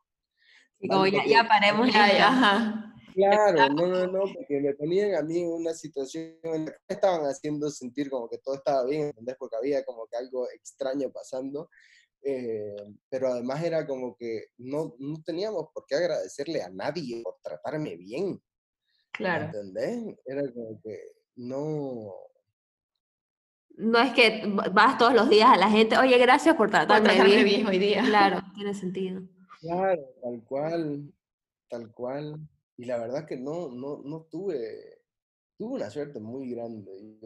Como 0.89 1.07
ya, 1.07 1.25
ya 1.27 1.49
paremos 1.49 1.87
Ya, 1.93 2.13
ya, 2.13 2.29
ajá. 2.29 2.95
Claro, 3.17 3.75
no, 3.75 3.87
no, 3.87 4.07
no, 4.09 4.21
porque 4.35 4.61
me 4.61 4.75
ponían 4.75 5.15
a 5.15 5.23
mí 5.23 5.39
en 5.41 5.49
una 5.49 5.73
situación 5.73 6.37
en 6.43 6.67
la 6.67 6.73
que 6.73 6.79
me 6.87 6.95
estaban 6.95 7.23
haciendo 7.23 7.71
sentir 7.71 8.11
como 8.11 8.29
que 8.29 8.37
todo 8.39 8.57
estaba 8.57 8.85
bien, 8.85 9.05
¿entendés? 9.07 9.37
Porque 9.39 9.57
había 9.57 9.83
como 9.87 10.07
que 10.07 10.19
algo 10.19 10.47
extraño 10.51 11.11
pasando, 11.11 11.71
eh, 12.23 12.77
pero 13.09 13.29
además 13.29 13.65
era 13.65 13.87
como 13.87 14.15
que 14.17 14.49
no, 14.59 14.95
no 14.99 15.23
teníamos 15.25 15.69
por 15.73 15.87
qué 15.87 15.95
agradecerle 15.95 16.61
a 16.63 16.69
nadie 16.69 17.23
por 17.23 17.37
tratarme 17.43 17.97
bien, 17.97 18.33
¿me 18.33 18.41
Claro. 19.13 19.47
¿entendés? 19.47 20.19
Era 20.27 20.43
como 20.53 20.79
que 20.83 21.01
no, 21.37 22.13
No 23.79 23.99
es 23.99 24.13
que 24.13 24.43
vas 24.73 24.99
todos 24.99 25.15
los 25.15 25.31
días 25.31 25.49
a 25.49 25.57
la 25.57 25.71
gente, 25.71 25.97
oye, 25.97 26.19
gracias 26.19 26.55
por 26.55 26.67
Por 26.67 26.73
tratarme, 26.73 27.09
tratarme 27.09 27.33
bien. 27.45 27.45
bien 27.47 27.67
hoy 27.67 27.79
día. 27.79 28.03
Claro, 28.05 28.43
tiene 28.55 28.75
sentido. 28.75 29.23
claro, 29.61 30.03
tal 30.23 30.45
cual, 30.45 31.15
tal 31.71 31.93
cual, 31.93 32.49
y 32.77 32.85
la 32.85 32.99
verdad 32.99 33.27
que 33.27 33.37
no, 33.37 33.69
no, 33.71 34.03
no 34.05 34.23
tuve, 34.31 35.03
tuve 35.57 35.75
una 35.75 35.91
suerte 35.91 36.21
muy 36.21 36.51
grande, 36.51 37.19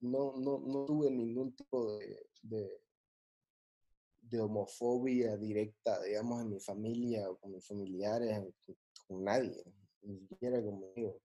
no, 0.00 0.34
no, 0.36 0.58
no 0.58 0.84
tuve 0.86 1.10
ningún 1.10 1.54
tipo 1.54 1.96
de, 1.96 2.26
de, 2.42 2.80
de 4.22 4.40
homofobia 4.40 5.36
directa, 5.36 6.02
digamos, 6.02 6.42
en 6.42 6.50
mi 6.50 6.60
familia 6.60 7.30
o 7.30 7.36
con 7.36 7.52
mis 7.52 7.66
familiares, 7.66 8.42
con 9.06 9.24
nadie, 9.24 9.62
ni 10.02 10.26
siquiera 10.26 10.62
conmigo. 10.62 11.20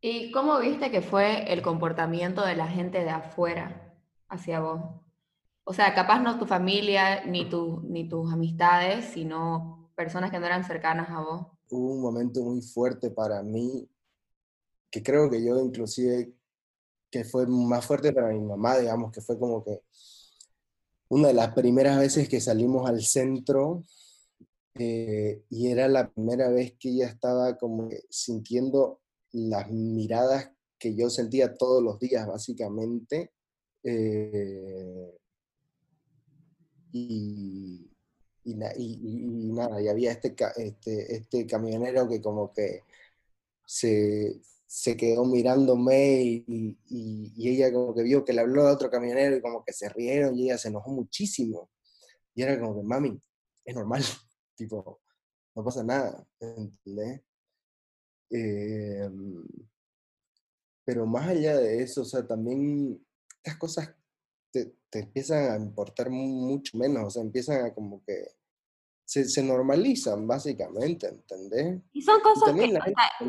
¿Y 0.00 0.32
cómo 0.32 0.58
viste 0.58 0.90
que 0.90 1.00
fue 1.00 1.52
el 1.52 1.62
comportamiento 1.62 2.44
de 2.44 2.56
la 2.56 2.66
gente 2.66 3.04
de 3.04 3.10
afuera 3.10 3.94
hacia 4.28 4.60
vos? 4.60 4.80
O 5.64 5.72
sea, 5.72 5.94
capaz 5.94 6.18
no 6.18 6.40
tu 6.40 6.46
familia 6.46 7.24
ni, 7.24 7.48
tu, 7.48 7.80
ni 7.84 8.08
tus 8.08 8.32
amistades, 8.32 9.04
sino 9.04 9.92
personas 9.94 10.32
que 10.32 10.40
no 10.40 10.46
eran 10.46 10.64
cercanas 10.64 11.08
a 11.10 11.20
vos. 11.20 11.46
Hubo 11.72 11.94
un 11.94 12.02
momento 12.02 12.42
muy 12.42 12.60
fuerte 12.60 13.10
para 13.10 13.42
mí, 13.42 13.88
que 14.90 15.02
creo 15.02 15.30
que 15.30 15.42
yo 15.42 15.58
inclusive, 15.58 16.34
que 17.10 17.24
fue 17.24 17.46
más 17.46 17.86
fuerte 17.86 18.12
para 18.12 18.28
mi 18.28 18.40
mamá, 18.40 18.78
digamos, 18.78 19.10
que 19.10 19.22
fue 19.22 19.38
como 19.38 19.64
que 19.64 19.80
una 21.08 21.28
de 21.28 21.34
las 21.34 21.54
primeras 21.54 21.98
veces 21.98 22.28
que 22.28 22.40
salimos 22.40 22.88
al 22.88 23.02
centro 23.02 23.84
eh, 24.74 25.42
y 25.50 25.68
era 25.68 25.88
la 25.88 26.10
primera 26.10 26.48
vez 26.48 26.74
que 26.78 26.90
ella 26.90 27.06
estaba 27.06 27.56
como 27.56 27.88
sintiendo 28.10 29.00
las 29.32 29.70
miradas 29.70 30.50
que 30.78 30.94
yo 30.94 31.10
sentía 31.10 31.54
todos 31.54 31.82
los 31.82 31.98
días, 31.98 32.26
básicamente. 32.26 33.32
Eh, 33.82 35.18
y, 36.92 37.91
y, 38.44 38.54
nada, 38.54 39.80
y 39.80 39.88
había 39.88 40.12
este, 40.12 40.34
este, 40.56 41.16
este 41.16 41.46
camionero 41.46 42.08
que 42.08 42.20
como 42.20 42.52
que 42.52 42.82
se, 43.66 44.40
se 44.66 44.96
quedó 44.96 45.24
mirándome 45.24 46.22
y, 46.22 46.78
y, 46.88 47.48
ella 47.48 47.72
como 47.72 47.94
que 47.94 48.02
vio 48.02 48.24
que 48.24 48.32
le 48.32 48.40
habló 48.40 48.66
a 48.66 48.72
otro 48.72 48.90
camionero 48.90 49.36
y 49.36 49.42
como 49.42 49.64
que 49.64 49.72
se 49.72 49.88
rieron 49.88 50.36
y 50.36 50.44
ella 50.44 50.58
se 50.58 50.68
enojó 50.68 50.90
muchísimo. 50.90 51.70
Y 52.34 52.42
era 52.42 52.58
como 52.58 52.76
que, 52.76 52.82
mami, 52.82 53.20
es 53.64 53.74
normal, 53.74 54.02
tipo, 54.56 55.00
no 55.54 55.64
pasa 55.64 55.84
nada, 55.84 56.26
¿entendés? 56.40 57.22
Em, 58.30 59.44
pero 60.84 61.06
más 61.06 61.28
allá 61.28 61.56
de 61.58 61.82
eso, 61.82 62.02
o 62.02 62.04
sea, 62.04 62.26
también 62.26 63.04
estas 63.42 63.58
cosas 63.58 63.94
te, 64.52 64.74
te 64.90 65.00
empiezan 65.00 65.50
a 65.50 65.56
importar 65.56 66.10
mucho 66.10 66.76
menos, 66.76 67.04
o 67.04 67.10
sea, 67.10 67.22
empiezan 67.22 67.66
a 67.66 67.74
como 67.74 68.04
que 68.04 68.26
se, 69.04 69.42
normalizan, 69.42 70.26
básicamente, 70.26 71.08
¿entendés? 71.08 71.82
Y 71.92 72.02
son 72.02 72.20
cosas 72.20 72.54
que, 72.54 72.78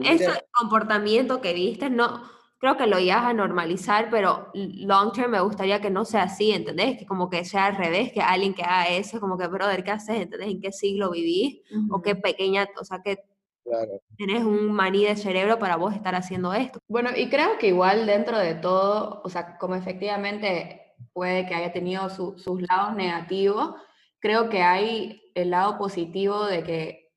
ese 0.04 0.30
comportamiento 0.52 1.42
que 1.42 1.54
viste, 1.54 1.90
no, 1.90 2.22
creo 2.58 2.78
que 2.78 2.88
lo 2.88 3.00
ibas 3.00 3.26
a 3.26 3.34
normalizar, 3.34 4.10
pero 4.10 4.50
long 4.54 5.12
term 5.12 5.32
me 5.32 5.42
gustaría 5.42 5.82
que 5.82 5.90
no 5.90 6.06
sea 6.06 6.24
así, 6.24 6.52
¿entendés? 6.52 6.98
Que 6.98 7.06
como 7.06 7.30
que 7.30 7.44
sea 7.44 7.66
al 7.66 7.76
revés, 7.76 8.14
que 8.14 8.22
alguien 8.22 8.54
que 8.54 8.64
haga 8.64 8.90
eso, 8.90 9.20
como 9.20 9.38
que, 9.38 9.48
brother, 9.48 9.84
¿qué 9.84 9.92
haces? 9.92 10.22
¿Entendés? 10.22 10.50
¿En 10.50 10.62
qué 10.62 10.72
siglo 10.72 11.12
vivís? 11.12 11.62
O 11.90 12.02
qué 12.02 12.16
pequeña, 12.16 12.68
o 12.80 12.86
sea, 12.86 13.02
que 13.02 13.20
Claro. 13.64 14.02
Tenés 14.18 14.44
un 14.44 14.74
maní 14.74 15.06
de 15.06 15.16
cerebro 15.16 15.58
para 15.58 15.78
vos 15.78 15.96
estar 15.96 16.16
haciendo 16.16 16.54
esto. 16.54 16.80
Bueno, 16.90 17.12
y 17.16 17.30
creo 17.30 17.58
que 17.58 17.68
igual 17.68 18.06
dentro 18.06 18.38
de 18.38 18.56
todo, 18.56 19.22
o 19.24 19.30
sea, 19.30 19.58
como 19.58 19.76
efectivamente 19.76 20.83
puede 21.12 21.46
que 21.46 21.56
haya 21.56 21.74
tenido 21.74 22.10
sus 22.10 22.62
lados 22.62 22.96
negativos, 22.96 23.76
creo 24.20 24.50
que 24.50 24.62
hay 24.62 25.22
el 25.36 25.50
lado 25.50 25.78
positivo 25.78 26.46
de 26.46 26.64
que 26.64 27.12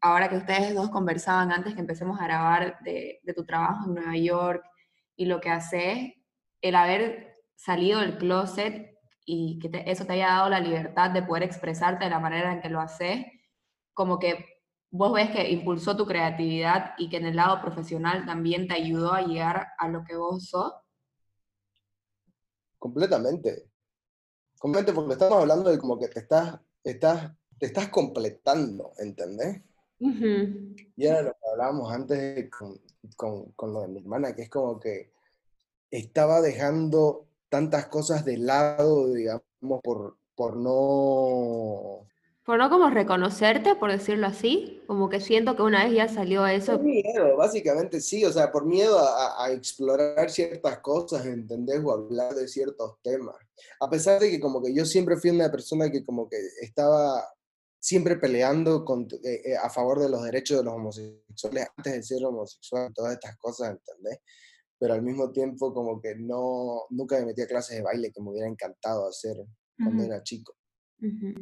ahora 0.00 0.28
que 0.28 0.36
ustedes 0.36 0.74
dos 0.74 0.90
conversaban 0.90 1.52
antes 1.52 1.74
que 1.74 1.80
empecemos 1.80 2.20
a 2.20 2.24
grabar 2.24 2.78
de, 2.84 3.20
tu 3.34 3.44
trabajo 3.44 3.86
en 3.86 3.94
Nueva 3.94 4.16
York 4.16 4.64
y 5.16 5.26
lo 5.26 5.40
que 5.40 5.50
haces, 5.50 6.12
el 6.60 6.74
haber 6.74 7.36
salido 7.56 8.00
del 8.00 8.18
closet 8.18 8.96
y 9.24 9.58
que 9.58 9.84
eso 9.86 10.04
te 10.04 10.14
haya 10.14 10.28
dado 10.28 10.48
la 10.50 10.60
libertad 10.60 11.10
de 11.10 11.22
poder 11.22 11.42
expresarte 11.42 12.04
de 12.04 12.10
la 12.10 12.20
manera 12.20 12.52
en 12.52 12.60
que 12.60 12.68
lo 12.68 12.80
haces, 12.80 13.26
como 13.94 14.18
que 14.18 14.46
vos 14.90 15.12
ves 15.12 15.30
que 15.30 15.50
impulsó 15.50 15.96
tu 15.96 16.06
creatividad 16.06 16.94
y 16.98 17.08
que 17.08 17.16
en 17.16 17.26
el 17.26 17.36
lado 17.36 17.60
profesional 17.60 18.26
también 18.26 18.68
te 18.68 18.74
ayudó 18.74 19.12
a 19.14 19.22
llegar 19.22 19.68
a 19.78 19.88
lo 19.88 20.04
que 20.04 20.16
vos 20.16 20.48
sos? 20.48 20.72
Completamente. 22.82 23.68
Completamente, 24.58 24.92
porque 24.92 25.12
estamos 25.12 25.38
hablando 25.38 25.70
de 25.70 25.78
como 25.78 26.00
que 26.00 26.08
te 26.08 26.18
estás, 26.18 26.58
estás 26.82 27.30
te 27.60 27.66
estás 27.66 27.90
completando, 27.90 28.92
¿entendés? 28.98 29.62
Y 30.00 31.06
era 31.06 31.22
lo 31.22 31.30
que 31.30 31.48
hablábamos 31.52 31.92
antes 31.92 32.50
con, 32.50 32.80
con, 33.14 33.52
con, 33.52 33.72
lo 33.72 33.82
de 33.82 33.86
mi 33.86 34.00
hermana, 34.00 34.34
que 34.34 34.42
es 34.42 34.50
como 34.50 34.80
que 34.80 35.12
estaba 35.92 36.40
dejando 36.40 37.28
tantas 37.48 37.86
cosas 37.86 38.24
de 38.24 38.38
lado, 38.38 39.12
digamos, 39.12 39.44
por, 39.80 40.16
por 40.34 40.56
no 40.56 42.08
por 42.44 42.58
no 42.58 42.68
como 42.70 42.90
reconocerte, 42.90 43.76
por 43.76 43.92
decirlo 43.92 44.26
así, 44.26 44.82
como 44.88 45.08
que 45.08 45.20
siento 45.20 45.54
que 45.54 45.62
una 45.62 45.84
vez 45.84 45.94
ya 45.94 46.08
salió 46.08 46.44
eso. 46.46 46.72
Por 46.72 46.82
miedo, 46.82 47.36
básicamente 47.36 48.00
sí, 48.00 48.24
o 48.24 48.32
sea, 48.32 48.50
por 48.50 48.66
miedo 48.66 48.98
a, 48.98 49.50
explorar 49.52 50.28
ciertas 50.28 50.80
cosas, 50.80 51.24
¿entendés? 51.26 51.80
O 51.84 51.92
hablar 51.92 52.34
de 52.34 52.48
ciertos 52.48 52.96
temas. 53.02 53.36
A 53.80 53.88
pesar 53.88 54.20
de 54.20 54.28
que 54.28 54.40
como 54.40 54.60
que 54.60 54.74
yo 54.74 54.84
siempre 54.84 55.16
fui 55.16 55.30
una 55.30 55.50
persona 55.52 55.88
que 55.90 56.04
como 56.04 56.28
que 56.28 56.36
estaba 56.60 57.24
siempre 57.78 58.16
peleando 58.16 58.84
con, 58.84 59.02
eh, 59.24 59.40
eh, 59.44 59.56
a 59.56 59.70
favor 59.70 60.00
de 60.00 60.08
los 60.08 60.24
derechos 60.24 60.58
de 60.58 60.64
los 60.64 60.74
homosexuales 60.74 61.68
antes 61.76 61.92
de 61.92 62.02
ser 62.02 62.24
homosexual, 62.24 62.92
todas 62.92 63.14
estas 63.14 63.36
cosas, 63.38 63.70
¿entendés? 63.70 64.18
Pero 64.78 64.94
al 64.94 65.02
mismo 65.02 65.30
tiempo 65.30 65.72
como 65.72 66.00
que 66.00 66.16
no, 66.16 66.86
nunca 66.90 67.18
me 67.20 67.26
metí 67.26 67.42
a 67.42 67.46
clases 67.46 67.76
de 67.76 67.82
baile 67.82 68.10
que 68.10 68.20
me 68.20 68.30
hubiera 68.30 68.48
encantado 68.48 69.08
hacer 69.08 69.36
cuando 69.76 70.02
era 70.02 70.22
chico. 70.24 70.54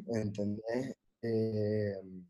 ¿Entendés? 0.06 0.96
Em, 1.22 2.26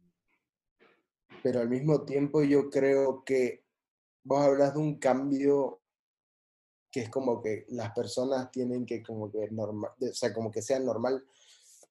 pero 1.42 1.60
al 1.60 1.68
mismo 1.68 2.04
tiempo 2.04 2.42
yo 2.42 2.68
creo 2.70 3.24
que 3.24 3.64
vos 4.24 4.40
hablas 4.40 4.74
de 4.74 4.80
un 4.80 4.98
cambio 4.98 5.80
que 6.90 7.02
es 7.02 7.08
como 7.08 7.40
que 7.40 7.66
las 7.68 7.92
personas 7.92 8.50
tienen 8.50 8.84
que 8.84 9.02
como 9.02 9.30
que 9.30 9.48
normal, 9.50 9.92
o 10.00 10.12
sea, 10.12 10.34
como 10.34 10.50
que 10.50 10.60
sea 10.60 10.80
normal 10.80 11.24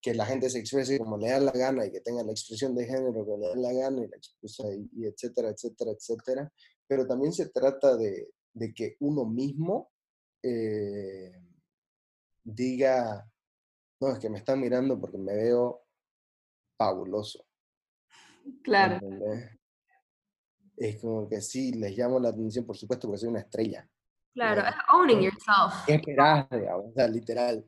que 0.01 0.13
la 0.13 0.25
gente 0.25 0.49
se 0.49 0.59
exprese 0.59 0.97
como 0.97 1.17
le 1.17 1.29
da 1.29 1.39
la 1.39 1.51
gana 1.51 1.85
y 1.85 1.91
que 1.91 2.01
tenga 2.01 2.23
la 2.23 2.31
expresión 2.31 2.75
de 2.75 2.85
género 2.85 3.25
que 3.25 3.37
le 3.37 3.47
da 3.47 3.55
la 3.55 3.73
gana 3.73 4.03
y, 4.03 4.07
la 4.07 4.17
y, 4.93 5.05
etcétera, 5.05 5.49
etcétera, 5.49 5.91
etcétera. 5.91 6.53
Pero 6.87 7.05
también 7.05 7.33
se 7.33 7.49
trata 7.49 7.97
de, 7.97 8.29
de 8.53 8.73
que 8.73 8.95
uno 8.99 9.25
mismo 9.25 9.91
eh, 10.41 11.31
diga, 12.43 13.29
no, 13.99 14.11
es 14.13 14.19
que 14.19 14.29
me 14.29 14.37
están 14.37 14.59
mirando 14.59 14.99
porque 14.99 15.17
me 15.17 15.33
veo 15.33 15.83
fabuloso. 16.77 17.45
Claro. 18.63 18.99
Es 20.77 21.01
como 21.01 21.27
que 21.27 21.41
sí, 21.41 21.73
les 21.73 21.97
llamo 21.97 22.19
la 22.19 22.29
atención, 22.29 22.65
por 22.65 22.77
supuesto, 22.77 23.07
porque 23.07 23.19
soy 23.19 23.29
una 23.29 23.41
estrella. 23.41 23.87
Claro, 24.33 24.63
owning 24.93 25.21
yourself. 25.21 25.85
¿Qué 25.85 25.95
esperás, 25.95 26.47
O 26.51 26.91
sea, 26.95 27.07
literal. 27.07 27.65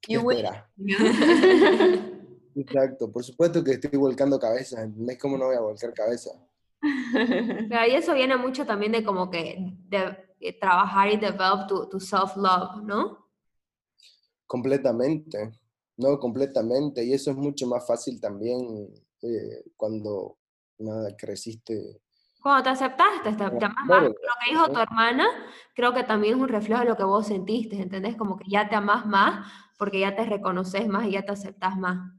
¿Qué 0.00 0.16
esperás? 0.16 0.64
Exacto, 2.56 3.10
por 3.10 3.24
supuesto 3.24 3.64
que 3.64 3.72
estoy 3.72 3.98
volcando 3.98 4.38
cabezas, 4.38 4.84
¿entendés 4.84 5.18
cómo 5.18 5.36
no 5.36 5.46
voy 5.46 5.56
a 5.56 5.60
volcar 5.60 5.92
cabeza? 5.92 6.30
Claro, 7.68 7.90
y 7.90 7.94
eso 7.94 8.14
viene 8.14 8.36
mucho 8.36 8.66
también 8.66 8.92
de 8.92 9.02
como 9.02 9.30
que 9.30 9.56
de, 9.88 10.16
eh, 10.40 10.58
trabajar 10.60 11.10
y 11.10 11.16
develop 11.16 11.66
tu, 11.66 11.88
tu 11.88 11.98
self-love, 11.98 12.82
¿no? 12.84 13.23
Completamente, 14.46 15.52
no, 15.96 16.18
completamente. 16.18 17.04
Y 17.04 17.12
eso 17.12 17.30
es 17.30 17.36
mucho 17.36 17.66
más 17.66 17.86
fácil 17.86 18.20
también 18.20 18.88
eh, 19.22 19.64
cuando 19.76 20.38
nada, 20.78 21.14
creciste. 21.16 22.00
Cuando 22.42 22.64
te 22.64 22.70
aceptaste, 22.70 23.32
te, 23.32 23.68
más. 23.68 24.02
Lo 24.02 24.10
que 24.12 24.50
dijo 24.50 24.68
tu 24.70 24.78
hermana, 24.78 25.26
creo 25.74 25.94
que 25.94 26.04
también 26.04 26.34
es 26.34 26.40
un 26.40 26.48
reflejo 26.48 26.82
de 26.82 26.88
lo 26.88 26.96
que 26.96 27.04
vos 27.04 27.26
sentiste, 27.26 27.76
¿entendés? 27.76 28.16
Como 28.16 28.36
que 28.36 28.44
ya 28.50 28.68
te 28.68 28.74
amás 28.74 29.06
más 29.06 29.50
porque 29.78 30.00
ya 30.00 30.14
te 30.14 30.24
reconoces 30.24 30.86
más 30.88 31.06
y 31.06 31.12
ya 31.12 31.22
te 31.22 31.32
aceptas 31.32 31.76
más. 31.76 32.12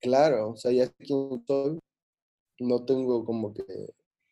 Claro, 0.00 0.50
o 0.50 0.56
sea, 0.56 0.72
ya 0.72 0.86
sé 0.86 0.94
quién 0.98 1.44
soy, 1.46 1.78
no 2.60 2.84
tengo 2.84 3.24
como 3.24 3.52
que 3.52 3.64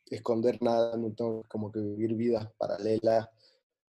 esconder 0.06 0.62
nada, 0.62 0.96
no 0.96 1.12
tengo 1.12 1.44
como 1.48 1.70
que 1.70 1.80
vivir 1.80 2.14
vidas 2.14 2.50
paralelas. 2.56 3.28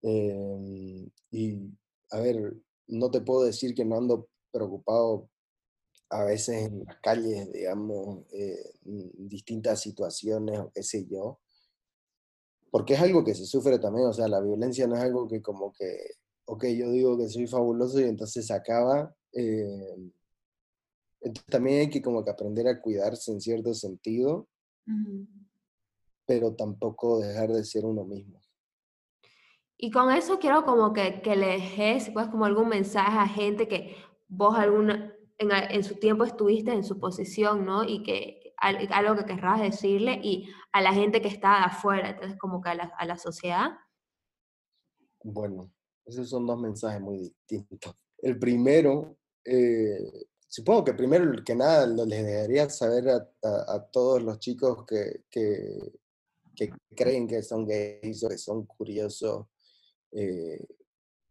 Em, 0.01 1.09
y, 1.31 1.71
a 2.11 2.19
ver, 2.19 2.55
no 2.89 3.09
te 3.11 3.21
puedo 3.21 3.43
decir 3.43 3.73
que 3.73 3.85
no 3.85 3.97
ando 3.97 4.27
preocupado 4.51 5.29
a 6.09 6.23
veces 6.23 6.67
en 6.67 6.83
las 6.85 6.97
calles, 7.01 7.51
digamos, 7.51 8.25
eh, 8.33 8.73
en 8.85 9.29
distintas 9.29 9.81
situaciones 9.81 10.59
o 10.59 10.71
qué 10.73 10.83
sé 10.83 11.05
yo, 11.05 11.39
porque 12.71 12.93
es 12.93 13.01
algo 13.01 13.23
que 13.23 13.35
se 13.35 13.45
sufre 13.45 13.79
también, 13.79 14.07
o 14.07 14.13
sea, 14.13 14.27
la 14.27 14.41
violencia 14.41 14.87
no 14.87 14.95
es 14.95 15.01
algo 15.01 15.27
que 15.27 15.41
como 15.41 15.73
que, 15.73 15.97
ok, 16.45 16.65
yo 16.65 16.91
digo 16.91 17.17
que 17.17 17.29
soy 17.29 17.47
fabuloso 17.47 17.99
y 17.99 18.03
entonces 18.03 18.45
se 18.45 18.53
acaba. 18.53 19.15
Eh, 19.33 20.11
entonces 21.21 21.49
también 21.49 21.79
hay 21.79 21.89
que 21.89 22.01
como 22.01 22.23
que 22.23 22.31
aprender 22.31 22.67
a 22.67 22.79
cuidarse 22.81 23.31
en 23.31 23.41
cierto 23.41 23.73
sentido, 23.73 24.47
pero 26.25 26.55
tampoco 26.55 27.19
dejar 27.19 27.51
de 27.51 27.63
ser 27.63 27.85
uno 27.85 28.05
mismo. 28.05 28.38
Y 29.81 29.91
con 29.91 30.11
eso 30.11 30.39
quiero 30.39 30.65
como 30.65 30.91
que, 30.91 31.21
que 31.21 31.37
le 31.37 31.47
dejes 31.47 32.09
pues 32.09 32.27
como 32.27 32.43
algún 32.43 32.67
mensaje 32.67 33.17
a 33.17 33.25
gente 33.25 33.69
que 33.69 33.95
vos 34.27 34.57
alguna, 34.57 35.15
en, 35.37 35.83
su 35.85 35.95
tiempo 35.95 36.25
estuviste 36.25 36.73
en 36.73 36.83
su 36.83 36.99
posición, 36.99 37.65
¿no? 37.65 37.85
Y 37.85 38.03
que 38.03 38.53
algo 38.57 39.15
que 39.15 39.23
querrás 39.23 39.61
decirle 39.61 40.19
y 40.21 40.49
a 40.73 40.81
la 40.81 40.93
gente 40.93 41.21
que 41.21 41.29
está 41.29 41.63
afuera, 41.63 42.09
entonces 42.09 42.37
como 42.37 42.61
que 42.61 42.71
a 42.71 42.75
la, 42.75 42.83
a 42.97 43.05
la 43.05 43.17
sociedad. 43.17 43.69
Bueno, 45.23 45.71
esos 46.05 46.29
son 46.29 46.45
dos 46.45 46.59
mensajes 46.59 46.99
muy 46.99 47.17
distintos. 47.17 47.95
El 48.17 48.37
primero, 48.37 49.17
eh, 49.45 50.27
supongo 50.45 50.83
que 50.83 50.93
primero 50.93 51.31
que 51.41 51.55
nada 51.55 51.87
les 51.87 52.25
debería 52.25 52.69
saber 52.69 53.07
a, 53.07 53.75
a, 53.75 53.89
todos 53.89 54.21
los 54.21 54.39
chicos 54.39 54.85
que, 54.85 55.23
que, 55.29 55.93
que, 56.53 56.69
creen 56.93 57.29
que 57.29 57.41
son 57.41 57.65
gays 57.65 58.25
o 58.25 58.27
que 58.27 58.37
son 58.37 58.65
curiosos, 58.65 59.45
eh, 60.11 60.65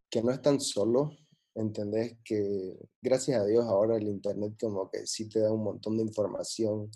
que 0.09 0.23
no 0.23 0.31
están 0.31 0.59
solos, 0.59 1.17
¿entendés? 1.55 2.17
Que 2.23 2.77
gracias 3.01 3.41
a 3.41 3.45
Dios 3.45 3.65
ahora 3.65 3.97
el 3.97 4.07
Internet 4.07 4.55
como 4.59 4.89
que 4.89 5.05
sí 5.05 5.29
te 5.29 5.39
da 5.39 5.51
un 5.51 5.63
montón 5.63 5.97
de 5.97 6.03
información 6.03 6.89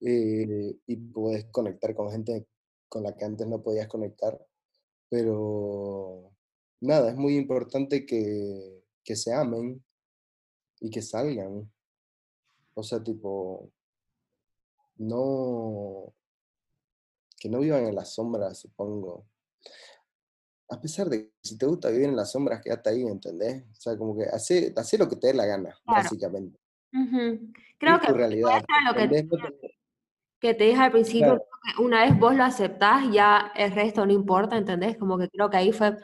eh, 0.00 0.76
y 0.86 0.96
puedes 0.96 1.46
conectar 1.46 1.94
con 1.94 2.10
gente 2.10 2.46
con 2.88 3.02
la 3.02 3.16
que 3.16 3.24
antes 3.24 3.46
no 3.46 3.62
podías 3.62 3.88
conectar. 3.88 4.38
Pero 5.08 6.32
nada, 6.80 7.10
es 7.10 7.16
muy 7.16 7.36
importante 7.36 8.06
que, 8.06 8.84
que 9.04 9.16
se 9.16 9.32
amen 9.32 9.84
y 10.80 10.90
que 10.90 11.02
salgan. 11.02 11.70
O 12.74 12.82
sea, 12.82 13.02
tipo, 13.02 13.70
no, 14.96 16.14
que 17.38 17.48
no 17.48 17.60
vivan 17.60 17.86
en 17.86 17.94
las 17.94 18.14
sombras, 18.14 18.58
supongo. 18.58 19.26
A 20.70 20.80
pesar 20.80 21.08
de 21.08 21.24
que 21.24 21.32
si 21.42 21.58
te 21.58 21.66
gusta 21.66 21.90
vivir 21.90 22.08
en 22.08 22.16
las 22.16 22.32
sombras, 22.32 22.60
quédate 22.62 22.90
ahí, 22.90 23.02
¿entendés? 23.02 23.64
O 23.72 23.80
sea, 23.80 23.96
como 23.96 24.16
que 24.16 24.24
hace, 24.24 24.72
hace 24.76 24.98
lo 24.98 25.08
que 25.08 25.16
te 25.16 25.28
dé 25.28 25.34
la 25.34 25.46
gana, 25.46 25.76
básicamente. 25.84 26.58
Creo 27.78 28.00
que 28.00 28.06
tu 28.06 28.14
realidad. 28.14 28.62
Lo 28.86 28.94
que, 28.94 29.28
que, 30.40 30.54
te 30.54 30.64
dije 30.64 30.80
al 30.80 30.92
principio, 30.92 31.38
que 31.38 31.82
una 31.82 32.04
vez 32.04 32.18
vos 32.18 32.34
lo 32.34 32.44
aceptás, 32.44 33.04
ya 33.12 33.52
el 33.56 33.72
resto 33.72 34.06
no 34.06 34.12
importa, 34.12 34.56
¿entendés? 34.56 34.96
Como 34.96 35.18
que 35.18 35.28
creo 35.28 35.50
que 35.50 35.56
ahí 35.56 35.72
fue 35.72 35.96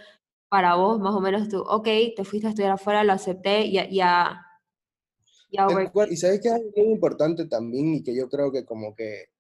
para 0.49 0.75
vos 0.77 0.99
más 1.01 1.15
o 1.15 1.21
menos 1.21 1.49
tú, 1.49 1.61
ok, 1.61 1.89
te 2.17 2.25
fuiste 2.25 2.47
a 2.47 2.51
estudiar 2.51 2.73
afuera, 2.73 3.05
lo 3.05 3.13
acepté, 3.13 3.71
ya... 3.71 3.89
ya, 3.91 4.47
ya 5.51 5.67
y 6.11 6.17
sabes 6.17 6.41
que 6.41 6.49
es 6.49 6.63
muy 6.77 6.93
importante 6.93 7.47
también 7.47 7.95
y 7.95 8.03
que 8.03 8.15
yo 8.15 8.29
creo 8.29 8.53
que 8.53 8.65
como 8.65 8.95
que 8.95 9.31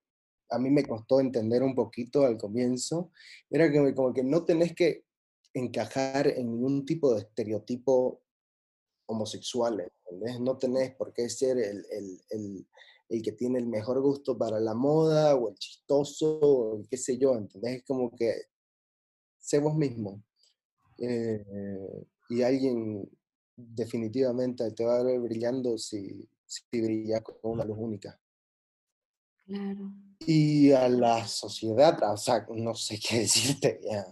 a 0.51 0.59
mí 0.59 0.71
me 0.71 0.85
costó 0.85 1.21
entender 1.21 1.63
un 1.63 1.75
poquito 1.75 2.25
al 2.25 2.37
comienzo, 2.37 3.11
era 3.51 3.71
que 3.71 3.95
como 3.95 4.13
que 4.13 4.23
no 4.23 4.45
tenés 4.45 4.75
que 4.75 5.06
encajar 5.57 6.27
en 6.27 6.53
ningún 6.53 6.85
tipo 6.85 7.15
de 7.15 7.21
estereotipo 7.21 8.21
homosexual, 9.07 9.81
¿entendés? 9.81 10.39
No 10.39 10.59
tenés 10.59 10.95
por 10.95 11.15
qué 11.15 11.31
ser 11.31 11.57
el, 11.59 11.85
el, 11.91 12.21
el, 12.29 12.67
el, 13.09 13.23
que 13.23 13.33
tiene 13.33 13.59
el 13.59 13.67
mejor 13.67 14.03
gusto 14.03 14.37
para 14.37 14.61
la 14.61 14.75
moda 14.75 15.35
o 15.35 15.49
el 15.49 15.55
chistoso 15.55 16.39
o 16.41 16.77
el 16.77 16.87
qué 16.89 16.99
sé 16.99 17.17
yo, 17.17 17.35
¿entendés? 17.35 17.79
Es 17.79 17.85
como 17.85 18.15
que 18.15 18.35
sé 19.39 19.59
vos 19.59 19.75
mismo. 19.75 20.23
Eh, 20.99 22.05
y 22.29 22.43
alguien 22.43 23.09
definitivamente 23.57 24.71
te 24.73 24.85
va 24.85 24.99
a 24.99 25.05
ver 25.05 25.21
brillando 25.21 25.79
si, 25.79 26.29
si 26.45 26.63
brillas 26.83 27.23
con 27.23 27.37
una 27.43 27.65
luz 27.65 27.79
única. 27.79 28.21
Claro. 29.47 29.91
Y 30.21 30.73
a 30.73 30.89
la 30.89 31.27
sociedad, 31.27 31.99
o 32.13 32.17
sea, 32.19 32.47
no 32.51 32.75
sé 32.75 32.99
qué 33.01 33.21
decirte 33.21 33.81
ya. 33.83 34.05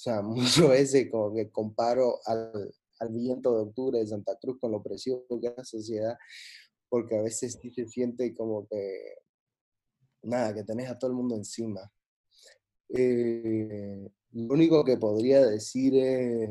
O 0.00 0.02
sea, 0.02 0.22
muchas 0.22 0.68
veces 0.68 1.10
como 1.10 1.34
que 1.34 1.50
comparo 1.50 2.20
al, 2.24 2.72
al 3.00 3.08
viento 3.10 3.54
de 3.54 3.62
octubre 3.64 3.98
de 3.98 4.06
Santa 4.06 4.34
Cruz 4.40 4.58
con 4.58 4.72
lo 4.72 4.82
precioso 4.82 5.38
que 5.40 5.48
es 5.48 5.54
la 5.54 5.64
sociedad, 5.64 6.18
porque 6.88 7.18
a 7.18 7.22
veces 7.22 7.58
sí 7.60 7.70
se 7.70 7.86
siente 7.86 8.34
como 8.34 8.66
que, 8.66 9.18
nada, 10.22 10.54
que 10.54 10.64
tenés 10.64 10.88
a 10.88 10.98
todo 10.98 11.10
el 11.10 11.16
mundo 11.18 11.36
encima. 11.36 11.92
Eh, 12.88 14.08
lo 14.32 14.54
único 14.54 14.84
que 14.84 14.96
podría 14.96 15.44
decir 15.44 15.94
es, 15.94 16.48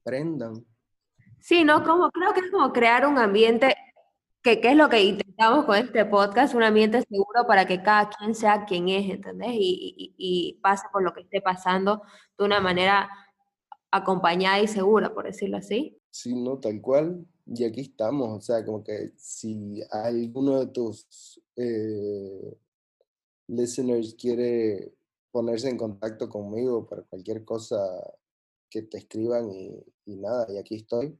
aprendan. 0.00 0.64
Sí, 1.40 1.64
¿no? 1.64 1.82
Como, 1.82 2.10
creo 2.10 2.32
que 2.32 2.40
es 2.40 2.50
como 2.50 2.72
crear 2.72 3.06
un 3.06 3.18
ambiente 3.18 3.74
que, 4.42 4.60
es 4.62 4.76
lo 4.76 4.88
que 4.88 5.02
intentamos 5.02 5.64
con 5.64 5.76
este 5.76 6.04
podcast, 6.04 6.54
un 6.54 6.62
ambiente 6.62 7.02
seguro 7.02 7.46
para 7.46 7.66
que 7.66 7.82
cada 7.82 8.08
quien 8.10 8.34
sea 8.34 8.64
quien 8.64 8.88
es, 8.88 9.10
¿entendés? 9.10 9.50
Y, 9.52 10.14
y, 10.16 10.58
pase 10.62 10.86
por 10.92 11.02
lo 11.02 11.12
que 11.12 11.22
esté 11.22 11.40
pasando 11.40 12.02
de 12.38 12.44
una 12.44 12.60
manera 12.60 13.08
acompañada 13.90 14.60
y 14.60 14.68
segura, 14.68 15.12
por 15.12 15.24
decirlo 15.24 15.56
así. 15.56 16.00
Sí, 16.10 16.34
no, 16.34 16.58
tal 16.58 16.80
cual. 16.80 17.26
Y 17.46 17.64
aquí 17.64 17.80
estamos, 17.80 18.28
o 18.28 18.40
sea, 18.40 18.64
como 18.64 18.84
que 18.84 19.12
si 19.16 19.80
alguno 19.90 20.60
de 20.60 20.66
tus 20.68 21.40
eh, 21.56 22.56
listeners 23.48 24.14
quiere 24.14 24.94
ponerse 25.30 25.68
en 25.68 25.76
contacto 25.76 26.28
conmigo 26.28 26.86
para 26.86 27.02
cualquier 27.02 27.44
cosa 27.44 27.78
que 28.70 28.82
te 28.82 28.98
escriban 28.98 29.50
y, 29.50 29.82
y 30.04 30.16
nada, 30.16 30.46
y 30.52 30.58
aquí 30.58 30.76
estoy. 30.76 31.18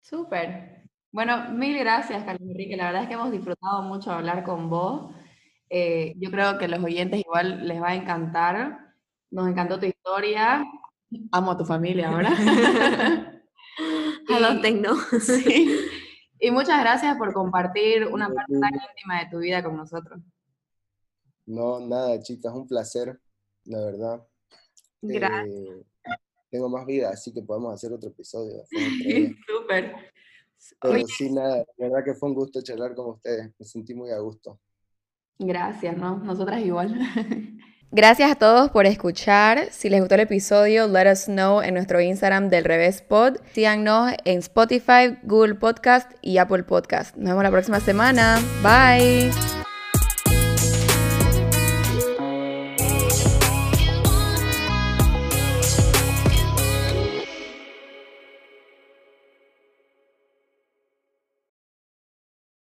Súper. 0.00 0.89
Bueno, 1.12 1.50
mil 1.50 1.78
gracias, 1.78 2.24
Carlos 2.24 2.48
Enrique. 2.48 2.76
La 2.76 2.86
verdad 2.86 3.02
es 3.02 3.08
que 3.08 3.14
hemos 3.14 3.32
disfrutado 3.32 3.82
mucho 3.82 4.12
hablar 4.12 4.44
con 4.44 4.70
vos. 4.70 5.12
Eh, 5.68 6.14
yo 6.16 6.30
creo 6.30 6.58
que 6.58 6.68
los 6.68 6.82
oyentes 6.82 7.20
igual 7.20 7.66
les 7.66 7.82
va 7.82 7.90
a 7.90 7.94
encantar. 7.96 8.94
Nos 9.30 9.48
encantó 9.48 9.78
tu 9.78 9.86
historia. 9.86 10.64
Amo 11.32 11.52
a 11.52 11.56
tu 11.56 11.64
familia 11.64 12.10
ahora. 12.10 12.30
a 14.28 14.40
los 14.40 14.62
tecno. 14.62 14.94
sí. 15.20 15.78
Y 16.38 16.50
muchas 16.50 16.80
gracias 16.80 17.16
por 17.18 17.32
compartir 17.32 18.06
una 18.06 18.28
parte 18.28 18.58
tan 18.58 18.72
íntima 18.72 19.20
de 19.20 19.30
tu 19.30 19.38
vida 19.38 19.62
con 19.62 19.76
nosotros. 19.76 20.20
No, 21.46 21.80
nada, 21.80 22.20
chicas, 22.22 22.52
un 22.54 22.66
placer, 22.66 23.20
la 23.64 23.80
verdad. 23.84 24.26
Gracias. 25.02 25.48
Eh, 25.48 25.84
tengo 26.50 26.68
más 26.68 26.86
vida, 26.86 27.10
así 27.10 27.32
que 27.32 27.42
podemos 27.42 27.74
hacer 27.74 27.92
otro 27.92 28.08
episodio. 28.08 28.64
Súper. 29.46 30.09
Pero 30.80 31.06
sí, 31.06 31.30
nada, 31.30 31.64
la 31.78 31.88
verdad 31.88 32.04
que 32.04 32.14
fue 32.14 32.28
un 32.28 32.34
gusto 32.34 32.60
charlar 32.62 32.94
con 32.94 33.10
ustedes, 33.10 33.52
me 33.58 33.66
sentí 33.66 33.94
muy 33.94 34.10
a 34.10 34.18
gusto. 34.18 34.58
Gracias, 35.38 35.96
¿no? 35.96 36.18
Nosotras 36.18 36.60
igual. 36.60 36.98
Gracias 37.92 38.30
a 38.30 38.34
todos 38.36 38.70
por 38.70 38.86
escuchar. 38.86 39.72
Si 39.72 39.88
les 39.88 39.98
gustó 39.98 40.14
el 40.14 40.20
episodio, 40.20 40.86
let 40.86 41.10
us 41.10 41.24
know 41.24 41.60
en 41.60 41.74
nuestro 41.74 42.00
Instagram 42.00 42.48
del 42.48 42.64
Revés 42.64 43.02
Pod. 43.02 43.38
Síganos 43.52 44.12
en 44.24 44.38
Spotify, 44.38 45.18
Google 45.24 45.56
Podcast 45.56 46.12
y 46.22 46.38
Apple 46.38 46.62
Podcast. 46.62 47.16
Nos 47.16 47.30
vemos 47.30 47.42
la 47.42 47.50
próxima 47.50 47.80
semana. 47.80 48.38
Bye. 48.62 49.69